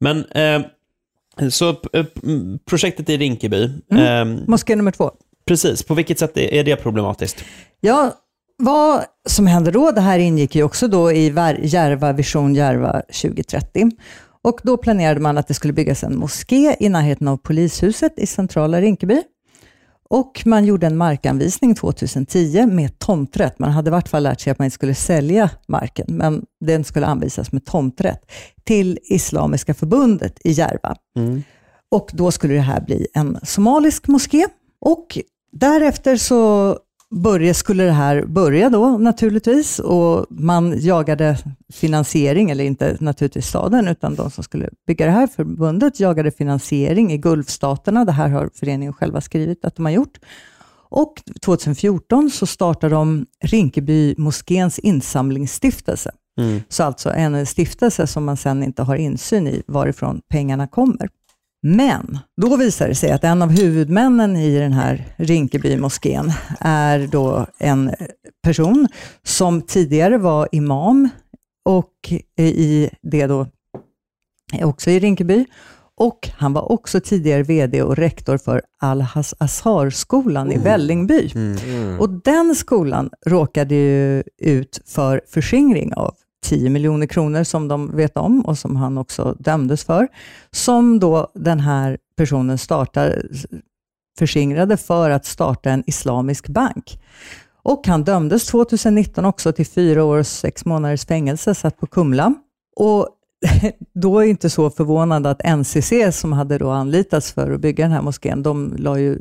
Men, 0.00 0.24
eh, 0.24 0.62
så 1.50 1.68
eh, 1.70 2.04
m- 2.22 2.58
projektet 2.68 3.08
i 3.10 3.16
Rinkeby, 3.16 3.64
eh, 3.92 4.24
Moské 4.46 4.76
nummer 4.76 4.90
två. 4.90 5.10
precis, 5.46 5.82
på 5.82 5.94
vilket 5.94 6.18
sätt 6.18 6.36
är 6.38 6.64
det 6.64 6.76
problematiskt? 6.76 7.44
Ja, 7.80 8.12
vad 8.58 9.04
som 9.28 9.46
hände 9.46 9.70
då, 9.70 9.90
det 9.90 10.00
här 10.00 10.18
ingick 10.18 10.54
ju 10.54 10.62
också 10.62 10.88
då 10.88 11.12
i 11.12 11.32
Järva 11.62 12.12
Vision 12.12 12.54
Järva 12.54 13.02
2030. 13.22 13.90
Och 14.42 14.60
då 14.62 14.76
planerade 14.76 15.20
man 15.20 15.38
att 15.38 15.48
det 15.48 15.54
skulle 15.54 15.72
byggas 15.72 16.04
en 16.04 16.18
moské 16.18 16.76
i 16.80 16.88
närheten 16.88 17.28
av 17.28 17.36
polishuset 17.36 18.18
i 18.18 18.26
centrala 18.26 18.80
Rinkeby. 18.80 19.22
Och 20.10 20.42
man 20.46 20.64
gjorde 20.64 20.86
en 20.86 20.96
markanvisning 20.96 21.74
2010 21.74 22.66
med 22.66 22.98
tomträtt. 22.98 23.58
Man 23.58 23.70
hade 23.70 23.88
i 23.88 23.90
vart 23.90 24.08
fall 24.08 24.22
lärt 24.22 24.40
sig 24.40 24.50
att 24.50 24.58
man 24.58 24.64
inte 24.64 24.74
skulle 24.74 24.94
sälja 24.94 25.50
marken, 25.68 26.06
men 26.08 26.44
den 26.60 26.84
skulle 26.84 27.06
anvisas 27.06 27.52
med 27.52 27.64
tomträtt 27.64 28.30
till 28.64 28.98
Islamiska 29.02 29.74
förbundet 29.74 30.38
i 30.44 30.52
Järva. 30.52 30.96
Och 31.90 32.10
då 32.12 32.30
skulle 32.30 32.54
det 32.54 32.60
här 32.60 32.80
bli 32.80 33.06
en 33.14 33.38
somalisk 33.42 34.08
moské. 34.08 34.46
Och 34.80 35.18
därefter 35.52 36.16
så 36.16 36.76
börja, 37.10 37.54
skulle 37.54 37.84
det 37.84 37.92
här 37.92 38.24
börja 38.24 38.70
då 38.70 38.98
naturligtvis 38.98 39.78
och 39.78 40.26
man 40.30 40.80
jagade 40.80 41.38
finansiering, 41.72 42.50
eller 42.50 42.64
inte 42.64 42.96
naturligtvis 43.00 43.46
staden, 43.46 43.88
utan 43.88 44.14
de 44.14 44.30
som 44.30 44.44
skulle 44.44 44.70
bygga 44.86 45.06
det 45.06 45.12
här 45.12 45.26
förbundet 45.26 46.00
jagade 46.00 46.30
finansiering 46.30 47.12
i 47.12 47.18
Gulfstaterna. 47.18 48.04
Det 48.04 48.12
här 48.12 48.28
har 48.28 48.50
föreningen 48.54 48.92
själva 48.92 49.20
skrivit 49.20 49.64
att 49.64 49.76
de 49.76 49.84
har 49.84 49.92
gjort. 49.92 50.18
Och 50.90 51.22
2014 51.40 52.30
så 52.30 52.46
startade 52.46 52.94
de 52.94 53.26
Rinkeby 53.44 54.14
moskéns 54.18 54.78
insamlingsstiftelse. 54.78 56.10
Så 56.68 56.82
alltså 56.82 57.10
en 57.10 57.46
stiftelse 57.46 58.06
som 58.06 58.24
man 58.24 58.36
sen 58.36 58.62
inte 58.62 58.82
har 58.82 58.96
insyn 58.96 59.46
i 59.46 59.62
varifrån 59.66 60.20
pengarna 60.28 60.66
kommer. 60.66 61.08
Men 61.62 62.18
då 62.42 62.56
visar 62.56 62.88
det 62.88 62.94
sig 62.94 63.10
att 63.12 63.24
en 63.24 63.42
av 63.42 63.50
huvudmännen 63.50 64.36
i 64.36 64.58
den 64.58 64.72
här 64.72 65.04
Rinkeby 65.16 65.76
moskén 65.76 66.32
är 66.60 67.06
då 67.06 67.46
en 67.58 67.94
person 68.42 68.88
som 69.22 69.62
tidigare 69.62 70.18
var 70.18 70.48
imam 70.52 71.08
och 71.64 72.12
i 72.38 72.90
det 73.02 73.26
då 73.26 73.46
också 74.62 74.90
i 74.90 74.98
Rinkeby. 74.98 75.46
Och 76.00 76.28
han 76.36 76.52
var 76.52 76.72
också 76.72 77.00
tidigare 77.00 77.42
VD 77.42 77.82
och 77.82 77.96
rektor 77.96 78.38
för 78.38 78.62
Al-Azhar-skolan 78.78 80.52
i 80.52 80.58
Vällingby. 80.58 81.32
Och 81.98 82.10
den 82.10 82.54
skolan 82.54 83.10
råkade 83.26 83.74
ju 83.74 84.22
ut 84.38 84.80
för 84.86 85.20
förskingring 85.28 85.94
av 85.94 86.14
10 86.44 86.70
miljoner 86.70 87.06
kronor 87.06 87.44
som 87.44 87.68
de 87.68 87.96
vet 87.96 88.16
om 88.16 88.40
och 88.40 88.58
som 88.58 88.76
han 88.76 88.98
också 88.98 89.36
dömdes 89.38 89.84
för. 89.84 90.08
Som 90.50 90.98
då 90.98 91.30
den 91.34 91.60
här 91.60 91.98
personen 92.16 92.58
startar, 92.58 93.22
förskingrade 94.18 94.76
för 94.76 95.10
att 95.10 95.24
starta 95.24 95.70
en 95.70 95.84
islamisk 95.86 96.48
bank. 96.48 97.00
Och 97.62 97.86
han 97.86 98.04
dömdes 98.04 98.46
2019 98.46 99.24
också 99.24 99.52
till 99.52 99.66
fyra 99.66 100.04
år 100.04 100.18
och 100.18 100.26
sex 100.26 100.64
månaders 100.64 101.06
fängelse, 101.06 101.54
satt 101.54 101.78
på 101.78 101.86
Kumla. 101.86 102.34
Och 102.76 103.08
då 103.94 104.18
är 104.18 104.24
det 104.24 104.30
inte 104.30 104.50
så 104.50 104.70
förvånande 104.70 105.30
att 105.30 105.58
NCC, 105.58 105.92
som 106.12 106.32
hade 106.32 106.58
då 106.58 106.70
anlitats 106.70 107.32
för 107.32 107.50
att 107.50 107.60
bygga 107.60 107.84
den 107.84 107.92
här 107.92 108.02
moskén, 108.02 108.42
de 108.42 108.74
la 108.78 108.98
ju 108.98 109.20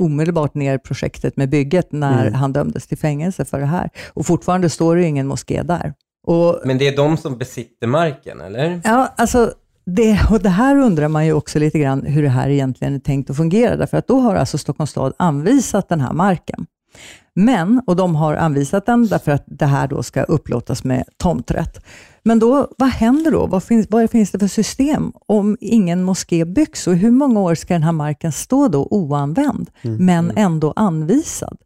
omedelbart 0.00 0.54
ner 0.54 0.78
projektet 0.78 1.36
med 1.36 1.50
bygget 1.50 1.92
när 1.92 2.30
han 2.30 2.52
dömdes 2.52 2.86
till 2.86 2.98
fängelse 2.98 3.44
för 3.44 3.60
det 3.60 3.66
här. 3.66 3.90
Och 4.08 4.26
fortfarande 4.26 4.70
står 4.70 4.96
det 4.96 5.04
ingen 5.04 5.26
moské 5.26 5.62
där. 5.62 5.94
Och 6.26 6.60
Men 6.64 6.78
det 6.78 6.88
är 6.88 6.96
de 6.96 7.16
som 7.16 7.38
besitter 7.38 7.86
marken, 7.86 8.40
eller? 8.40 8.80
Ja, 8.84 9.12
alltså 9.16 9.52
det, 9.86 10.18
och 10.30 10.40
det 10.42 10.48
här 10.48 10.76
undrar 10.78 11.08
man 11.08 11.26
ju 11.26 11.32
också 11.32 11.58
lite 11.58 11.78
grann 11.78 12.02
hur 12.02 12.22
det 12.22 12.28
här 12.28 12.48
egentligen 12.48 12.94
är 12.94 12.98
tänkt 12.98 13.30
att 13.30 13.36
fungera, 13.36 13.76
därför 13.76 13.96
att 13.96 14.06
då 14.06 14.20
har 14.20 14.34
alltså 14.34 14.58
Stockholms 14.58 14.90
stad 14.90 15.12
anvisat 15.18 15.88
den 15.88 16.00
här 16.00 16.12
marken. 16.12 16.66
Men, 17.34 17.82
och 17.86 17.96
de 17.96 18.16
har 18.16 18.34
anvisat 18.34 18.86
den 18.86 19.06
därför 19.06 19.32
att 19.32 19.44
det 19.46 19.66
här 19.66 19.88
då 19.88 20.02
ska 20.02 20.22
upplåtas 20.22 20.84
med 20.84 21.04
tomträtt. 21.16 21.84
Men 22.22 22.38
då, 22.38 22.68
vad 22.78 22.88
händer 22.88 23.30
då? 23.30 23.46
Vad 23.46 23.62
finns, 23.62 23.86
vad 23.90 24.10
finns 24.10 24.30
det 24.30 24.38
för 24.38 24.46
system 24.46 25.12
om 25.26 25.56
ingen 25.60 26.02
moské 26.02 26.44
byggs? 26.44 26.86
Och 26.86 26.94
hur 26.94 27.10
många 27.10 27.40
år 27.40 27.54
ska 27.54 27.74
den 27.74 27.82
här 27.82 27.92
marken 27.92 28.32
stå 28.32 28.68
då 28.68 28.88
oanvänd, 28.90 29.70
men 29.82 30.32
ändå 30.36 30.72
anvisad? 30.76 31.58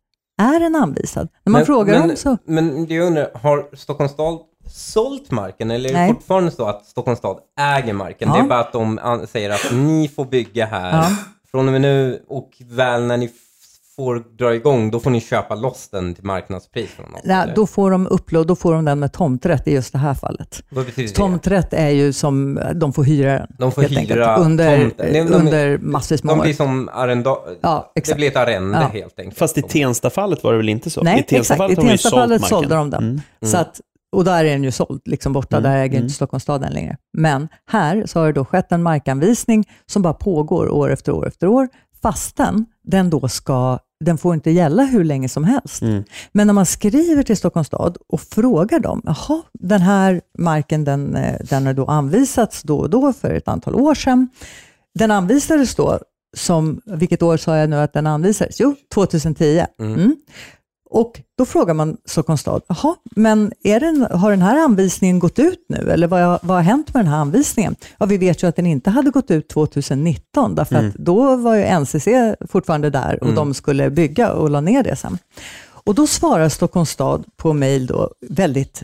Är 0.42 0.61
den 0.61 0.77
anvisad? 0.77 1.29
När 1.44 1.51
man 1.51 1.66
frågar 1.66 1.99
men, 1.99 2.09
dem 2.09 2.16
så... 2.16 2.37
Men 2.44 2.87
det 2.87 2.94
jag 2.94 3.07
undrar, 3.07 3.31
har 3.35 3.77
Stockholms 3.77 4.12
stad 4.12 4.38
sålt 4.70 5.30
marken 5.30 5.70
eller 5.70 5.90
är 5.90 5.94
Nej. 5.94 6.09
det 6.09 6.14
fortfarande 6.14 6.50
så 6.50 6.66
att 6.66 6.87
Stockholms 6.87 7.18
stad 7.18 7.38
äger 7.61 7.92
marken? 7.92 8.28
Ja. 8.28 8.35
Det 8.35 8.40
är 8.40 8.48
bara 8.48 8.61
att 8.61 8.72
de 8.72 8.98
an- 9.02 9.26
säger 9.26 9.50
att 9.50 9.72
ni 9.72 10.09
får 10.16 10.24
bygga 10.24 10.66
här 10.66 10.92
Ja. 10.92 11.16
från 11.50 11.66
och 11.66 11.72
med 11.72 11.80
nu 11.80 12.22
och 12.28 12.50
väl 12.70 13.02
när 13.06 13.16
ni 13.16 13.24
f- 13.26 13.33
får 13.96 14.24
dra 14.38 14.54
igång, 14.54 14.90
då 14.90 15.00
får 15.00 15.11
ni 15.11 15.20
köpa 15.20 15.54
loss 15.54 15.88
den 15.88 16.14
till 16.14 16.24
marknadspris 16.24 16.90
från 16.90 17.14
oss. 17.14 17.20
Ja, 17.24 17.42
eller? 17.42 17.54
då, 17.54 17.66
får 17.66 17.90
de 17.90 18.06
upplå, 18.06 18.44
då 18.44 18.56
får 18.56 18.72
de 18.74 18.85
den 18.85 18.98
med 19.00 19.12
tomträtt 19.12 19.68
i 19.68 19.72
just 19.74 19.92
det 19.92 19.98
här 19.98 20.14
fallet. 20.14 20.62
Vad 20.68 20.87
betyder 20.87 21.09
det? 21.09 21.14
Tomträtt 21.14 21.72
är 21.72 21.88
ju 21.88 22.12
som, 22.12 22.61
de 22.74 22.92
får 22.92 23.04
hyra 23.04 23.33
den. 23.33 23.46
De 23.59 23.72
får 23.72 23.83
helt 23.83 23.98
hyra 24.11 24.26
enkelt, 24.35 24.46
under, 24.46 24.80
tomten. 24.80 25.12
De- 25.12 25.20
de- 25.24 25.35
under 25.35 25.78
massvis 25.78 26.24
med 26.24 26.35
De 26.35 26.38
år. 26.40 26.44
blir 26.44 26.54
som 26.54 26.88
arrenda... 26.92 27.37
Ja, 27.61 27.90
Det 27.94 28.00
exakt. 28.00 28.16
blir 28.16 28.28
ett 28.28 28.37
arrende 28.37 28.78
Ja. 28.78 28.87
helt 28.88 29.18
enkelt. 29.18 29.38
Fast 29.38 29.59
i 29.59 29.62
Tenstafallet 29.62 30.44
var 30.44 30.52
det 30.52 30.56
väl 30.59 30.68
inte 30.68 30.90
så? 30.90 31.00
I 31.00 31.04
Nej, 31.04 31.14
exakt. 31.14 31.28
Tenstafallet 31.30 31.78
I 31.78 31.80
har 31.80 31.87
de 31.87 31.92
ju 31.92 31.98
sålt 31.98 32.02
Tenstafallet 32.12 32.40
marken. 32.40 32.59
sålde 32.59 32.74
de 32.74 32.90
den. 32.90 33.02
Mm. 33.04 33.20
Så 33.50 33.56
att, 33.56 33.80
och 34.12 34.25
där 34.25 34.44
är 34.44 34.53
den 34.53 34.64
ju 34.64 34.70
såld, 34.70 35.03
liksom 35.05 35.33
borta. 35.33 35.57
Mm, 35.57 35.70
Där 35.70 35.79
äger 35.79 35.94
mm. 35.94 36.03
inte 36.03 36.14
Stockholms 36.14 36.42
stad 36.42 36.61
den 36.61 36.73
längre. 36.73 36.96
Men 37.12 37.49
här 37.66 38.07
så 38.07 38.18
har 38.18 38.27
det 38.27 38.33
då 38.33 38.44
skett 38.44 38.73
en 38.73 38.83
markanvisning 38.83 39.68
som 39.87 40.03
bara 40.03 40.14
pågår 40.14 40.68
år 40.68 40.92
efter 40.92 41.12
år 41.12 41.27
efter 41.27 41.46
år, 41.46 41.68
fastän 42.03 42.66
den 42.83 43.11
då 43.11 43.29
ska 43.29 43.79
den 44.05 44.18
får 44.18 44.35
inte 44.35 44.51
gälla 44.51 44.85
hur 44.85 45.05
länge 45.05 45.29
som 45.29 45.44
helst. 45.44 45.83
Mm. 45.83 46.05
Men 46.33 46.46
när 46.46 46.55
man 46.55 46.66
skriver 46.66 47.23
till 47.23 47.37
Stockholms 47.37 47.66
stad 47.66 47.96
och 48.09 48.20
frågar 48.20 48.81
dem, 48.81 49.03
jaha, 49.05 49.42
den 49.53 49.81
här 49.81 50.20
marken 50.38 50.85
den, 50.85 51.18
den 51.51 51.66
har 51.66 51.73
då 51.73 51.87
anvisats 51.87 52.62
då 52.62 52.79
och 52.79 52.90
då 52.90 53.12
för 53.12 53.35
ett 53.35 53.49
antal 53.49 53.75
år 53.75 53.94
sedan. 53.94 54.29
Den 54.99 55.11
anvisades 55.11 55.75
då, 55.75 55.99
som, 56.37 56.81
vilket 56.87 57.23
år 57.23 57.37
sa 57.37 57.57
jag 57.57 57.70
nu 57.70 57.77
att 57.77 57.92
den 57.92 58.07
anvisades? 58.07 58.61
Jo, 58.61 58.75
2010. 58.94 59.64
Mm. 59.81 60.16
Och 60.90 61.20
då 61.38 61.44
frågar 61.44 61.74
man 61.74 61.96
Stockholms 62.05 62.40
stad, 62.40 62.62
jaha, 62.68 62.96
men 63.16 63.53
den, 63.62 64.07
har 64.11 64.31
den 64.31 64.42
här 64.42 64.59
anvisningen 64.59 65.18
gått 65.18 65.38
ut 65.38 65.66
nu? 65.68 65.90
Eller 65.90 66.07
vad, 66.07 66.38
vad 66.42 66.57
har 66.57 66.62
hänt 66.62 66.94
med 66.94 67.05
den 67.05 67.12
här 67.12 67.20
anvisningen? 67.20 67.76
Ja, 67.98 68.07
vi 68.07 68.16
vet 68.18 68.42
ju 68.42 68.46
att 68.46 68.57
den 68.57 68.66
inte 68.66 68.90
hade 68.90 69.11
gått 69.11 69.31
ut 69.31 69.48
2019, 69.48 70.55
därför 70.55 70.76
att 70.76 70.94
då 70.94 71.37
var 71.37 71.55
ju 71.57 71.81
NCC 71.81 72.09
fortfarande 72.48 72.90
där 72.90 73.22
och 73.24 73.35
de 73.35 73.55
skulle 73.55 73.90
bygga 73.90 74.33
och 74.33 74.50
la 74.50 74.61
ner 74.61 74.83
det 74.83 74.96
sen. 74.96 75.18
Och 75.85 75.94
då 75.94 76.07
svarar 76.07 76.48
Stockholms 76.48 76.90
stad 76.90 77.24
på 77.37 77.53
mejl 77.53 77.87
då 77.87 78.11
väldigt 78.29 78.83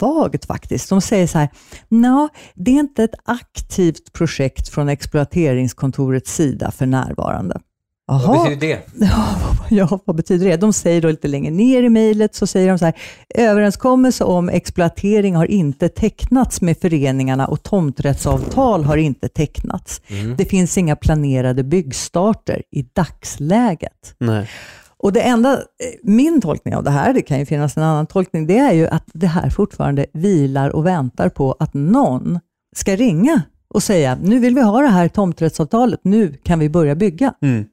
vagt 0.00 0.44
faktiskt. 0.44 0.88
De 0.88 1.00
säger 1.00 1.26
så 1.26 1.38
här, 1.38 1.48
"Nå, 1.88 2.28
det 2.54 2.70
är 2.70 2.78
inte 2.78 3.04
ett 3.04 3.14
aktivt 3.24 4.12
projekt 4.12 4.68
från 4.68 4.88
exploateringskontorets 4.88 6.34
sida 6.34 6.70
för 6.70 6.86
närvarande. 6.86 7.60
Vad 8.06 8.22
Jaha. 8.22 8.44
betyder 8.44 8.68
det? 8.68 9.06
Ja, 9.70 10.00
vad 10.04 10.16
betyder 10.16 10.48
det? 10.48 10.56
De 10.56 10.72
säger 10.72 11.00
då 11.00 11.08
lite 11.08 11.28
längre 11.28 11.50
ner 11.50 11.82
i 11.82 11.88
mejlet, 11.88 12.34
så 12.34 12.46
säger 12.46 12.68
de 12.68 12.78
så 12.78 12.84
här, 12.84 12.94
överenskommelse 13.34 14.24
om 14.24 14.48
exploatering 14.48 15.36
har 15.36 15.50
inte 15.50 15.88
tecknats 15.88 16.60
med 16.60 16.78
föreningarna 16.78 17.46
och 17.46 17.62
tomträttsavtal 17.62 18.84
har 18.84 18.96
inte 18.96 19.28
tecknats. 19.28 20.02
Det 20.36 20.44
finns 20.44 20.78
inga 20.78 20.96
planerade 20.96 21.64
byggstarter 21.64 22.62
i 22.70 22.82
dagsläget. 22.82 24.14
Nej. 24.18 24.48
Och 24.96 25.12
det 25.12 25.20
enda, 25.20 25.52
eh, 25.52 25.58
min 26.02 26.40
tolkning 26.40 26.76
av 26.76 26.84
det 26.84 26.90
här, 26.90 27.14
det 27.14 27.22
kan 27.22 27.38
ju 27.38 27.46
finnas 27.46 27.76
en 27.76 27.82
annan 27.82 28.06
tolkning, 28.06 28.46
det 28.46 28.58
är 28.58 28.72
ju 28.72 28.86
att 28.86 29.04
det 29.14 29.26
här 29.26 29.50
fortfarande 29.50 30.06
vilar 30.12 30.70
och 30.70 30.86
väntar 30.86 31.28
på 31.28 31.56
att 31.58 31.74
någon 31.74 32.40
ska 32.76 32.96
ringa 32.96 33.42
och 33.68 33.82
säga, 33.82 34.18
nu 34.22 34.38
vill 34.38 34.54
vi 34.54 34.60
ha 34.60 34.80
det 34.80 34.88
här 34.88 35.08
tomträttsavtalet, 35.08 36.00
nu 36.02 36.34
kan 36.42 36.58
vi 36.58 36.68
börja 36.68 36.94
bygga. 36.94 37.34
Mm. 37.42 37.64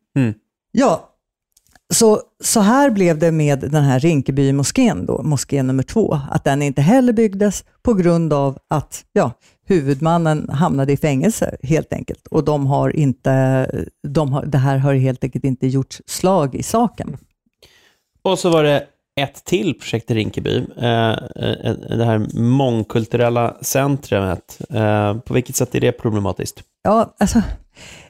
Ja, 0.71 1.05
Så, 1.93 2.21
så 2.43 2.59
här 2.59 2.89
blev 2.89 3.19
det 3.19 3.31
med 3.31 3.59
den 3.59 3.83
här 3.83 3.99
Rinkeby-moskén, 3.99 5.05
då, 5.05 5.21
nummer 5.63 5.83
två, 5.83 6.19
att 6.31 6.43
den 6.43 6.61
inte 6.61 6.81
heller 6.81 7.13
byggdes 7.13 7.63
på 7.81 7.93
grund 7.93 8.33
av 8.33 8.57
att 8.67 9.05
ja, 9.13 9.31
huvudmannen 9.65 10.49
hamnade 10.49 10.93
i 10.93 10.97
fängelse 10.97 11.55
helt 11.63 11.93
enkelt. 11.93 12.27
Och 12.27 12.43
de 12.43 12.67
har 12.67 12.95
inte, 12.95 13.65
de 14.07 14.33
har, 14.33 14.45
det 14.45 14.57
här 14.57 14.77
har 14.77 14.93
helt 14.93 15.23
enkelt 15.23 15.45
inte 15.45 15.67
gjort 15.67 15.97
slag 16.05 16.55
i 16.55 16.63
saken. 16.63 17.17
Och 18.21 18.39
så 18.39 18.49
var 18.49 18.63
det 18.63 18.87
ett 19.21 19.45
till 19.45 19.79
projekt 19.79 20.11
i 20.11 20.13
Rinkeby, 20.13 20.65
eh, 20.77 21.09
eh, 21.09 21.73
det 21.97 22.05
här 22.05 22.39
mångkulturella 22.39 23.57
centrumet. 23.61 24.61
Eh, 24.69 25.17
på 25.17 25.33
vilket 25.33 25.55
sätt 25.55 25.75
är 25.75 25.81
det 25.81 25.91
problematiskt? 25.91 26.63
Ja, 26.83 27.15
alltså, 27.19 27.41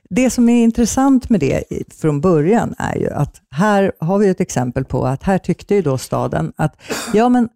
det 0.10 0.30
som 0.30 0.50
är 0.50 0.64
intressant 0.64 1.30
med 1.30 1.40
det 1.40 1.64
från 1.94 2.22
början 2.22 2.76
är 2.78 2.96
ju 2.96 3.10
att 3.10 3.42
här 3.52 3.92
har 4.00 4.20
vi 4.20 4.30
ett 4.30 4.42
exempel 4.42 4.86
på 4.86 5.06
att 5.06 5.24
här 5.24 5.38
tyckte 5.38 5.76
ju 5.76 5.82
då 5.82 5.98
staden 5.98 6.54
att 6.56 6.82
ja, 7.14 7.30
men 7.30 7.50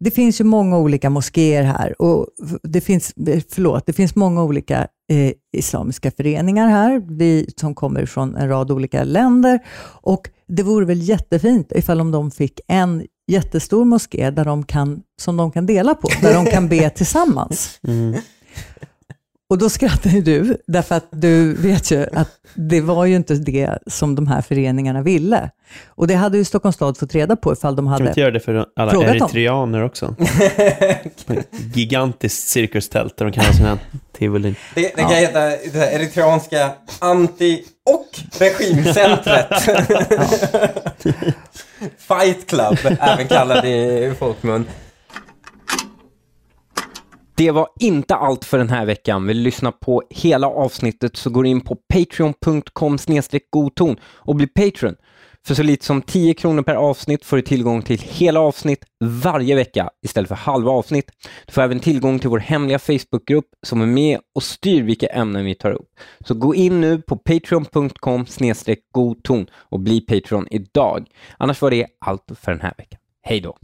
det 0.00 0.10
finns 0.10 0.40
ju 0.40 0.44
många 0.44 0.78
olika 0.78 1.10
moskéer 1.10 1.62
här 1.62 2.02
och 2.02 2.26
det 2.62 2.80
finns, 2.80 3.14
förlåt, 3.50 3.86
det 3.86 3.92
finns 3.92 4.14
många 4.14 4.42
olika 4.42 4.88
eh, 5.12 5.32
islamiska 5.52 6.10
föreningar 6.10 6.68
här, 6.68 7.02
vi 7.08 7.50
som 7.56 7.74
kommer 7.74 8.06
från 8.06 8.36
en 8.36 8.48
rad 8.48 8.70
olika 8.70 9.04
länder 9.04 9.58
och 10.02 10.30
det 10.48 10.62
vore 10.62 10.86
väl 10.86 11.02
jättefint 11.02 11.72
ifall 11.74 12.00
om 12.00 12.10
de 12.10 12.30
fick 12.30 12.60
en 12.68 13.06
jättestor 13.30 13.84
moské 13.84 14.30
där 14.30 14.44
de 14.44 14.64
kan, 14.64 15.02
som 15.20 15.36
de 15.36 15.52
kan 15.52 15.66
dela 15.66 15.94
på, 15.94 16.08
där 16.22 16.34
de 16.34 16.46
kan 16.46 16.68
be 16.68 16.90
tillsammans. 16.94 17.80
Mm. 17.88 18.20
Och 19.50 19.58
då 19.58 19.68
skrattar 19.68 20.10
ju 20.10 20.20
du, 20.20 20.56
därför 20.66 20.94
att 20.94 21.06
du 21.10 21.54
vet 21.54 21.90
ju 21.90 22.06
att 22.12 22.28
det 22.54 22.80
var 22.80 23.04
ju 23.04 23.16
inte 23.16 23.34
det 23.34 23.78
som 23.86 24.14
de 24.14 24.26
här 24.26 24.42
föreningarna 24.42 25.02
ville. 25.02 25.50
Och 25.88 26.06
det 26.06 26.14
hade 26.14 26.38
ju 26.38 26.44
Stockholms 26.44 26.76
stad 26.76 26.98
fått 26.98 27.14
reda 27.14 27.36
på 27.36 27.52
ifall 27.52 27.76
de 27.76 27.86
hade 27.86 27.98
Kan 27.98 28.04
vi 28.04 28.10
inte 28.10 28.20
göra 28.20 28.30
det 28.30 28.40
för 28.40 28.66
alla 28.76 29.04
eritreaner 29.04 29.84
också? 29.84 30.14
Gigantiskt 31.74 32.48
cirkustält 32.48 33.16
där 33.16 33.24
de 33.24 33.32
kan 33.32 33.44
ha 33.44 33.52
sina 33.52 33.78
tivoli. 34.18 34.54
Det, 34.74 34.80
det 34.80 35.02
kan 35.02 35.10
ja. 35.10 35.16
heta 35.16 35.40
det 35.40 35.92
eritreanska 35.92 36.70
anti 36.98 37.64
och 37.90 38.40
regimcentret. 38.40 39.48
Fight 41.98 42.46
Club, 42.46 42.78
även 43.00 43.28
kallad 43.28 43.64
i 43.64 44.12
folkmun. 44.18 44.64
Det 47.40 47.50
var 47.50 47.68
inte 47.80 48.14
allt 48.14 48.44
för 48.44 48.58
den 48.58 48.68
här 48.68 48.86
veckan. 48.86 49.26
Vill 49.26 49.36
du 49.36 49.42
lyssna 49.42 49.72
på 49.72 50.02
hela 50.10 50.46
avsnittet 50.46 51.16
så 51.16 51.30
går 51.30 51.42
du 51.42 51.48
in 51.48 51.60
på 51.60 51.76
patreon.com 51.94 52.98
godton 53.50 53.96
och 54.04 54.36
bli 54.36 54.46
Patreon. 54.46 54.94
För 55.46 55.54
så 55.54 55.62
lite 55.62 55.84
som 55.84 56.02
10 56.02 56.34
kronor 56.34 56.62
per 56.62 56.74
avsnitt 56.74 57.24
får 57.24 57.36
du 57.36 57.42
tillgång 57.42 57.82
till 57.82 57.98
hela 57.98 58.40
avsnitt 58.40 58.84
varje 59.04 59.54
vecka 59.54 59.90
istället 60.06 60.28
för 60.28 60.34
halva 60.34 60.70
avsnitt. 60.70 61.10
Du 61.46 61.52
får 61.52 61.62
även 61.62 61.80
tillgång 61.80 62.18
till 62.18 62.30
vår 62.30 62.38
hemliga 62.38 62.78
Facebookgrupp 62.78 63.46
som 63.66 63.80
är 63.80 63.86
med 63.86 64.18
och 64.34 64.42
styr 64.42 64.82
vilka 64.82 65.06
ämnen 65.06 65.44
vi 65.44 65.54
tar 65.54 65.70
upp. 65.70 65.88
Så 66.26 66.34
gå 66.34 66.54
in 66.54 66.80
nu 66.80 67.02
på 67.02 67.16
patreon.com 67.16 68.26
godton 68.92 69.46
och 69.54 69.80
bli 69.80 70.00
Patreon 70.00 70.46
idag. 70.50 71.06
Annars 71.38 71.62
var 71.62 71.70
det 71.70 71.86
allt 72.00 72.30
för 72.40 72.52
den 72.52 72.60
här 72.60 72.74
veckan. 72.78 73.00
Hej 73.22 73.40
då! 73.40 73.58